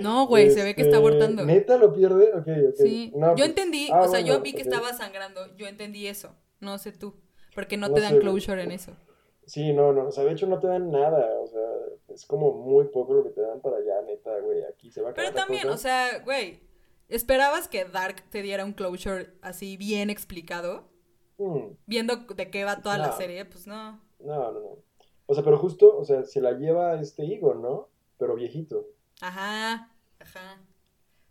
No, 0.02 0.26
güey, 0.26 0.50
se 0.50 0.64
ve 0.64 0.74
que 0.74 0.82
está 0.82 0.96
Este, 0.96 1.08
abortando. 1.08 1.46
¿Neta 1.46 1.78
lo 1.78 1.94
pierde? 1.94 2.34
Ok, 2.34 2.48
ok. 2.70 2.76
Sí. 2.78 3.12
No, 3.16 3.30
yo 3.30 3.36
pues- 3.36 3.50
entendí, 3.50 3.88
ah, 3.92 4.02
o 4.02 4.08
sea, 4.08 4.20
yo 4.22 4.42
vi 4.42 4.54
que 4.54 4.62
estaba 4.64 4.94
sangrando. 4.94 5.56
Yo 5.56 5.68
entendí 5.68 6.08
eso. 6.08 6.36
No 6.60 6.78
sé 6.80 6.92
tú. 6.92 7.16
Porque 7.54 7.78
no, 7.78 7.90
No 7.90 7.94
te 7.94 8.02
dan 8.02 8.14
sé, 8.16 8.20
closure 8.20 8.64
en 8.64 8.72
eso. 8.72 8.94
Sí, 9.46 9.74
no, 9.74 9.94
no, 9.94 10.08
o 10.08 10.12
sea, 10.12 10.24
de 10.24 10.32
hecho 10.32 10.48
no 10.48 10.60
te 10.60 10.68
dan 10.68 10.92
nada, 10.92 11.28
o 11.42 11.48
sea, 11.48 11.60
es 12.14 12.24
como 12.26 12.54
muy 12.54 12.86
poco 12.86 13.14
lo 13.16 13.24
que 13.24 13.32
te 13.32 13.42
dan 13.42 13.60
para 13.62 13.78
allá, 13.78 14.00
neta, 14.06 14.30
güey, 14.42 14.64
aquí 14.64 14.92
se 14.92 15.02
va 15.02 15.10
a 15.10 15.14
Pero 15.16 15.34
también, 15.34 15.64
cosa. 15.64 15.74
o 15.74 15.78
sea, 15.78 16.20
güey. 16.24 16.60
¿Esperabas 17.10 17.68
que 17.68 17.86
Dark 17.86 18.24
te 18.30 18.42
diera 18.42 18.66
un 18.66 18.74
closure 18.74 19.34
así 19.42 19.78
bien 19.78 20.10
explicado? 20.10 20.90
Mm, 21.38 21.74
Viendo 21.86 22.18
de 22.18 22.50
qué 22.52 22.64
va 22.66 22.82
toda 22.82 22.98
la 22.98 23.12
serie, 23.14 23.46
pues 23.46 23.68
no. 23.68 24.00
no, 24.20 24.52
no, 24.52 24.52
no. 24.52 24.78
O 25.26 25.34
sea, 25.34 25.44
pero 25.44 25.58
justo, 25.58 25.98
o 25.98 26.06
sea, 26.06 26.24
se 26.24 26.42
la 26.42 26.54
lleva 26.54 27.00
este 27.00 27.26
Igor, 27.26 27.58
¿no? 27.58 27.90
Pero 28.18 28.36
viejito. 28.36 28.88
Ajá, 29.22 29.92
ajá. 30.20 30.62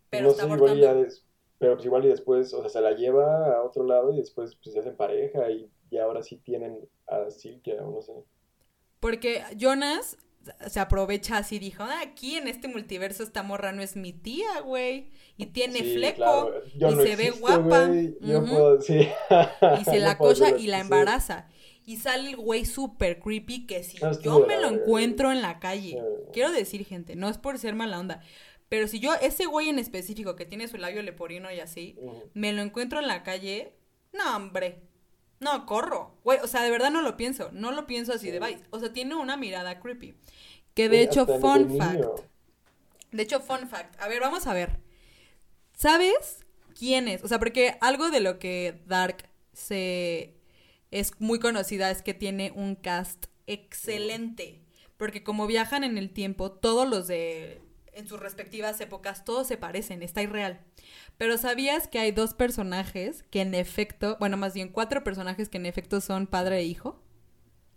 Pero 0.09 0.25
no 0.25 0.29
está 0.29 0.43
sé, 0.43 0.49
igual 0.51 0.79
ya 0.79 0.89
abortando. 0.89 1.03
des- 1.03 1.25
Pero 1.59 1.73
pues 1.75 1.85
igual 1.85 2.05
y 2.05 2.09
después, 2.09 2.53
o 2.53 2.61
sea, 2.61 2.69
se 2.69 2.81
la 2.81 2.91
lleva 2.93 3.55
a 3.55 3.63
otro 3.63 3.83
lado 3.83 4.13
y 4.13 4.17
después 4.17 4.55
pues 4.55 4.73
se 4.73 4.79
hacen 4.79 4.95
pareja 4.95 5.49
y, 5.51 5.69
y 5.89 5.97
ahora 5.97 6.23
sí 6.23 6.37
tienen 6.37 6.87
a 7.07 7.17
o 7.19 7.91
no 7.91 8.01
sé. 8.01 8.13
Porque 8.99 9.43
Jonas 9.57 10.17
se 10.67 10.79
aprovecha 10.79 11.37
así, 11.37 11.59
dijo, 11.59 11.83
ah, 11.83 11.99
aquí 12.01 12.35
en 12.35 12.47
este 12.47 12.67
multiverso 12.67 13.23
esta 13.23 13.43
morra 13.43 13.71
no 13.71 13.81
es 13.81 13.95
mi 13.95 14.13
tía, 14.13 14.61
güey. 14.63 15.09
Y 15.37 15.47
tiene 15.47 15.79
Sí, 15.79 15.93
fleco. 15.93 16.15
claro, 16.17 16.61
y 16.73 16.79
no 16.79 17.03
se 17.03 17.15
ve 17.15 17.29
guapa. 17.31 17.85
güey, 17.87 18.17
yo 18.21 18.39
Ujú. 18.39 18.47
puedo- 18.49 18.81
sí. 18.81 19.07
Y 19.79 19.83
se 19.85 19.99
la 19.99 20.17
puedo 20.17 20.33
cocha 20.33 20.57
y 20.57 20.67
la 20.67 20.79
embaraza. 20.79 21.47
Y 21.85 21.97
sale 21.97 22.29
el 22.29 22.35
güey 22.37 22.65
súper 22.65 23.19
creepy 23.19 23.65
que 23.65 23.83
si 23.83 23.97
yo 24.21 24.45
me 24.45 24.59
lo 24.59 24.67
encuentro 24.69 25.31
en 25.31 25.41
la 25.41 25.59
calle, 25.59 25.99
quiero 26.33 26.51
decir, 26.51 26.85
gente, 26.85 27.15
no 27.15 27.29
es 27.29 27.37
por 27.37 27.57
ser 27.57 27.73
mala 27.75 27.99
onda, 27.99 28.21
pero 28.69 28.87
si 28.87 28.99
yo, 28.99 29.13
ese 29.15 29.45
güey 29.47 29.69
en 29.69 29.79
específico 29.79 30.35
que 30.35 30.45
tiene 30.45 30.67
su 30.67 30.77
labio 30.77 31.01
leporino 31.01 31.51
y 31.51 31.59
así, 31.59 31.95
me 32.35 32.53
lo 32.53 32.61
encuentro 32.61 32.99
en 32.99 33.07
la 33.07 33.23
calle, 33.23 33.73
no, 34.13 34.35
hombre, 34.35 34.83
no, 35.39 35.65
corro. 35.65 36.17
Güey, 36.23 36.39
o 36.43 36.47
sea, 36.47 36.61
de 36.63 36.71
verdad 36.71 36.91
no 36.91 37.01
lo 37.01 37.15
pienso, 37.15 37.49
no 37.53 37.71
lo 37.71 37.87
pienso 37.87 38.13
así 38.13 38.29
de 38.29 38.39
bye. 38.39 38.61
O 38.71 38.79
sea, 38.79 38.91
tiene 38.91 39.15
una 39.15 39.37
mirada 39.37 39.79
creepy. 39.79 40.15
Que 40.73 40.89
de 40.89 41.01
hecho, 41.01 41.25
fun 41.25 41.77
fact. 41.77 41.93
niño. 41.93 42.15
De 43.11 43.23
hecho, 43.23 43.39
fun 43.39 43.67
fact. 43.67 43.99
A 44.01 44.07
ver, 44.07 44.19
vamos 44.19 44.47
a 44.47 44.53
ver. 44.53 44.79
¿Sabes 45.73 46.45
quién 46.77 47.07
es? 47.07 47.23
O 47.23 47.27
sea, 47.27 47.39
porque 47.39 47.77
algo 47.81 48.09
de 48.09 48.19
lo 48.19 48.37
que 48.37 48.81
Dark 48.85 49.29
se 49.53 50.35
es 50.91 51.13
muy 51.19 51.39
conocida 51.39 51.91
es 51.91 52.01
que 52.01 52.13
tiene 52.13 52.51
un 52.55 52.75
cast 52.75 53.27
excelente. 53.47 54.61
Porque 54.97 55.23
como 55.23 55.47
viajan 55.47 55.83
en 55.83 55.97
el 55.97 56.11
tiempo, 56.11 56.51
todos 56.51 56.87
los 56.87 57.07
de 57.07 57.61
en 57.99 58.07
sus 58.07 58.19
respectivas 58.19 58.79
épocas, 58.81 59.23
todos 59.25 59.47
se 59.47 59.57
parecen, 59.57 60.01
está 60.01 60.21
irreal. 60.23 60.59
Pero 61.17 61.37
¿sabías 61.37 61.87
que 61.87 61.99
hay 61.99 62.11
dos 62.11 62.33
personajes 62.33 63.23
que 63.29 63.41
en 63.41 63.53
efecto, 63.53 64.17
bueno, 64.19 64.37
más 64.37 64.53
bien 64.53 64.69
cuatro 64.69 65.03
personajes 65.03 65.49
que 65.49 65.57
en 65.57 65.65
efecto 65.65 66.01
son 66.01 66.25
padre 66.27 66.57
e 66.59 66.63
hijo? 66.63 67.01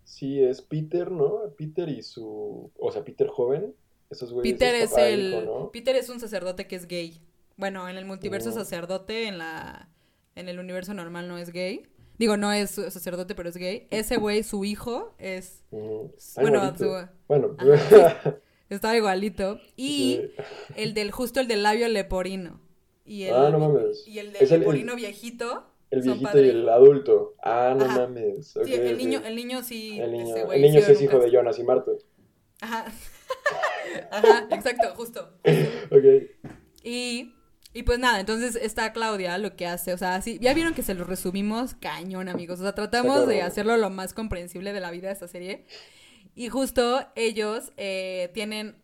Sí, 0.05 0.43
es 0.43 0.63
Peter, 0.63 1.11
¿no? 1.11 1.41
Peter 1.57 1.89
y 1.89 2.03
su... 2.03 2.71
O 2.79 2.93
sea, 2.93 3.05
Peter 3.05 3.29
joven. 3.29 3.75
Esos 4.11 4.33
güeyes 4.33 4.53
Peter 4.55 4.75
es 4.75 4.91
papá 4.91 5.03
e 5.09 5.15
el. 5.15 5.33
hijo, 5.33 5.41
¿no? 5.43 5.71
Peter 5.73 5.97
es 5.97 6.09
un 6.11 6.21
sacerdote 6.21 6.67
que 6.67 6.77
es 6.77 6.87
gay. 6.87 7.21
Bueno, 7.57 7.89
en 7.89 7.97
el 7.97 8.05
multiverso 8.05 8.51
Oh. 8.51 8.53
sacerdote, 8.53 9.27
en 9.27 9.39
la. 9.39 9.89
En 10.35 10.49
el 10.49 10.59
universo 10.59 10.93
normal 10.93 11.29
no 11.29 11.39
es 11.39 11.51
gay. 11.51 11.87
Digo, 12.19 12.37
no 12.37 12.53
es 12.53 12.73
sacerdote, 12.73 13.35
pero 13.35 13.49
es 13.49 13.57
gay. 13.57 13.87
Ese 13.91 14.17
güey, 14.19 14.43
su 14.43 14.65
hijo, 14.67 15.15
es. 15.19 15.65
Ay, 15.73 15.79
Bueno, 16.43 16.77
su- 16.77 17.09
Bueno, 17.27 17.57
Estaba 18.75 18.97
igualito. 18.97 19.59
Y 19.77 20.21
el 20.77 20.95
del, 20.95 21.11
justo 21.11 21.41
el 21.41 21.49
del 21.49 21.63
labio 21.63 21.89
leporino. 21.89 22.61
Y 23.05 23.25
el, 23.25 23.35
Ah, 23.35 23.51
no 23.51 23.59
mames. 23.59 24.07
Y 24.07 24.19
el 24.19 24.33
del 24.33 24.43
Es 24.43 24.51
el- 24.51 24.55
el- 24.55 24.61
leporino 24.61 24.95
viejito. 24.97 25.67
El 25.91 26.01
viejito 26.03 26.41
y 26.43 26.49
el 26.49 26.69
adulto. 26.69 27.35
Ah, 27.43 27.75
no 27.79 27.85
Ajá. 27.85 28.01
mames. 28.01 28.55
Sí, 28.65 28.73
el 28.75 28.97
niño, 28.97 29.21
el 29.25 29.37
niño 29.37 29.63
sí. 29.63 30.01
El 30.01 30.13
niño, 30.13 30.37
ese 30.37 30.55
el 30.55 30.63
niño 30.63 30.81
sí 30.83 30.93
es 30.93 31.03
hijo 31.03 31.19
de 31.19 31.31
Jonas 31.31 31.59
y 31.59 31.65
Marta. 31.65 31.91
Ajá. 32.61 32.87
Ajá, 34.11 34.47
exacto, 34.51 34.95
justo. 34.95 35.35
Ok. 35.91 36.05
Y, 36.83 37.35
y 37.75 37.83
pues 37.83 37.99
nada, 37.99 38.21
entonces 38.21 38.57
está 38.57 38.93
Claudia 38.93 39.37
lo 39.39 39.55
que 39.57 39.67
hace, 39.67 39.93
o 39.93 39.99
sea, 39.99 40.21
sí, 40.23 40.39
ya 40.41 40.55
vieron 40.55 40.73
que 40.75 40.83
se 40.83 40.95
lo 40.95 41.05
resumimos 41.05 41.75
cañón, 41.75 42.29
amigos. 42.29 42.61
O 42.61 42.63
sea, 42.63 42.75
tratamos 42.75 43.27
de 43.27 43.43
hacerlo 43.43 43.77
lo 43.77 43.91
más 43.91 44.15
comprensible 44.15 44.73
de 44.73 44.81
la 44.81 44.91
vida 44.91 45.09
de 45.09 45.15
esta 45.15 45.29
serie. 45.29 45.67
Y 46.35 46.49
justo 46.49 47.07
ellos 47.15 47.73
eh, 47.77 48.31
tienen, 48.33 48.83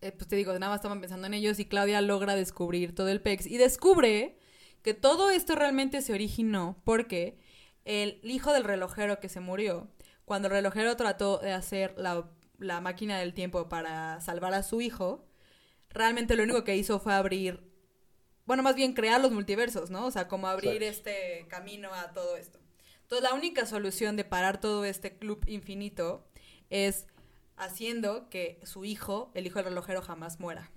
eh, 0.00 0.12
pues 0.12 0.28
te 0.28 0.36
digo, 0.36 0.52
nada 0.54 0.68
más 0.68 0.78
estaban 0.78 1.00
pensando 1.00 1.26
en 1.26 1.34
ellos 1.34 1.58
y 1.58 1.64
Claudia 1.64 2.00
logra 2.00 2.34
descubrir 2.34 2.94
todo 2.94 3.08
el 3.08 3.22
PEX 3.22 3.46
y 3.46 3.56
descubre 3.56 4.38
que 4.82 4.94
todo 4.94 5.30
esto 5.30 5.54
realmente 5.54 6.02
se 6.02 6.12
originó 6.12 6.80
porque 6.84 7.38
el 7.84 8.20
hijo 8.22 8.52
del 8.52 8.64
relojero 8.64 9.20
que 9.20 9.28
se 9.28 9.40
murió, 9.40 9.90
cuando 10.24 10.48
el 10.48 10.52
relojero 10.52 10.96
trató 10.96 11.38
de 11.38 11.52
hacer 11.52 11.94
la, 11.96 12.30
la 12.58 12.80
máquina 12.80 13.18
del 13.18 13.34
tiempo 13.34 13.68
para 13.68 14.20
salvar 14.20 14.54
a 14.54 14.62
su 14.62 14.80
hijo, 14.80 15.26
realmente 15.88 16.36
lo 16.36 16.42
único 16.42 16.64
que 16.64 16.76
hizo 16.76 17.00
fue 17.00 17.14
abrir, 17.14 17.64
bueno, 18.44 18.62
más 18.62 18.74
bien 18.74 18.92
crear 18.92 19.20
los 19.20 19.32
multiversos, 19.32 19.90
¿no? 19.90 20.06
O 20.06 20.10
sea, 20.10 20.28
como 20.28 20.48
abrir 20.48 20.82
Exacto. 20.82 21.10
este 21.10 21.46
camino 21.48 21.92
a 21.94 22.12
todo 22.12 22.36
esto. 22.36 22.58
Entonces, 23.02 23.28
la 23.28 23.34
única 23.34 23.66
solución 23.66 24.16
de 24.16 24.24
parar 24.24 24.60
todo 24.60 24.84
este 24.84 25.16
club 25.18 25.44
infinito 25.46 26.26
es 26.72 27.06
haciendo 27.56 28.28
que 28.30 28.58
su 28.64 28.84
hijo, 28.84 29.30
el 29.34 29.46
hijo 29.46 29.58
del 29.58 29.66
relojero, 29.66 30.02
jamás 30.02 30.40
muera. 30.40 30.70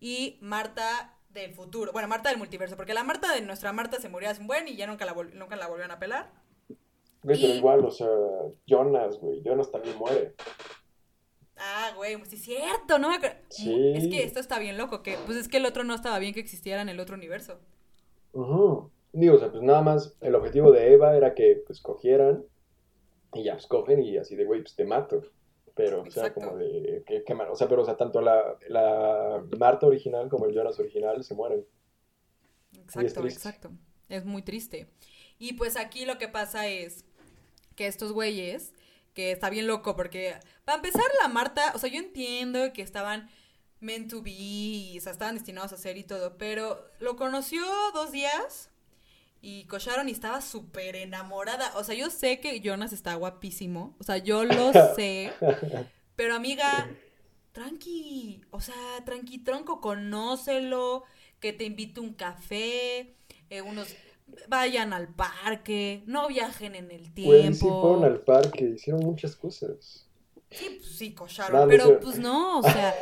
Y 0.00 0.38
Marta 0.40 1.16
del 1.30 1.52
futuro, 1.52 1.92
bueno, 1.92 2.08
Marta 2.08 2.30
del 2.30 2.38
multiverso, 2.38 2.76
porque 2.76 2.94
la 2.94 3.04
Marta 3.04 3.32
de 3.32 3.40
nuestra 3.42 3.72
Marta 3.72 4.00
se 4.00 4.08
murió 4.08 4.30
hace 4.30 4.40
un 4.40 4.46
buen 4.46 4.66
y 4.68 4.76
ya 4.76 4.86
nunca 4.86 5.04
la, 5.04 5.14
nunca 5.34 5.56
la 5.56 5.66
volvieron 5.68 5.90
a 5.92 5.98
pelar. 5.98 6.32
Güey, 7.22 7.40
pero 7.40 7.52
Y- 7.54 7.56
igual, 7.58 7.84
o 7.84 7.90
sea, 7.90 8.08
Jonas, 8.66 9.18
güey. 9.18 9.42
Jonas 9.44 9.70
también 9.70 9.96
muere. 9.98 10.34
Ah, 11.56 11.92
güey, 11.96 12.16
pues 12.16 12.30
sí 12.30 12.36
es 12.36 12.42
cierto, 12.42 12.98
no. 12.98 13.10
Sí. 13.48 13.92
Es 13.94 14.08
que 14.08 14.24
esto 14.24 14.40
está 14.40 14.58
bien 14.58 14.76
loco, 14.76 15.02
que 15.02 15.16
pues 15.26 15.38
es 15.38 15.48
que 15.48 15.58
el 15.58 15.66
otro 15.66 15.84
no 15.84 15.94
estaba 15.94 16.18
bien 16.18 16.34
que 16.34 16.40
existiera 16.40 16.82
en 16.82 16.88
el 16.88 16.98
otro 17.00 17.14
universo. 17.14 17.58
Ujú. 18.32 18.90
Digo, 19.12 19.36
o 19.36 19.38
sea, 19.38 19.50
pues 19.50 19.62
nada 19.62 19.80
más 19.80 20.16
el 20.20 20.34
objetivo 20.34 20.72
de 20.72 20.92
Eva 20.92 21.16
era 21.16 21.34
que 21.34 21.62
pues 21.66 21.80
cogieran 21.80 22.44
y 23.34 23.44
ya 23.44 23.54
pues 23.54 23.66
cogen 23.66 24.02
y 24.02 24.16
así 24.16 24.36
de, 24.36 24.44
güey, 24.44 24.62
pues 24.62 24.74
te 24.74 24.84
mato. 24.84 25.22
Pero, 25.74 26.02
o 26.02 26.10
sea, 26.10 26.26
Exacto. 26.26 26.40
como 26.40 26.56
de, 26.56 27.02
qué, 27.06 27.24
qué 27.24 27.34
mal. 27.34 27.48
O 27.50 27.56
sea, 27.56 27.68
pero, 27.68 27.82
o 27.82 27.84
sea, 27.84 27.96
tanto 27.96 28.20
la, 28.20 28.56
la 28.68 29.44
Marta 29.58 29.86
original 29.86 30.28
como 30.28 30.46
el 30.46 30.54
Jonas 30.54 30.78
original 30.78 31.24
se 31.24 31.34
mueren. 31.34 31.66
Exacto, 32.78 33.26
exacto. 33.26 33.70
Es 34.08 34.24
muy 34.24 34.42
triste. 34.42 34.88
Y 35.38 35.54
pues 35.54 35.76
aquí 35.76 36.04
lo 36.04 36.18
que 36.18 36.28
pasa 36.28 36.68
es 36.68 37.04
que 37.74 37.86
estos 37.86 38.12
güeyes, 38.12 38.72
que 39.14 39.32
está 39.32 39.50
bien 39.50 39.66
loco, 39.66 39.96
porque 39.96 40.34
para 40.64 40.76
empezar 40.76 41.04
la 41.20 41.28
Marta, 41.28 41.72
o 41.74 41.78
sea, 41.78 41.90
yo 41.90 41.98
entiendo 41.98 42.72
que 42.72 42.82
estaban 42.82 43.28
meant 43.80 44.10
to 44.10 44.22
be, 44.22 44.30
y, 44.30 44.98
o 44.98 45.00
sea, 45.00 45.12
estaban 45.12 45.34
destinados 45.34 45.72
a 45.72 45.76
ser 45.76 45.96
y 45.96 46.04
todo, 46.04 46.38
pero 46.38 46.88
lo 47.00 47.16
conoció 47.16 47.62
dos 47.92 48.12
días 48.12 48.70
y 49.44 49.66
cocharon 49.66 50.08
y 50.08 50.12
estaba 50.12 50.40
súper 50.40 50.96
enamorada. 50.96 51.70
O 51.76 51.84
sea, 51.84 51.94
yo 51.94 52.08
sé 52.08 52.40
que 52.40 52.60
Jonas 52.60 52.94
está 52.94 53.14
guapísimo, 53.14 53.94
o 54.00 54.02
sea, 54.02 54.16
yo 54.16 54.42
lo 54.44 54.72
sé, 54.96 55.32
pero 56.16 56.34
amiga, 56.34 56.90
tranqui, 57.52 58.40
o 58.50 58.62
sea, 58.62 58.74
tranqui 59.04 59.44
tronco, 59.44 59.82
conócelo, 59.82 61.04
que 61.40 61.52
te 61.52 61.64
invite 61.64 62.00
un 62.00 62.14
café, 62.14 63.16
eh, 63.50 63.60
unos 63.60 63.94
vayan 64.48 64.94
al 64.94 65.08
parque, 65.08 66.02
no 66.06 66.28
viajen 66.28 66.74
en 66.74 66.90
el 66.90 67.12
tiempo. 67.12 67.36
Güey, 67.36 67.52
sí 67.52 67.60
fueron 67.60 68.04
al 68.04 68.20
parque, 68.20 68.64
hicieron 68.76 69.04
muchas 69.04 69.36
cosas. 69.36 70.08
Sí, 70.50 70.78
pues 70.78 70.96
sí, 70.96 71.12
cocharon, 71.12 71.60
no 71.60 71.68
pero 71.68 72.00
pues 72.00 72.18
no, 72.18 72.60
o 72.60 72.62
sea, 72.62 72.94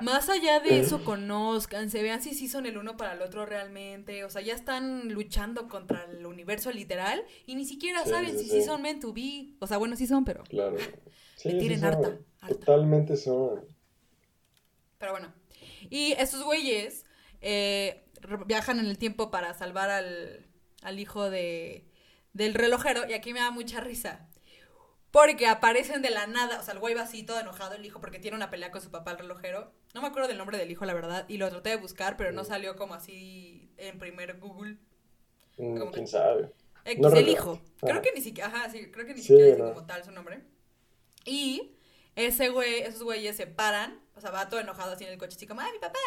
más 0.00 0.28
allá 0.28 0.60
de 0.60 0.78
eso, 0.80 1.04
conozcan, 1.04 1.90
se 1.90 2.02
vean 2.02 2.22
si 2.22 2.34
sí 2.34 2.48
son 2.48 2.66
el 2.66 2.78
uno 2.78 2.96
para 2.96 3.14
el 3.14 3.22
otro 3.22 3.46
realmente, 3.46 4.24
o 4.24 4.30
sea, 4.30 4.42
ya 4.42 4.54
están 4.54 5.08
luchando 5.12 5.68
contra 5.68 6.04
el 6.04 6.24
universo 6.26 6.70
literal 6.72 7.24
y 7.46 7.54
ni 7.56 7.64
siquiera 7.64 8.04
Sí, 8.04 8.10
saben 8.10 8.36
sí, 8.38 8.44
si 8.44 8.50
sí 8.50 8.62
son 8.62 8.82
meant 8.82 9.00
to 9.02 9.12
be, 9.12 9.54
o 9.60 9.66
sea, 9.66 9.78
bueno, 9.78 9.96
sí 9.96 10.06
son, 10.06 10.24
pero, 10.24 10.48
Claro. 10.48 10.76
Me 11.44 11.54
tiren 11.54 11.84
harta, 11.84 12.18
harta. 12.40 12.66
Totalmente 12.66 13.16
son. 13.16 13.66
pero 14.98 15.12
bueno. 15.12 15.32
Y 15.90 16.12
estos 16.12 16.42
güeyes 16.44 17.06
eh, 17.40 18.04
viajan 18.46 18.78
en 18.80 18.86
el 18.86 18.98
tiempo 18.98 19.30
para 19.30 19.54
salvar 19.54 19.90
al, 19.90 20.46
al 20.82 20.98
hijo 20.98 21.30
de, 21.30 21.88
del 22.32 22.54
relojero 22.54 23.08
y 23.08 23.14
aquí 23.14 23.32
me 23.32 23.40
da 23.40 23.50
mucha 23.50 23.80
risa. 23.80 24.29
Porque 25.10 25.46
aparecen 25.48 26.02
de 26.02 26.10
la 26.10 26.26
nada, 26.28 26.60
o 26.60 26.62
sea, 26.62 26.74
el 26.74 26.78
güey 26.80 26.94
va 26.94 27.02
así 27.02 27.24
todo 27.24 27.40
enojado, 27.40 27.74
el 27.74 27.84
hijo, 27.84 28.00
porque 28.00 28.20
tiene 28.20 28.36
una 28.36 28.48
pelea 28.50 28.70
con 28.70 28.80
su 28.80 28.90
papá, 28.92 29.10
el 29.12 29.18
relojero. 29.18 29.72
No 29.92 30.02
me 30.02 30.06
acuerdo 30.08 30.28
del 30.28 30.38
nombre 30.38 30.56
del 30.56 30.70
hijo, 30.70 30.84
la 30.84 30.94
verdad, 30.94 31.24
y 31.28 31.36
lo 31.38 31.48
traté 31.50 31.70
de 31.70 31.76
buscar, 31.76 32.16
pero 32.16 32.30
no 32.30 32.42
Mm. 32.42 32.46
salió 32.46 32.76
como 32.76 32.94
así 32.94 33.72
en 33.76 33.98
primer 33.98 34.38
Google. 34.38 34.76
Mm, 35.56 35.78
que- 35.82 35.90
¿Quién 35.90 36.06
sabe? 36.06 36.52
X, 36.84 37.00
No 37.02 37.12
el 37.12 37.28
hijo. 37.28 37.60
Creo 37.80 37.94
Ajá. 37.94 38.02
que 38.02 38.12
ni 38.12 38.20
siquiera, 38.20 38.48
ajá, 38.48 38.70
sí, 38.70 38.90
creo 38.90 39.04
que 39.04 39.14
ni 39.14 39.20
Sí, 39.20 39.28
siquiera 39.28 39.46
dice 39.46 39.58
no. 39.58 39.74
como 39.74 39.84
tal 39.86 40.04
su 40.04 40.12
nombre. 40.12 40.42
Y 41.24 41.72
ese 42.14 42.48
güey, 42.50 42.80
esos 42.82 43.02
güeyes 43.02 43.36
se 43.36 43.46
paran, 43.48 44.00
o 44.14 44.20
sea, 44.20 44.30
va 44.30 44.48
todo 44.48 44.60
enojado 44.60 44.92
así 44.92 45.04
en 45.04 45.10
el 45.10 45.18
coche, 45.18 45.36
así 45.36 45.46
como, 45.46 45.60
¡ay, 45.60 45.72
mi 45.72 45.78
papá! 45.80 45.98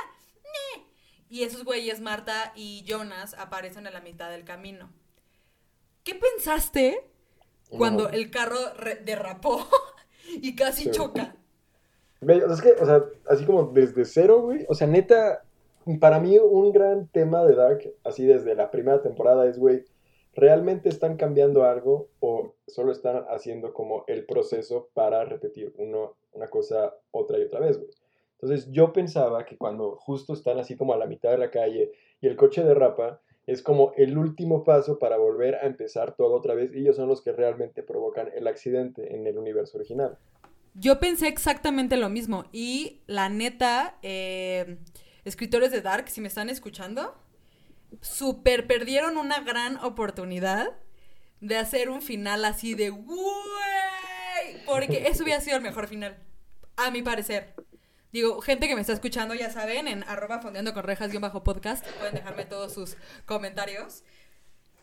¡Ne! 0.77 0.85
Y 1.29 1.43
esos 1.43 1.63
güeyes, 1.65 1.99
Marta 1.99 2.53
y 2.55 2.83
Jonas, 2.87 3.33
aparecen 3.35 3.85
a 3.85 3.91
la 3.91 3.99
mitad 4.01 4.29
del 4.29 4.45
camino. 4.45 4.91
¿Qué 6.03 6.15
pensaste 6.15 7.09
cuando 7.69 8.09
el 8.09 8.29
carro 8.29 8.57
derrapó 9.05 9.59
y 10.41 10.55
casi 10.55 10.85
Sí. 10.85 10.91
choca? 10.91 11.35
Es 12.21 12.61
que, 12.61 12.71
o 12.73 12.85
sea, 12.85 13.03
así 13.27 13.45
como 13.45 13.65
desde 13.65 14.05
cero, 14.05 14.41
güey. 14.41 14.65
O 14.69 14.75
sea, 14.75 14.87
neta, 14.87 15.43
para 15.99 16.19
mí 16.19 16.37
un 16.39 16.71
gran 16.71 17.07
tema 17.07 17.43
de 17.43 17.55
Dark, 17.55 17.93
así 18.03 18.25
desde 18.25 18.55
la 18.55 18.71
primera 18.71 19.01
temporada, 19.01 19.45
es, 19.47 19.57
güey, 19.59 19.83
¿realmente 20.33 20.87
están 20.89 21.17
cambiando 21.17 21.63
algo 21.65 22.07
o 22.21 22.55
solo 22.67 22.91
están 22.91 23.25
haciendo 23.29 23.73
como 23.73 24.05
el 24.07 24.25
proceso 24.25 24.89
para 24.93 25.25
repetir 25.25 25.73
uno, 25.77 26.15
una 26.31 26.47
cosa 26.49 26.95
otra 27.11 27.37
y 27.39 27.43
otra 27.43 27.59
vez, 27.59 27.77
güey? 27.77 27.89
Entonces 28.39 28.71
yo 28.71 28.93
pensaba 28.93 29.45
que 29.45 29.57
cuando 29.57 29.95
justo 29.97 30.33
están 30.33 30.59
así 30.59 30.75
como 30.75 30.93
a 30.93 30.97
la 30.97 31.05
mitad 31.07 31.31
de 31.31 31.37
la 31.37 31.51
calle 31.51 31.91
y 32.21 32.27
el 32.27 32.35
coche 32.35 32.63
derrapa, 32.63 33.21
es 33.45 33.61
como 33.61 33.93
el 33.97 34.17
último 34.17 34.63
paso 34.63 34.99
para 34.99 35.17
volver 35.17 35.55
a 35.55 35.65
empezar 35.65 36.15
todo 36.15 36.33
otra 36.33 36.53
vez 36.53 36.71
y 36.73 36.79
ellos 36.79 36.95
son 36.95 37.09
los 37.09 37.21
que 37.21 37.31
realmente 37.31 37.83
provocan 37.83 38.29
el 38.35 38.47
accidente 38.47 39.15
en 39.15 39.27
el 39.27 39.37
universo 39.37 39.77
original. 39.77 40.17
Yo 40.75 40.99
pensé 40.99 41.27
exactamente 41.27 41.97
lo 41.97 42.09
mismo 42.09 42.45
y 42.51 43.01
la 43.05 43.29
neta, 43.29 43.97
eh, 44.01 44.77
escritores 45.23 45.71
de 45.71 45.81
Dark, 45.81 46.09
si 46.09 46.21
me 46.21 46.27
están 46.27 46.49
escuchando, 46.49 47.15
super 48.01 48.65
perdieron 48.65 49.17
una 49.17 49.41
gran 49.41 49.77
oportunidad 49.77 50.71
de 51.41 51.57
hacer 51.57 51.89
un 51.89 52.01
final 52.01 52.45
así 52.45 52.73
de 52.73 52.89
¡Güey! 52.89 54.65
Porque 54.65 55.07
eso 55.07 55.23
hubiera 55.23 55.41
sido 55.41 55.57
el 55.57 55.63
mejor 55.63 55.87
final, 55.87 56.17
a 56.77 56.89
mi 56.89 57.01
parecer. 57.01 57.53
Digo, 58.13 58.41
gente 58.41 58.67
que 58.67 58.75
me 58.75 58.81
está 58.81 58.93
escuchando, 58.93 59.33
ya 59.33 59.49
saben, 59.49 59.87
en 59.87 60.03
arroba 60.03 60.39
fondeando 60.39 60.75
con 60.75 60.83
rejas 60.83 61.19
bajo 61.19 61.43
podcast, 61.43 61.83
pueden 61.97 62.13
dejarme 62.13 62.45
todos 62.45 62.71
sus 62.71 62.95
comentarios. 63.25 64.03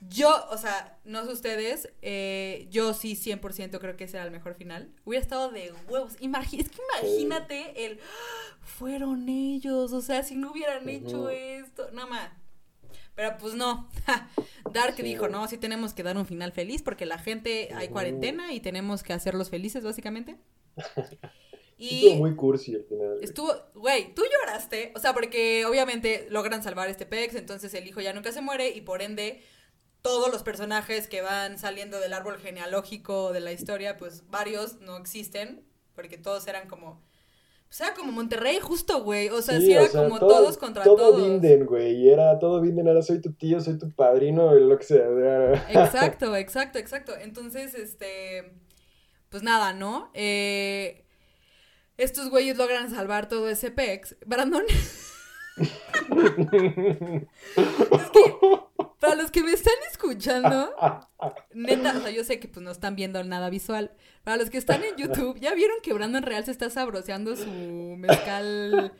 Yo, 0.01 0.49
o 0.51 0.57
sea, 0.57 0.99
no 1.05 1.25
sé 1.25 1.31
ustedes, 1.31 1.93
eh, 2.03 2.67
yo 2.71 2.93
sí 2.93 3.15
100% 3.15 3.79
creo 3.79 3.97
que 3.97 4.05
ese 4.05 4.17
era 4.17 4.27
el 4.27 4.33
mejor 4.33 4.57
final. 4.57 4.93
Hubiera 5.05 5.23
estado 5.23 5.53
de 5.53 5.73
huevos. 5.89 6.15
es 6.15 6.19
que 6.19 6.25
imagínate 6.25 7.87
el... 7.87 8.01
Fueron 8.63 9.29
ellos, 9.29 9.93
o 9.93 10.01
sea, 10.01 10.25
si 10.25 10.35
no 10.35 10.51
hubieran 10.51 10.89
hecho 10.89 11.31
esto, 11.31 11.89
nada 11.93 12.09
más. 12.09 12.31
Pero 13.15 13.39
pues 13.39 13.55
no. 13.55 13.89
Dark 14.73 14.97
dijo, 14.97 15.29
no, 15.29 15.47
sí 15.47 15.57
tenemos 15.57 15.95
que 15.95 16.03
dar 16.03 16.17
un 16.17 16.27
final 16.27 16.51
feliz 16.51 16.83
porque 16.83 17.07
la 17.07 17.19
gente 17.19 17.69
hay 17.77 17.91
cuarentena 17.91 18.53
y 18.53 18.59
tenemos 18.59 19.05
que 19.05 19.13
hacerlos 19.13 19.51
felices, 19.51 19.85
básicamente. 19.85 20.37
Y 21.81 22.07
estuvo 22.07 22.17
muy 22.17 22.37
cursi 22.37 22.75
el 22.75 22.85
final. 22.85 23.19
Estuvo, 23.23 23.55
güey, 23.75 24.15
tú 24.15 24.23
lloraste, 24.23 24.93
o 24.95 24.99
sea, 24.99 25.15
porque 25.15 25.65
obviamente 25.65 26.27
logran 26.29 26.63
salvar 26.63 26.91
este 26.91 27.07
Pex, 27.07 27.35
entonces 27.35 27.73
el 27.73 27.87
hijo 27.87 28.03
ya 28.03 28.13
nunca 28.13 28.33
se 28.33 28.43
muere 28.43 28.69
y 28.69 28.83
por 28.83 29.01
ende 29.01 29.41
todos 30.03 30.31
los 30.31 30.43
personajes 30.43 31.09
que 31.09 31.23
van 31.23 31.59
saliendo 31.59 31.99
del 31.99 32.13
árbol 32.13 32.37
genealógico 32.37 33.33
de 33.33 33.41
la 33.41 33.53
historia, 33.53 33.97
pues 33.97 34.29
varios 34.29 34.81
no 34.81 34.99
existen, 34.99 35.65
porque 35.95 36.19
todos 36.19 36.47
eran 36.49 36.69
como 36.69 37.03
o 37.71 37.73
sea, 37.73 37.95
como 37.95 38.11
Monterrey 38.11 38.59
justo, 38.59 39.05
güey. 39.05 39.29
O 39.29 39.41
sea, 39.43 39.61
sí, 39.61 39.73
era 39.73 39.89
como 39.89 40.19
todos 40.19 40.59
contra 40.59 40.83
todo 40.83 40.97
todos. 40.97 41.13
Todo 41.13 41.25
Binden, 41.25 41.67
güey. 41.67 41.93
Y 41.93 42.11
era 42.11 42.37
todo 42.41 42.61
Binden, 42.61 42.89
era 42.89 43.01
soy 43.01 43.21
tu 43.21 43.33
tío, 43.33 43.61
soy 43.61 43.79
tu 43.79 43.89
padrino, 43.93 44.53
lo 44.53 44.77
que 44.77 44.85
sea. 44.85 45.07
Exacto, 45.69 46.35
exacto, 46.35 46.81
exacto. 46.81 47.13
Entonces, 47.17 47.75
este. 47.75 48.53
Pues 49.29 49.45
nada, 49.45 49.73
¿no? 49.73 50.11
Eh, 50.15 51.05
estos 52.01 52.31
güeyes 52.31 52.57
logran 52.57 52.91
salvar 52.91 53.29
todo 53.29 53.49
ese 53.49 53.71
pex. 53.71 54.17
Brandon. 54.27 54.65
es 55.57 55.69
que, 58.13 58.35
para 58.99 59.15
los 59.15 59.31
que 59.31 59.43
me 59.43 59.53
están 59.53 59.75
escuchando, 59.91 60.75
neta, 61.53 61.99
o 61.99 62.01
sea, 62.01 62.11
yo 62.11 62.25
sé 62.25 62.41
que 62.41 62.49
pues 62.49 62.65
no 62.65 62.71
están 62.71 62.97
viendo 62.97 63.23
nada 63.25 63.51
visual, 63.51 63.93
para 64.25 64.39
los 64.39 64.49
que 64.49 64.59
están 64.59 64.83
en 64.83 64.97
YouTube, 64.97 65.39
¿ya 65.41 65.55
vieron 65.55 65.77
que 65.83 65.93
Brandon 65.93 66.23
Real 66.23 66.45
se 66.45 66.53
está 66.53 66.71
sabroseando 66.71 67.37
su 67.37 67.97
mezcal? 67.99 68.93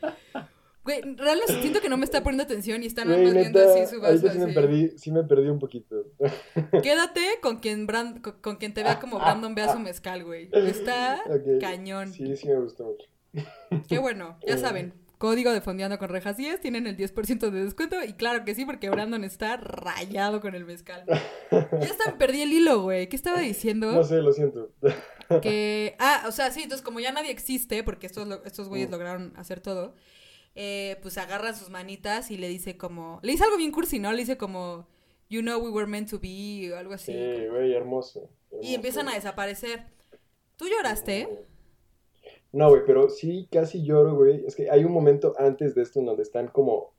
Güey, 0.83 1.01
realmente 1.15 1.61
siento 1.61 1.79
que 1.79 1.89
no 1.89 1.97
me 1.97 2.05
está 2.05 2.23
poniendo 2.23 2.43
atención 2.43 2.81
y 2.81 2.87
está 2.87 3.05
nada 3.05 3.21
más 3.21 3.33
viendo 3.33 3.59
así 3.59 3.93
su 3.93 4.01
vaso. 4.01 4.31
Sí, 4.31 4.39
me 4.39 4.53
perdí, 4.53 4.97
sí 4.97 5.11
me 5.11 5.23
perdí 5.23 5.49
un 5.49 5.59
poquito. 5.59 6.07
Quédate 6.83 7.21
con 7.41 7.57
quien, 7.57 7.85
Brand, 7.85 8.21
con, 8.21 8.55
quien 8.55 8.73
te 8.73 8.83
vea 8.83 8.99
como 8.99 9.19
Brandon 9.19 9.53
vea 9.53 9.71
su 9.71 9.79
mezcal, 9.79 10.23
güey. 10.23 10.49
Está 10.51 11.21
cañón. 11.59 12.11
Sí, 12.13 12.35
sí 12.35 12.47
me 12.47 12.59
gustó 12.59 12.85
mucho. 12.85 13.07
Qué 13.87 13.99
bueno, 13.99 14.37
ya 14.45 14.57
saben. 14.57 14.93
Código 15.19 15.51
de 15.51 15.61
Fondeando 15.61 15.99
con 15.99 16.09
Rejas 16.09 16.35
10, 16.35 16.61
tienen 16.61 16.87
el 16.87 16.97
10% 16.97 17.51
de 17.51 17.63
descuento. 17.63 18.03
Y 18.03 18.13
claro 18.13 18.43
que 18.43 18.55
sí, 18.55 18.65
porque 18.65 18.89
Brandon 18.89 19.23
está 19.23 19.55
rayado 19.55 20.41
con 20.41 20.55
el 20.55 20.65
mezcal. 20.65 21.03
Ya 21.51 21.91
hasta 21.91 22.17
perdí 22.17 22.41
el 22.41 22.51
hilo, 22.51 22.81
güey. 22.81 23.07
¿Qué 23.07 23.17
estaba 23.17 23.39
diciendo? 23.39 23.91
No 23.91 24.03
sé, 24.03 24.19
lo 24.19 24.33
siento. 24.33 24.71
Que. 25.43 25.95
Ah, 25.99 26.23
o 26.27 26.31
sea, 26.31 26.49
sí, 26.49 26.63
entonces 26.63 26.83
como 26.83 26.99
ya 26.99 27.11
nadie 27.11 27.29
existe, 27.29 27.83
porque 27.83 28.07
estos, 28.07 28.27
estos 28.45 28.67
güeyes 28.67 28.89
mm. 28.89 28.91
lograron 28.91 29.33
hacer 29.35 29.59
todo, 29.59 29.93
eh, 30.55 30.97
pues 31.01 31.17
agarran 31.17 31.55
sus 31.55 31.69
manitas 31.69 32.31
y 32.31 32.37
le 32.37 32.47
dice 32.47 32.77
como. 32.77 33.19
Le 33.23 33.31
dice 33.31 33.43
algo 33.43 33.57
bien 33.57 33.71
cursi, 33.71 33.99
¿no? 33.99 34.11
Le 34.11 34.19
dice 34.19 34.37
como. 34.37 34.87
You 35.29 35.41
know 35.41 35.63
we 35.63 35.69
were 35.69 35.87
meant 35.87 36.09
to 36.09 36.19
be, 36.19 36.73
o 36.73 36.77
algo 36.77 36.93
así. 36.93 37.13
Sí, 37.13 37.47
güey, 37.47 37.73
hermoso, 37.73 38.29
Y 38.61 38.75
empiezan 38.75 39.07
a 39.07 39.13
desaparecer. 39.13 39.85
¿Tú 40.57 40.65
lloraste? 40.67 41.29
No, 42.51 42.69
güey, 42.69 42.81
pero 42.85 43.09
sí 43.09 43.47
casi 43.49 43.83
lloro, 43.83 44.15
güey. 44.15 44.45
Es 44.45 44.57
que 44.57 44.69
hay 44.69 44.83
un 44.83 44.91
momento 44.91 45.33
antes 45.37 45.73
de 45.73 45.83
esto 45.83 45.99
en 45.99 46.05
donde 46.05 46.23
están 46.23 46.49
como 46.49 46.93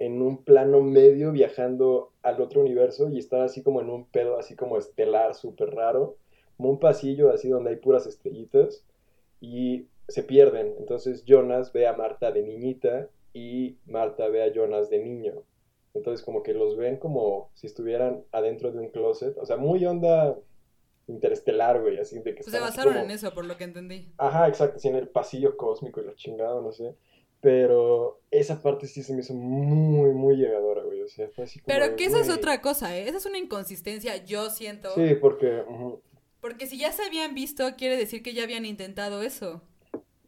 en 0.00 0.20
un 0.20 0.42
plano 0.42 0.82
medio 0.82 1.30
viajando 1.30 2.12
al 2.22 2.40
otro 2.40 2.60
universo 2.60 3.08
y 3.08 3.18
están 3.18 3.42
así 3.42 3.62
como 3.62 3.80
en 3.80 3.88
un 3.88 4.06
pedo 4.06 4.36
así 4.36 4.56
como 4.56 4.76
estelar 4.76 5.36
súper 5.36 5.70
raro, 5.70 6.16
como 6.56 6.70
un 6.70 6.80
pasillo 6.80 7.30
así 7.32 7.48
donde 7.48 7.70
hay 7.70 7.76
puras 7.76 8.06
estrellitas 8.08 8.84
y 9.40 9.86
se 10.08 10.22
pierden. 10.22 10.74
Entonces 10.78 11.24
Jonas 11.24 11.72
ve 11.72 11.86
a 11.86 11.92
Marta 11.94 12.32
de 12.32 12.42
niñita 12.42 13.08
y 13.32 13.78
Marta 13.86 14.28
ve 14.28 14.42
a 14.42 14.52
Jonas 14.52 14.90
de 14.90 14.98
niño. 14.98 15.42
Entonces 15.94 16.24
como 16.24 16.42
que 16.42 16.54
los 16.54 16.76
ven 16.76 16.96
como 16.96 17.50
si 17.54 17.66
estuvieran 17.66 18.24
adentro 18.32 18.72
de 18.72 18.78
un 18.78 18.88
closet, 18.88 19.36
o 19.38 19.46
sea, 19.46 19.56
muy 19.56 19.84
onda 19.84 20.38
interestelar, 21.06 21.80
güey, 21.80 21.98
así 21.98 22.18
de 22.20 22.34
que... 22.34 22.42
Pues 22.42 22.54
se 22.54 22.60
basaron 22.60 22.96
en 22.96 23.10
eso, 23.10 23.34
por 23.34 23.44
lo 23.44 23.56
que 23.56 23.64
entendí. 23.64 24.12
Ajá, 24.18 24.48
exacto, 24.48 24.76
así 24.76 24.88
en 24.88 24.96
el 24.96 25.08
pasillo 25.08 25.56
cósmico 25.56 26.00
y 26.00 26.04
lo 26.04 26.14
chingado, 26.14 26.62
no 26.62 26.72
sé. 26.72 26.94
Pero 27.42 28.20
esa 28.30 28.62
parte 28.62 28.86
sí 28.86 29.02
se 29.02 29.12
me 29.12 29.20
hizo 29.20 29.34
muy, 29.34 30.12
muy 30.12 30.36
llegadora, 30.36 30.84
güey. 30.84 31.02
O 31.02 31.08
sea, 31.08 31.28
fue 31.28 31.42
así 31.42 31.58
como. 31.58 31.76
Pero 31.76 31.96
que 31.96 32.04
esa 32.04 32.20
es 32.20 32.30
otra 32.30 32.60
cosa, 32.60 32.96
¿eh? 32.96 33.08
Esa 33.08 33.18
es 33.18 33.26
una 33.26 33.38
inconsistencia, 33.38 34.16
yo 34.24 34.48
siento. 34.48 34.94
Sí, 34.94 35.16
porque. 35.20 35.64
Porque 36.40 36.68
si 36.68 36.78
ya 36.78 36.92
se 36.92 37.02
habían 37.02 37.34
visto, 37.34 37.64
quiere 37.76 37.96
decir 37.96 38.22
que 38.22 38.32
ya 38.32 38.44
habían 38.44 38.64
intentado 38.64 39.22
eso. 39.22 39.60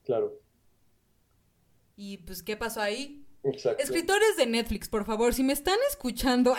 Claro. 0.04 0.40
Y 1.96 2.18
pues, 2.18 2.42
¿qué 2.42 2.56
pasó 2.56 2.80
ahí? 2.80 3.26
Exacto. 3.44 3.82
Escritores 3.82 4.36
de 4.36 4.46
Netflix, 4.46 4.88
por 4.88 5.04
favor, 5.04 5.34
si 5.34 5.42
me 5.42 5.52
están 5.52 5.78
escuchando, 5.88 6.54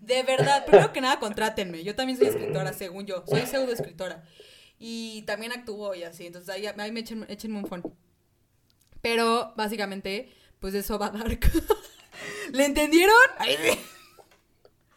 de 0.00 0.22
verdad, 0.22 0.66
primero 0.66 0.92
que 0.92 1.00
nada, 1.00 1.18
contrátenme. 1.18 1.82
Yo 1.82 1.94
también 1.94 2.18
soy 2.18 2.28
escritora, 2.28 2.72
según 2.72 3.06
yo. 3.06 3.24
Soy 3.26 3.42
pseudo 3.42 3.72
escritora. 3.72 4.24
Y 4.78 5.22
también 5.22 5.52
actúo 5.52 5.94
y 5.94 6.04
así. 6.04 6.26
Entonces 6.26 6.50
ahí, 6.50 6.66
ahí 6.66 6.92
me 6.92 7.00
echen, 7.00 7.24
échenme 7.28 7.58
un 7.58 7.66
phone. 7.66 7.82
Pero 9.00 9.54
básicamente, 9.56 10.28
pues 10.60 10.74
eso 10.74 10.98
va 10.98 11.06
a 11.06 11.10
Dark. 11.10 11.40
¿Le 12.52 12.64
entendieron? 12.64 13.14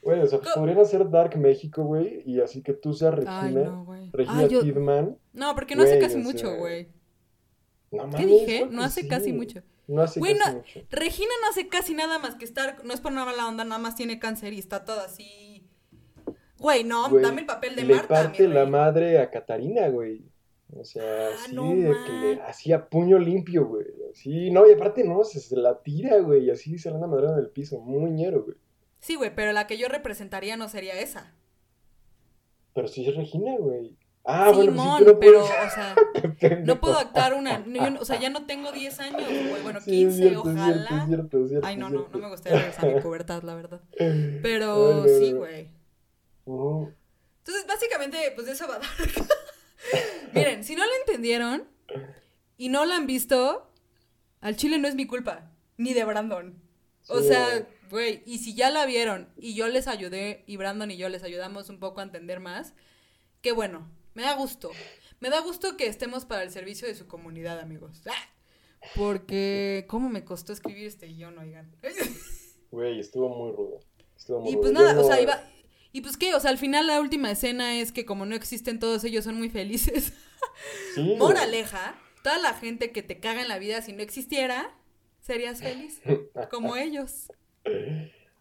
Güey, 0.02 0.22
o 0.22 0.28
sea, 0.28 0.39
pues 0.39 0.54
podrían 0.54 0.80
hacer 0.80 1.10
Dark 1.10 1.38
México, 1.38 1.84
güey, 1.84 2.24
y 2.26 2.42
así 2.42 2.64
que 2.64 2.74
tú 2.74 2.94
seas 2.94 3.14
Regina, 3.14 3.50
no, 3.50 3.86
Regina 4.12 4.48
Kidman. 4.48 5.18
No, 5.34 5.54
porque 5.54 5.76
no 5.76 5.84
hace 5.84 6.00
casi 6.00 6.18
mucho, 6.18 6.56
güey. 6.56 6.88
No, 7.92 8.10
¿Qué 8.10 8.26
dije? 8.26 8.68
No 8.70 8.84
hace 8.84 9.08
casi 9.08 9.34
mucho. 9.34 9.62
No 9.88 10.02
hace 10.02 10.22
casi 10.22 10.34
mucho. 10.56 10.80
Regina 10.89 11.32
no 11.42 11.50
hace 11.50 11.68
casi 11.68 11.94
nada 11.94 12.18
más 12.20 12.36
que 12.36 12.46
estar, 12.46 12.84
no 12.86 12.94
es 12.94 13.02
por 13.02 13.12
nada 13.12 13.34
la 13.34 13.48
onda, 13.48 13.66
nada 13.66 13.80
más 13.80 13.96
tiene 13.96 14.20
cáncer 14.20 14.54
y 14.54 14.60
está 14.60 14.86
todo 14.86 15.02
así. 15.02 15.68
Güey, 16.58 16.84
no, 16.84 17.10
dame 17.10 17.42
el 17.42 17.48
papel 17.48 17.76
de 17.76 17.84
le 17.84 17.96
Marta. 17.96 18.22
Le 18.22 18.28
parte 18.28 18.48
la 18.48 18.66
madre 18.66 19.20
a 19.20 19.30
Catarina, 19.30 19.88
güey. 19.89 20.24
O 20.74 20.86
sea, 20.86 21.30
ah, 21.30 21.48
sí, 21.50 21.56
de 21.56 21.96
que 22.06 22.12
le 22.12 22.42
hacía 22.44 22.88
puño 22.88 23.20
limpio, 23.20 23.66
güey. 23.66 23.88
Sí, 24.14 24.52
no, 24.52 24.68
y 24.70 24.74
aparte 24.74 25.04
no, 25.04 25.24
se, 25.24 25.56
la 25.58 25.82
tira, 25.82 26.20
güey, 26.20 26.46
y 26.46 26.50
así 26.50 26.78
se 26.78 26.89
la 26.89 26.96
anda 26.96 27.08
madrando 27.08 27.39
en 27.39 27.46
el 27.46 27.52
piso, 27.52 27.80
muy 27.80 28.12
ñero, 28.12 28.44
güey. 28.44 28.58
Sí, 29.00 29.16
güey, 29.16 29.34
pero 29.36 29.52
la 29.52 29.68
que 29.68 29.78
yo 29.78 29.88
representaría 29.88 30.56
no 30.56 30.70
sería 30.70 31.00
esa. 31.00 31.34
Pero 32.74 32.88
sí 32.88 33.06
es 33.06 33.16
Regina, 33.16 33.56
güey. 33.58 33.98
Ah, 34.24 34.52
bueno, 34.54 34.74
pues 34.76 35.08
no 35.08 35.20
pero, 35.20 35.44
o 35.44 35.48
sea, 35.48 35.96
no 36.64 36.80
puedo 36.80 36.98
actuar 36.98 37.34
una, 37.34 37.64
o 38.00 38.06
sea, 38.06 38.20
ya 38.20 38.30
no 38.30 38.46
tengo 38.46 38.72
10 38.72 39.00
años, 39.00 39.28
güey, 39.28 39.64
bueno, 39.64 39.80
15, 39.84 40.38
ojalá. 40.38 41.06
cierto, 41.08 41.48
cierto, 41.48 41.68
Ay, 41.68 41.76
no, 41.76 41.90
no, 41.90 42.08
no 42.12 42.20
me 42.20 42.30
gustaría 42.30 42.60
regresar 42.60 42.90
a 42.90 42.94
mi 42.94 43.02
pubertad, 43.02 43.42
la 43.42 43.56
verdad. 43.56 43.82
Pero 43.98 45.06
sí, 45.08 45.32
güey. 45.32 45.70
Entonces, 46.46 47.66
básicamente, 47.68 48.18
pues 48.36 48.48
eso 48.48 48.68
va 48.68 48.76
a 48.76 48.80
dar. 48.80 48.90
Miren, 50.34 50.64
si 50.64 50.76
no 50.76 50.86
la 50.86 50.92
entendieron 51.06 51.68
y 52.58 52.70
no 52.70 52.86
la 52.86 52.98
han 52.98 53.08
visto, 53.08 53.72
al 54.40 54.56
chile 54.56 54.78
no 54.78 54.88
es 54.88 54.94
mi 54.94 55.08
culpa, 55.08 55.52
ni 55.78 55.94
de 55.94 56.04
Brandon. 56.06 56.62
O 57.08 57.22
sea, 57.22 57.68
güey, 57.90 58.22
y 58.28 58.38
si 58.38 58.54
ya 58.54 58.70
la 58.70 58.86
vieron 58.86 59.30
y 59.36 59.56
yo 59.56 59.68
les 59.68 59.88
ayudé 59.88 60.44
y 60.46 60.58
Brandon 60.58 60.92
y 60.92 60.98
yo 60.98 61.10
les 61.10 61.24
ayudamos 61.24 61.70
un 61.70 61.80
poco 61.80 62.00
a 62.00 62.04
entender 62.04 62.40
más, 62.40 62.74
qué 63.42 63.52
bueno, 63.52 63.90
me 64.14 64.24
da 64.24 64.36
gusto. 64.36 64.72
Me 65.20 65.30
da 65.30 65.39
gusto 65.41 65.78
que 65.78 65.88
estemos 65.88 66.26
para 66.26 66.43
el 66.43 66.51
servicio 66.51 66.88
de 66.88 66.95
su 66.95 67.07
comunidad, 67.07 67.59
amigos. 67.59 68.01
¡Ah! 68.07 68.30
Porque, 68.95 69.86
¿cómo 69.88 70.09
me 70.09 70.26
costó 70.26 70.53
escribir 70.53 70.88
este 70.88 71.07
guion, 71.07 71.38
oigan? 71.38 71.76
Güey, 72.72 73.01
estuvo 73.01 73.28
muy 73.28 73.51
rudo. 73.51 73.82
Estuvo 74.16 74.39
muy 74.39 74.53
y 74.53 74.55
pues 74.55 74.72
nada, 74.72 74.97
o 74.97 75.03
sea, 75.03 75.20
iba, 75.20 75.43
y 75.91 76.01
pues 76.01 76.16
qué, 76.16 76.34
o 76.34 76.39
sea, 76.39 76.51
al 76.51 76.57
final 76.57 76.88
la 76.88 77.01
última 77.01 77.30
escena 77.30 77.80
es 77.80 77.91
que 77.91 78.05
como 78.05 78.26
no 78.26 78.34
existen 78.34 78.80
todos 78.80 79.03
ellos 79.03 79.26
son 79.26 79.38
muy 79.38 79.49
felices. 79.49 80.14
Moraleja, 81.18 81.99
toda 82.24 82.39
la 82.39 82.53
gente 82.53 82.91
que 82.91 83.03
te 83.03 83.20
caga 83.20 83.41
en 83.41 83.49
la 83.49 83.59
vida 83.59 83.82
si 83.82 83.91
no 83.91 84.01
existiera, 84.01 84.74
serías 85.20 85.62
feliz, 85.62 86.01
como 86.49 86.78
ellos. 86.78 87.32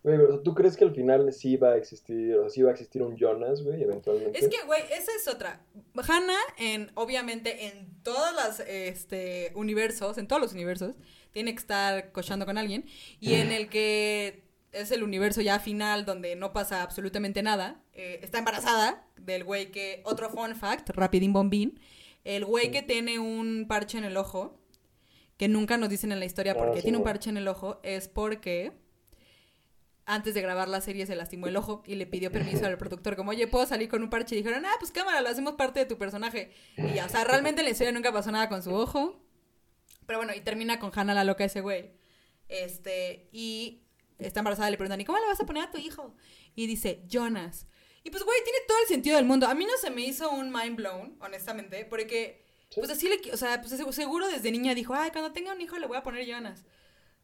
Güey, 0.02 0.16
pero 0.16 0.40
¿tú 0.40 0.54
crees 0.54 0.76
que 0.76 0.84
al 0.84 0.94
final 0.94 1.30
sí 1.32 1.56
va 1.56 1.72
a 1.72 1.76
existir, 1.76 2.34
o 2.36 2.42
sea, 2.42 2.50
sí 2.50 2.62
va 2.62 2.70
a 2.70 2.72
existir 2.72 3.02
un 3.02 3.16
Jonas, 3.16 3.62
güey, 3.62 3.82
eventualmente? 3.82 4.38
Es 4.38 4.48
que, 4.48 4.64
güey, 4.66 4.80
esa 4.92 5.12
es 5.14 5.28
otra. 5.28 5.60
Hannah, 5.94 6.40
en, 6.56 6.90
obviamente, 6.94 7.66
en 7.66 8.02
todos 8.02 8.32
los 8.32 8.60
este, 8.66 9.52
universos, 9.54 10.16
en 10.16 10.26
todos 10.26 10.40
los 10.40 10.52
universos, 10.52 10.96
tiene 11.32 11.52
que 11.52 11.60
estar 11.60 12.12
cochando 12.12 12.46
con 12.46 12.56
alguien. 12.56 12.86
Y 13.20 13.34
en 13.34 13.52
el 13.52 13.68
que 13.68 14.44
es 14.72 14.90
el 14.90 15.02
universo 15.02 15.42
ya 15.42 15.58
final, 15.58 16.04
donde 16.04 16.36
no 16.36 16.52
pasa 16.52 16.82
absolutamente 16.82 17.42
nada, 17.42 17.82
eh, 17.92 18.20
está 18.22 18.38
embarazada 18.38 19.06
del 19.16 19.44
güey 19.44 19.70
que, 19.70 20.00
otro 20.04 20.30
fun 20.30 20.56
fact, 20.56 20.90
rapidín 20.90 21.32
bombín, 21.32 21.78
el 22.24 22.44
güey 22.44 22.70
que 22.70 22.82
tiene 22.82 23.18
un 23.18 23.66
parche 23.68 23.98
en 23.98 24.04
el 24.04 24.16
ojo, 24.16 24.58
que 25.36 25.48
nunca 25.48 25.76
nos 25.76 25.88
dicen 25.88 26.12
en 26.12 26.20
la 26.20 26.26
historia 26.26 26.54
por 26.54 26.68
Ah, 26.68 26.70
qué 26.72 26.78
sí, 26.78 26.82
tiene 26.84 26.98
un 26.98 27.04
parche 27.04 27.30
en 27.30 27.36
el 27.36 27.48
ojo, 27.48 27.80
es 27.82 28.08
porque 28.08 28.72
antes 30.14 30.34
de 30.34 30.40
grabar 30.42 30.68
la 30.68 30.80
serie 30.80 31.06
se 31.06 31.14
lastimó 31.16 31.46
el 31.46 31.56
ojo 31.56 31.82
y 31.86 31.94
le 31.94 32.06
pidió 32.06 32.30
permiso 32.32 32.66
al 32.66 32.76
productor, 32.78 33.16
como, 33.16 33.30
oye, 33.30 33.46
¿puedo 33.46 33.66
salir 33.66 33.88
con 33.88 34.02
un 34.02 34.10
parche? 34.10 34.34
Y 34.34 34.38
dijeron, 34.42 34.64
ah, 34.66 34.74
pues 34.78 34.90
cámara, 34.90 35.20
lo 35.20 35.28
hacemos 35.28 35.54
parte 35.54 35.80
de 35.80 35.86
tu 35.86 35.98
personaje. 35.98 36.52
Y 36.76 36.94
ya, 36.94 37.06
o 37.06 37.08
sea, 37.08 37.24
realmente 37.24 37.60
en 37.60 37.66
la 37.66 37.70
historia 37.70 37.92
nunca 37.92 38.12
pasó 38.12 38.30
nada 38.30 38.48
con 38.48 38.62
su 38.62 38.72
ojo. 38.74 39.22
Pero 40.06 40.18
bueno, 40.18 40.34
y 40.34 40.40
termina 40.40 40.78
con 40.80 40.90
Hannah 40.94 41.14
la 41.14 41.24
loca 41.24 41.44
ese 41.44 41.60
güey. 41.60 41.92
Este, 42.48 43.28
y 43.32 43.84
está 44.18 44.40
embarazada, 44.40 44.70
le 44.70 44.76
preguntan, 44.76 45.00
¿y 45.00 45.04
cómo 45.04 45.18
le 45.18 45.26
vas 45.26 45.40
a 45.40 45.46
poner 45.46 45.62
a 45.64 45.70
tu 45.70 45.78
hijo? 45.78 46.14
Y 46.54 46.66
dice, 46.66 47.04
Jonas. 47.08 47.66
Y 48.02 48.10
pues, 48.10 48.24
güey, 48.24 48.38
tiene 48.44 48.58
todo 48.66 48.78
el 48.82 48.88
sentido 48.88 49.16
del 49.16 49.24
mundo. 49.26 49.46
A 49.46 49.54
mí 49.54 49.64
no 49.64 49.76
se 49.80 49.90
me 49.90 50.02
hizo 50.02 50.30
un 50.30 50.50
mind 50.52 50.76
blown, 50.76 51.16
honestamente, 51.20 51.84
porque, 51.84 52.44
pues 52.74 52.90
así 52.90 53.08
le, 53.08 53.32
o 53.32 53.36
sea, 53.36 53.60
pues 53.60 53.78
segu- 53.78 53.92
seguro 53.92 54.26
desde 54.28 54.50
niña 54.50 54.74
dijo, 54.74 54.94
ay, 54.94 55.10
cuando 55.12 55.32
tenga 55.32 55.52
un 55.52 55.60
hijo 55.60 55.78
le 55.78 55.86
voy 55.86 55.96
a 55.98 56.02
poner 56.02 56.26
Jonas. 56.26 56.64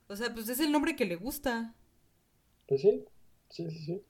O 0.08 0.14
sea, 0.14 0.32
pues 0.32 0.48
es 0.48 0.60
el 0.60 0.70
nombre 0.70 0.94
que 0.94 1.06
le 1.06 1.16
gusta. 1.16 1.74
Pues 2.66 2.80
sí, 2.80 3.04
sí, 3.48 3.70
sí, 3.70 3.78
sí. 3.78 3.92
¿Estás 3.92 4.02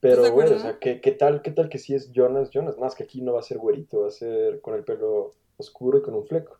Pero, 0.00 0.32
güey, 0.32 0.52
o 0.52 0.58
sea, 0.58 0.78
¿qué, 0.78 1.00
qué 1.00 1.12
tal, 1.12 1.40
qué 1.40 1.50
tal 1.50 1.68
que 1.68 1.78
sí 1.78 1.94
es 1.94 2.12
Jonas, 2.12 2.50
Jonas? 2.50 2.76
Más 2.76 2.94
que 2.94 3.04
aquí 3.04 3.22
no 3.22 3.32
va 3.32 3.40
a 3.40 3.44
ser 3.44 3.58
güerito, 3.58 4.02
va 4.02 4.08
a 4.08 4.10
ser 4.10 4.60
con 4.60 4.74
el 4.74 4.84
pelo 4.84 5.32
oscuro 5.56 5.98
y 5.98 6.02
con 6.02 6.14
un 6.14 6.26
fleco. 6.26 6.58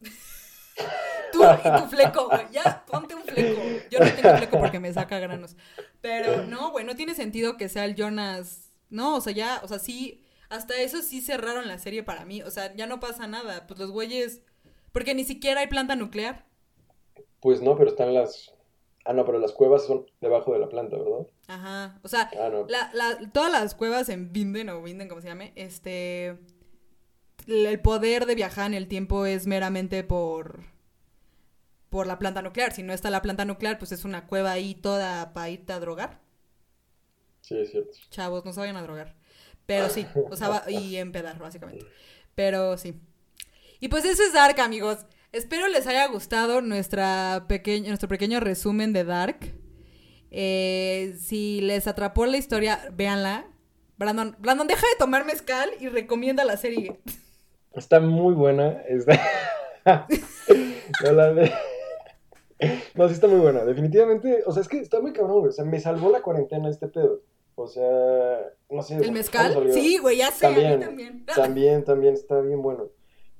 Tú 1.32 1.42
y 1.42 1.80
tu 1.82 1.88
fleco, 1.88 2.28
güey. 2.28 2.46
Ya, 2.50 2.84
ponte 2.86 3.14
un 3.14 3.22
fleco. 3.22 3.60
Yo 3.90 3.98
no 3.98 4.10
tengo 4.12 4.36
fleco 4.36 4.58
porque 4.58 4.80
me 4.80 4.92
saca 4.92 5.18
granos. 5.18 5.56
Pero 6.00 6.44
no, 6.44 6.70
güey, 6.70 6.84
no 6.84 6.96
tiene 6.96 7.14
sentido 7.14 7.56
que 7.56 7.68
sea 7.68 7.84
el 7.84 7.94
Jonas. 7.94 8.70
No, 8.90 9.16
o 9.16 9.20
sea, 9.20 9.32
ya, 9.32 9.60
o 9.62 9.68
sea, 9.68 9.78
sí. 9.78 10.24
Hasta 10.48 10.80
eso 10.80 11.02
sí 11.02 11.20
cerraron 11.20 11.68
la 11.68 11.78
serie 11.78 12.02
para 12.02 12.24
mí. 12.24 12.42
O 12.42 12.50
sea, 12.50 12.74
ya 12.74 12.86
no 12.86 13.00
pasa 13.00 13.26
nada. 13.26 13.66
Pues 13.66 13.78
los 13.78 13.90
güeyes. 13.90 14.40
Porque 14.92 15.14
ni 15.14 15.24
siquiera 15.24 15.60
hay 15.60 15.66
planta 15.66 15.96
nuclear. 15.96 16.46
Pues 17.40 17.60
no, 17.60 17.76
pero 17.76 17.90
están 17.90 18.14
las... 18.14 18.54
Ah, 19.04 19.12
no, 19.14 19.24
pero 19.24 19.38
las 19.38 19.52
cuevas 19.52 19.86
son 19.86 20.06
debajo 20.20 20.52
de 20.52 20.58
la 20.58 20.68
planta, 20.68 20.96
¿verdad? 20.96 21.26
Ajá. 21.46 21.98
O 22.02 22.08
sea, 22.08 22.30
Ah, 22.38 22.48
no. 22.50 22.66
la, 22.68 22.90
la- 22.92 23.30
todas 23.32 23.50
las 23.50 23.74
cuevas 23.74 24.08
en 24.10 24.32
Vinden 24.32 24.68
o 24.68 24.82
Vinden, 24.82 25.08
como 25.08 25.20
se 25.22 25.28
llame, 25.28 25.52
este. 25.56 26.38
El 27.46 27.80
poder 27.80 28.26
de 28.26 28.34
viajar 28.34 28.66
en 28.66 28.74
el 28.74 28.88
tiempo 28.88 29.24
es 29.24 29.46
meramente 29.46 30.04
por. 30.04 30.60
por 31.88 32.06
la 32.06 32.18
planta 32.18 32.42
nuclear. 32.42 32.74
Si 32.74 32.82
no 32.82 32.92
está 32.92 33.08
la 33.08 33.22
planta 33.22 33.46
nuclear, 33.46 33.78
pues 33.78 33.92
es 33.92 34.04
una 34.04 34.26
cueva 34.26 34.52
ahí 34.52 34.74
toda 34.74 35.32
para 35.32 35.48
irte 35.48 35.72
a 35.72 35.80
drogar. 35.80 36.20
Sí, 37.40 37.56
es 37.58 37.70
cierto. 37.70 37.92
Chavos, 38.10 38.44
no 38.44 38.52
se 38.52 38.60
vayan 38.60 38.76
a 38.76 38.82
drogar. 38.82 39.14
Pero 39.64 39.88
sí, 39.88 40.06
o 40.30 40.36
sea, 40.36 40.48
va- 40.50 40.70
y 40.70 40.96
empedar, 40.98 41.38
básicamente. 41.38 41.86
Pero 42.34 42.76
sí. 42.76 43.00
Y 43.80 43.88
pues 43.88 44.04
eso 44.04 44.22
es 44.22 44.32
Dark, 44.34 44.60
amigos. 44.60 45.06
Espero 45.32 45.68
les 45.68 45.86
haya 45.86 46.06
gustado 46.08 46.62
nuestra 46.62 47.44
pequeña, 47.48 47.88
nuestro 47.88 48.08
pequeño 48.08 48.40
resumen 48.40 48.92
de 48.92 49.04
Dark. 49.04 49.54
Eh, 50.30 51.14
si 51.20 51.60
les 51.60 51.86
atrapó 51.86 52.26
la 52.26 52.38
historia, 52.38 52.80
véanla. 52.94 53.46
Brandon, 53.98 54.36
Brandon, 54.38 54.66
deja 54.66 54.86
de 54.86 54.96
tomar 54.98 55.24
mezcal 55.26 55.68
y 55.80 55.88
recomienda 55.88 56.44
la 56.44 56.56
serie. 56.56 56.98
Está 57.74 58.00
muy 58.00 58.34
buena. 58.34 58.82
Está... 58.88 59.20
No, 61.04 61.12
la 61.12 61.32
de- 61.32 61.52
No, 62.94 63.06
sí 63.08 63.14
está 63.14 63.26
muy 63.26 63.40
buena. 63.40 63.64
Definitivamente, 63.64 64.42
o 64.46 64.52
sea, 64.52 64.62
es 64.62 64.68
que 64.68 64.78
está 64.80 65.00
muy 65.00 65.12
cabrón, 65.12 65.40
güey. 65.40 65.50
O 65.50 65.52
sea, 65.52 65.64
me 65.64 65.78
salvó 65.80 66.10
la 66.10 66.20
cuarentena 66.22 66.68
este 66.70 66.88
pedo. 66.88 67.22
O 67.54 67.66
sea, 67.68 67.82
no 68.70 68.82
sé. 68.82 68.94
¿El 68.94 69.00
¿cuándo 69.00 69.12
mezcal? 69.18 69.72
Sí, 69.72 69.98
güey, 69.98 70.18
ya 70.18 70.30
sé, 70.30 70.46
a 70.46 70.50
También, 70.50 70.78
mí 70.78 70.84
también. 70.84 71.24
también, 71.26 71.84
también 71.84 72.14
está 72.14 72.40
bien 72.40 72.60
bueno. 72.62 72.88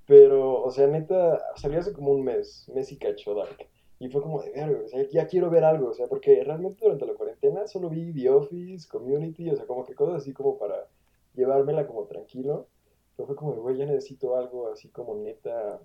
Pero, 0.09 0.63
o 0.63 0.71
sea, 0.73 0.87
neta, 0.89 1.39
salió 1.57 1.79
hace 1.79 1.93
como 1.93 2.11
un 2.13 2.25
mes, 2.25 2.69
mes 2.75 2.91
y 2.91 2.97
cacho 2.97 3.35
Dark. 3.35 3.69
Y 4.01 4.09
fue 4.09 4.23
como 4.23 4.43
de 4.43 4.51
verga, 4.53 4.81
o 4.85 4.89
sea, 4.89 5.07
ya 5.11 5.27
quiero 5.27 5.51
ver 5.51 5.65
algo, 5.65 5.91
o 5.91 5.95
sea, 5.95 6.07
porque 6.07 6.43
realmente 6.43 6.83
durante 6.85 7.05
la 7.07 7.13
cuarentena 7.15 7.67
solo 7.67 7.91
vi 7.91 8.13
The 8.15 8.31
Office, 8.31 8.89
Community, 8.89 9.51
o 9.51 9.57
sea, 9.57 9.67
como 9.67 9.85
que 9.85 9.95
cosas 9.95 10.23
así 10.23 10.33
como 10.33 10.57
para 10.59 10.89
llevármela 11.35 11.87
como 11.87 12.05
tranquilo. 12.07 12.69
Pero 13.17 13.27
fue 13.27 13.37
como 13.37 13.53
de, 13.55 13.61
güey, 13.61 13.77
ya 13.77 13.85
necesito 13.87 14.37
algo 14.37 14.73
así 14.73 14.89
como 14.89 15.15
neta, 15.17 15.81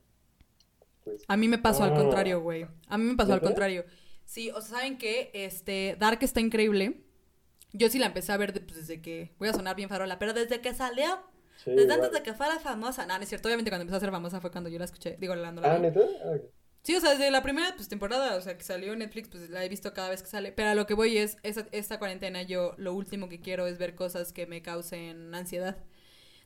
pues... 1.03 1.23
A 1.27 1.35
mí 1.35 1.47
me 1.49 1.57
pasó 1.57 1.83
al 1.83 1.91
Ah. 1.93 1.97
contrario, 1.97 2.41
güey. 2.41 2.65
A 2.87 2.97
mí 2.97 3.03
me 3.03 3.15
pasó 3.15 3.33
al 3.33 3.41
contrario. 3.41 3.83
Sí, 4.23 4.51
o 4.51 4.61
sea, 4.61 4.77
¿saben 4.77 4.97
qué? 4.97 5.31
Este, 5.33 5.97
Dark 5.99 6.19
está 6.21 6.39
increíble. 6.39 7.01
Yo 7.73 7.89
sí 7.89 7.99
la 7.99 8.05
empecé 8.05 8.31
a 8.31 8.37
ver 8.37 8.53
de- 8.53 8.61
pues, 8.61 8.77
desde 8.77 9.01
que... 9.01 9.31
Voy 9.39 9.49
a 9.49 9.53
sonar 9.53 9.75
bien 9.75 9.89
farola, 9.89 10.17
pero 10.19 10.33
desde 10.33 10.61
que 10.61 10.73
salió. 10.73 11.07
Sí, 11.55 11.71
desde 11.75 11.93
igual. 11.93 11.93
antes 11.93 12.11
de 12.11 12.23
que 12.23 12.33
fuera 12.33 12.59
famosa. 12.59 13.05
No, 13.05 13.17
no 13.17 13.23
es 13.23 13.29
cierto. 13.29 13.47
Obviamente 13.47 13.71
cuando 13.71 13.83
empezó 13.83 13.97
a 13.97 14.01
ser 14.01 14.11
famosa 14.11 14.41
fue 14.41 14.51
cuando 14.51 14.69
yo 14.69 14.79
la 14.79 14.85
escuché. 14.85 15.17
Digo, 15.19 15.35
la 15.35 15.51
no 15.51 15.61
la 15.61 15.69
Ah, 15.69 15.77
vi. 15.77 15.79
¿neta? 15.79 16.01
Ah, 16.23 16.31
ok. 16.35 16.43
Sí, 16.83 16.95
o 16.95 16.99
sea, 17.01 17.11
desde 17.11 17.31
la 17.31 17.41
primera 17.43 17.73
pues, 17.75 17.87
temporada, 17.87 18.35
o 18.35 18.41
sea, 18.41 18.57
que 18.57 18.63
salió 18.63 18.91
en 18.93 18.99
Netflix, 18.99 19.29
pues 19.29 19.49
la 19.49 19.63
he 19.63 19.69
visto 19.69 19.93
cada 19.93 20.09
vez 20.09 20.21
que 20.21 20.29
sale. 20.29 20.51
Pero 20.51 20.69
a 20.69 20.75
lo 20.75 20.85
que 20.85 20.93
voy 20.95 21.17
es, 21.17 21.37
esa- 21.43 21.67
esta 21.71 21.97
cuarentena 21.99 22.41
yo 22.43 22.75
lo 22.77 22.93
último 22.93 23.29
que 23.29 23.39
quiero 23.39 23.67
es 23.67 23.77
ver 23.77 23.95
cosas 23.95 24.33
que 24.33 24.47
me 24.47 24.61
causen 24.61 25.33
ansiedad. 25.33 25.77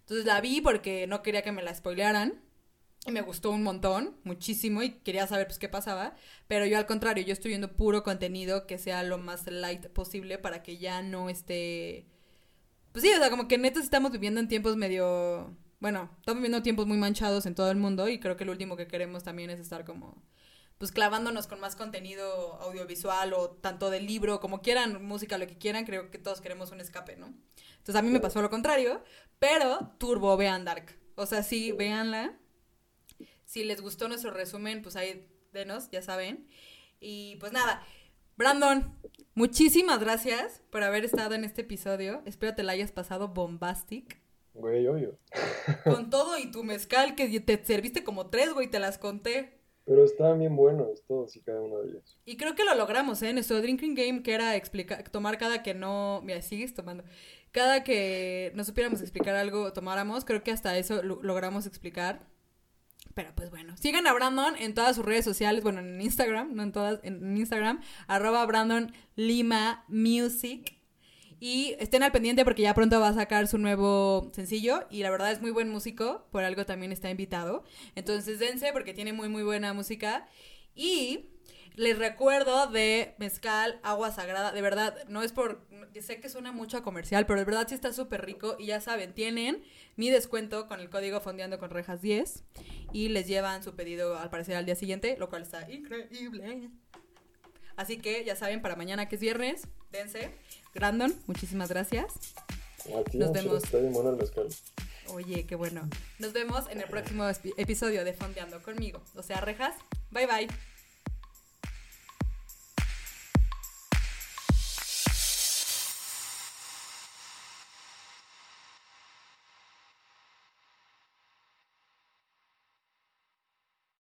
Entonces 0.02 0.26
la 0.26 0.42
vi 0.42 0.62
porque 0.62 1.08
no 1.08 1.24
quería 1.24 1.44
que 1.44 1.52
me 1.52 1.64
la 1.64 1.74
spoilearan. 1.76 2.42
Y 3.08 3.12
me 3.14 3.22
gustó 3.22 3.52
un 3.52 3.64
montón, 3.64 4.18
muchísimo, 4.26 4.84
y 4.84 4.92
quería 5.00 5.28
saber 5.28 5.48
pues 5.48 5.60
qué 5.60 5.70
pasaba. 5.70 6.16
Pero 6.48 6.66
yo 6.66 6.78
al 6.78 6.86
contrario, 6.88 7.24
yo 7.26 7.34
estoy 7.34 7.50
viendo 7.50 7.74
puro 7.78 8.04
contenido 8.04 8.68
que 8.68 8.78
sea 8.78 9.04
lo 9.04 9.18
más 9.18 9.48
light 9.48 9.88
posible 9.90 10.38
para 10.40 10.64
que 10.64 10.78
ya 10.78 11.02
no 11.02 11.30
esté... 11.30 12.08
Pues 12.98 13.06
sí, 13.06 13.14
o 13.14 13.20
sea, 13.20 13.30
como 13.30 13.48
que 13.48 13.60
neta 13.60 13.80
estamos 13.80 14.12
viviendo 14.12 14.40
en 14.40 14.48
tiempos 14.48 14.76
medio... 14.76 15.56
Bueno, 15.80 16.10
estamos 16.18 16.42
viviendo 16.42 16.64
tiempos 16.64 16.88
muy 16.88 16.98
manchados 16.98 17.46
en 17.46 17.54
todo 17.54 17.70
el 17.70 17.78
mundo 17.78 18.10
y 18.10 18.20
creo 18.20 18.38
que 18.38 18.44
lo 18.44 18.52
último 18.52 18.76
que 18.76 18.88
queremos 18.88 19.24
también 19.24 19.52
es 19.52 19.60
estar 19.60 19.86
como... 19.86 20.24
Pues 20.80 20.92
clavándonos 20.92 21.46
con 21.46 21.60
más 21.60 21.76
contenido 21.76 22.60
audiovisual 22.60 23.34
o 23.34 23.52
tanto 23.52 23.92
del 23.92 24.08
libro, 24.08 24.40
como 24.40 24.64
quieran, 24.64 25.06
música, 25.06 25.38
lo 25.38 25.46
que 25.46 25.60
quieran, 25.60 25.86
creo 25.86 26.10
que 26.10 26.18
todos 26.18 26.42
queremos 26.42 26.72
un 26.72 26.80
escape, 26.80 27.18
¿no? 27.18 27.36
Entonces 27.78 27.96
a 27.98 28.02
mí 28.02 28.10
me 28.10 28.20
pasó 28.20 28.42
lo 28.42 28.50
contrario, 28.50 29.04
pero 29.38 29.94
turbo, 30.00 30.36
vean 30.36 30.66
Dark. 30.66 31.00
O 31.14 31.28
sea, 31.28 31.44
sí, 31.44 31.74
véanla. 31.74 32.36
Si 33.46 33.64
les 33.64 33.80
gustó 33.80 34.08
nuestro 34.08 34.32
resumen, 34.32 34.82
pues 34.82 34.96
ahí 34.96 35.30
denos, 35.54 35.92
ya 35.92 36.02
saben. 36.02 36.48
Y 37.00 37.36
pues 37.36 37.52
nada, 37.52 37.86
Brandon, 38.38 38.96
muchísimas 39.34 40.00
gracias 40.00 40.62
por 40.70 40.84
haber 40.84 41.04
estado 41.06 41.34
en 41.36 41.44
este 41.44 41.62
episodio. 41.62 42.22
Espero 42.26 42.54
te 42.56 42.64
la 42.64 42.74
hayas 42.74 42.92
pasado 42.92 43.30
bombastic. 43.30 44.22
Güey, 44.54 44.88
obvio. 44.88 45.18
Con 45.84 46.10
todo 46.10 46.38
y 46.38 46.52
tu 46.52 46.64
mezcal 46.64 47.16
que 47.16 47.40
te 47.40 47.64
serviste 47.64 48.04
como 48.04 48.28
tres, 48.30 48.54
güey, 48.54 48.70
te 48.70 48.80
las 48.80 48.98
conté. 48.98 49.60
Pero 49.86 50.04
estaban 50.04 50.40
bien 50.40 50.56
buenos 50.56 51.04
todos 51.08 51.36
y 51.36 51.42
cada 51.42 51.62
uno 51.62 51.80
de 51.80 51.90
ellos. 51.92 52.20
Y 52.26 52.38
creo 52.38 52.56
que 52.56 52.66
lo 52.66 52.76
logramos, 52.76 53.22
¿eh? 53.24 53.34
Nuestro 53.34 53.62
drinking 53.62 53.96
game 53.96 54.22
que 54.22 54.34
era 54.34 54.56
explicar, 54.56 55.08
tomar 55.10 55.38
cada 55.38 55.64
que 55.64 55.74
no... 55.74 56.22
Mira, 56.24 56.42
sigues 56.42 56.74
tomando. 56.74 57.04
Cada 57.52 57.84
que 57.84 58.52
no 58.54 58.64
supiéramos 58.66 59.02
explicar 59.02 59.36
algo, 59.36 59.72
tomáramos. 59.74 60.26
Creo 60.26 60.44
que 60.44 60.52
hasta 60.52 60.78
eso 60.78 61.02
lo- 61.04 61.22
logramos 61.24 61.66
explicar. 61.66 62.28
Pero 63.14 63.34
pues 63.36 63.50
bueno, 63.50 63.76
sigan 63.78 64.08
a 64.08 64.14
Brandon 64.14 64.56
en 64.58 64.74
todas 64.74 64.96
sus 64.96 65.06
redes 65.06 65.26
sociales, 65.26 65.64
bueno, 65.64 65.80
en 65.80 66.00
Instagram, 66.02 66.54
no 66.54 66.64
en 66.64 66.72
todas, 66.72 67.00
en 67.04 67.36
Instagram, 67.38 67.82
arroba 68.08 68.46
Brandon 68.46 68.92
Lima 69.16 69.86
Music. 69.88 70.78
Y 71.40 71.76
estén 71.80 72.02
al 72.02 72.12
pendiente 72.12 72.44
porque 72.44 72.64
ya 72.64 72.74
pronto 72.74 73.00
va 73.00 73.10
a 73.10 73.14
sacar 73.14 73.48
su 73.48 73.60
nuevo 73.60 74.32
sencillo 74.34 74.88
y 74.90 75.04
la 75.04 75.12
verdad 75.12 75.32
es 75.32 75.40
muy 75.40 75.52
buen 75.52 75.70
músico, 75.70 76.28
por 76.32 76.44
algo 76.44 76.66
también 76.66 76.92
está 76.92 77.12
invitado. 77.12 77.64
Entonces 77.96 78.40
dense 78.40 78.72
porque 78.74 78.94
tiene 78.94 79.14
muy 79.14 79.30
muy 79.30 79.44
buena 79.44 79.74
música. 79.74 80.28
Y 80.74 81.37
les 81.78 81.98
recuerdo 81.98 82.68
de 82.68 83.16
Mezcal, 83.20 83.80
Agua 83.84 84.12
Sagrada, 84.12 84.52
de 84.52 84.62
verdad, 84.62 84.98
no 85.08 85.24
es 85.24 85.32
por, 85.32 85.66
sé 86.02 86.20
que 86.20 86.28
suena 86.28 86.52
mucho 86.52 86.78
a 86.78 86.84
comercial, 86.84 87.26
pero 87.26 87.40
de 87.40 87.46
verdad 87.46 87.68
sí 87.70 87.76
está 87.76 87.94
súper 87.94 88.26
rico 88.26 88.56
y 88.60 88.66
ya 88.66 88.82
saben, 88.82 89.14
tienen 89.14 89.64
mi 89.96 90.10
descuento 90.10 90.68
con 90.68 90.80
el 90.80 90.90
código 90.90 91.22
Fondeando 91.22 91.58
con 91.60 91.70
Rejas 91.70 92.02
10 92.02 92.44
y 92.94 93.10
les 93.10 93.28
llevan 93.28 93.64
su 93.64 93.76
pedido 93.76 94.18
al 94.18 94.30
parecer 94.30 94.56
al 94.58 94.66
día 94.66 94.76
siguiente, 94.76 95.16
lo 95.18 95.30
cual 95.30 95.44
está 95.44 95.72
increíble. 95.72 96.70
Así 97.76 97.98
que 97.98 98.24
ya 98.26 98.36
saben, 98.36 98.62
para 98.62 98.76
mañana 98.76 99.08
que 99.08 99.16
es 99.16 99.22
viernes, 99.22 99.68
dense. 99.92 100.32
Brandon, 100.74 101.14
muchísimas 101.28 101.70
gracias. 101.70 102.14
A 102.96 103.04
ti, 103.04 103.18
Nos 103.20 103.30
no, 103.30 103.34
vemos. 103.34 103.64
Está 103.64 103.78
bien 103.78 103.94
bueno 103.94 104.10
el 104.12 104.16
mezcal. 104.18 104.48
Oye, 105.10 105.46
qué 105.46 105.56
bueno. 105.56 105.88
Nos 106.20 106.34
vemos 106.34 106.68
en 106.70 106.82
el 106.82 106.88
próximo 106.90 107.24
epi- 107.26 107.54
episodio 107.58 108.04
de 108.04 108.14
Fondeando 108.14 108.62
conmigo. 108.64 109.04
O 109.16 109.22
sea, 109.24 109.42
rejas. 109.42 109.76
Bye 110.12 110.26
bye. 110.26 110.48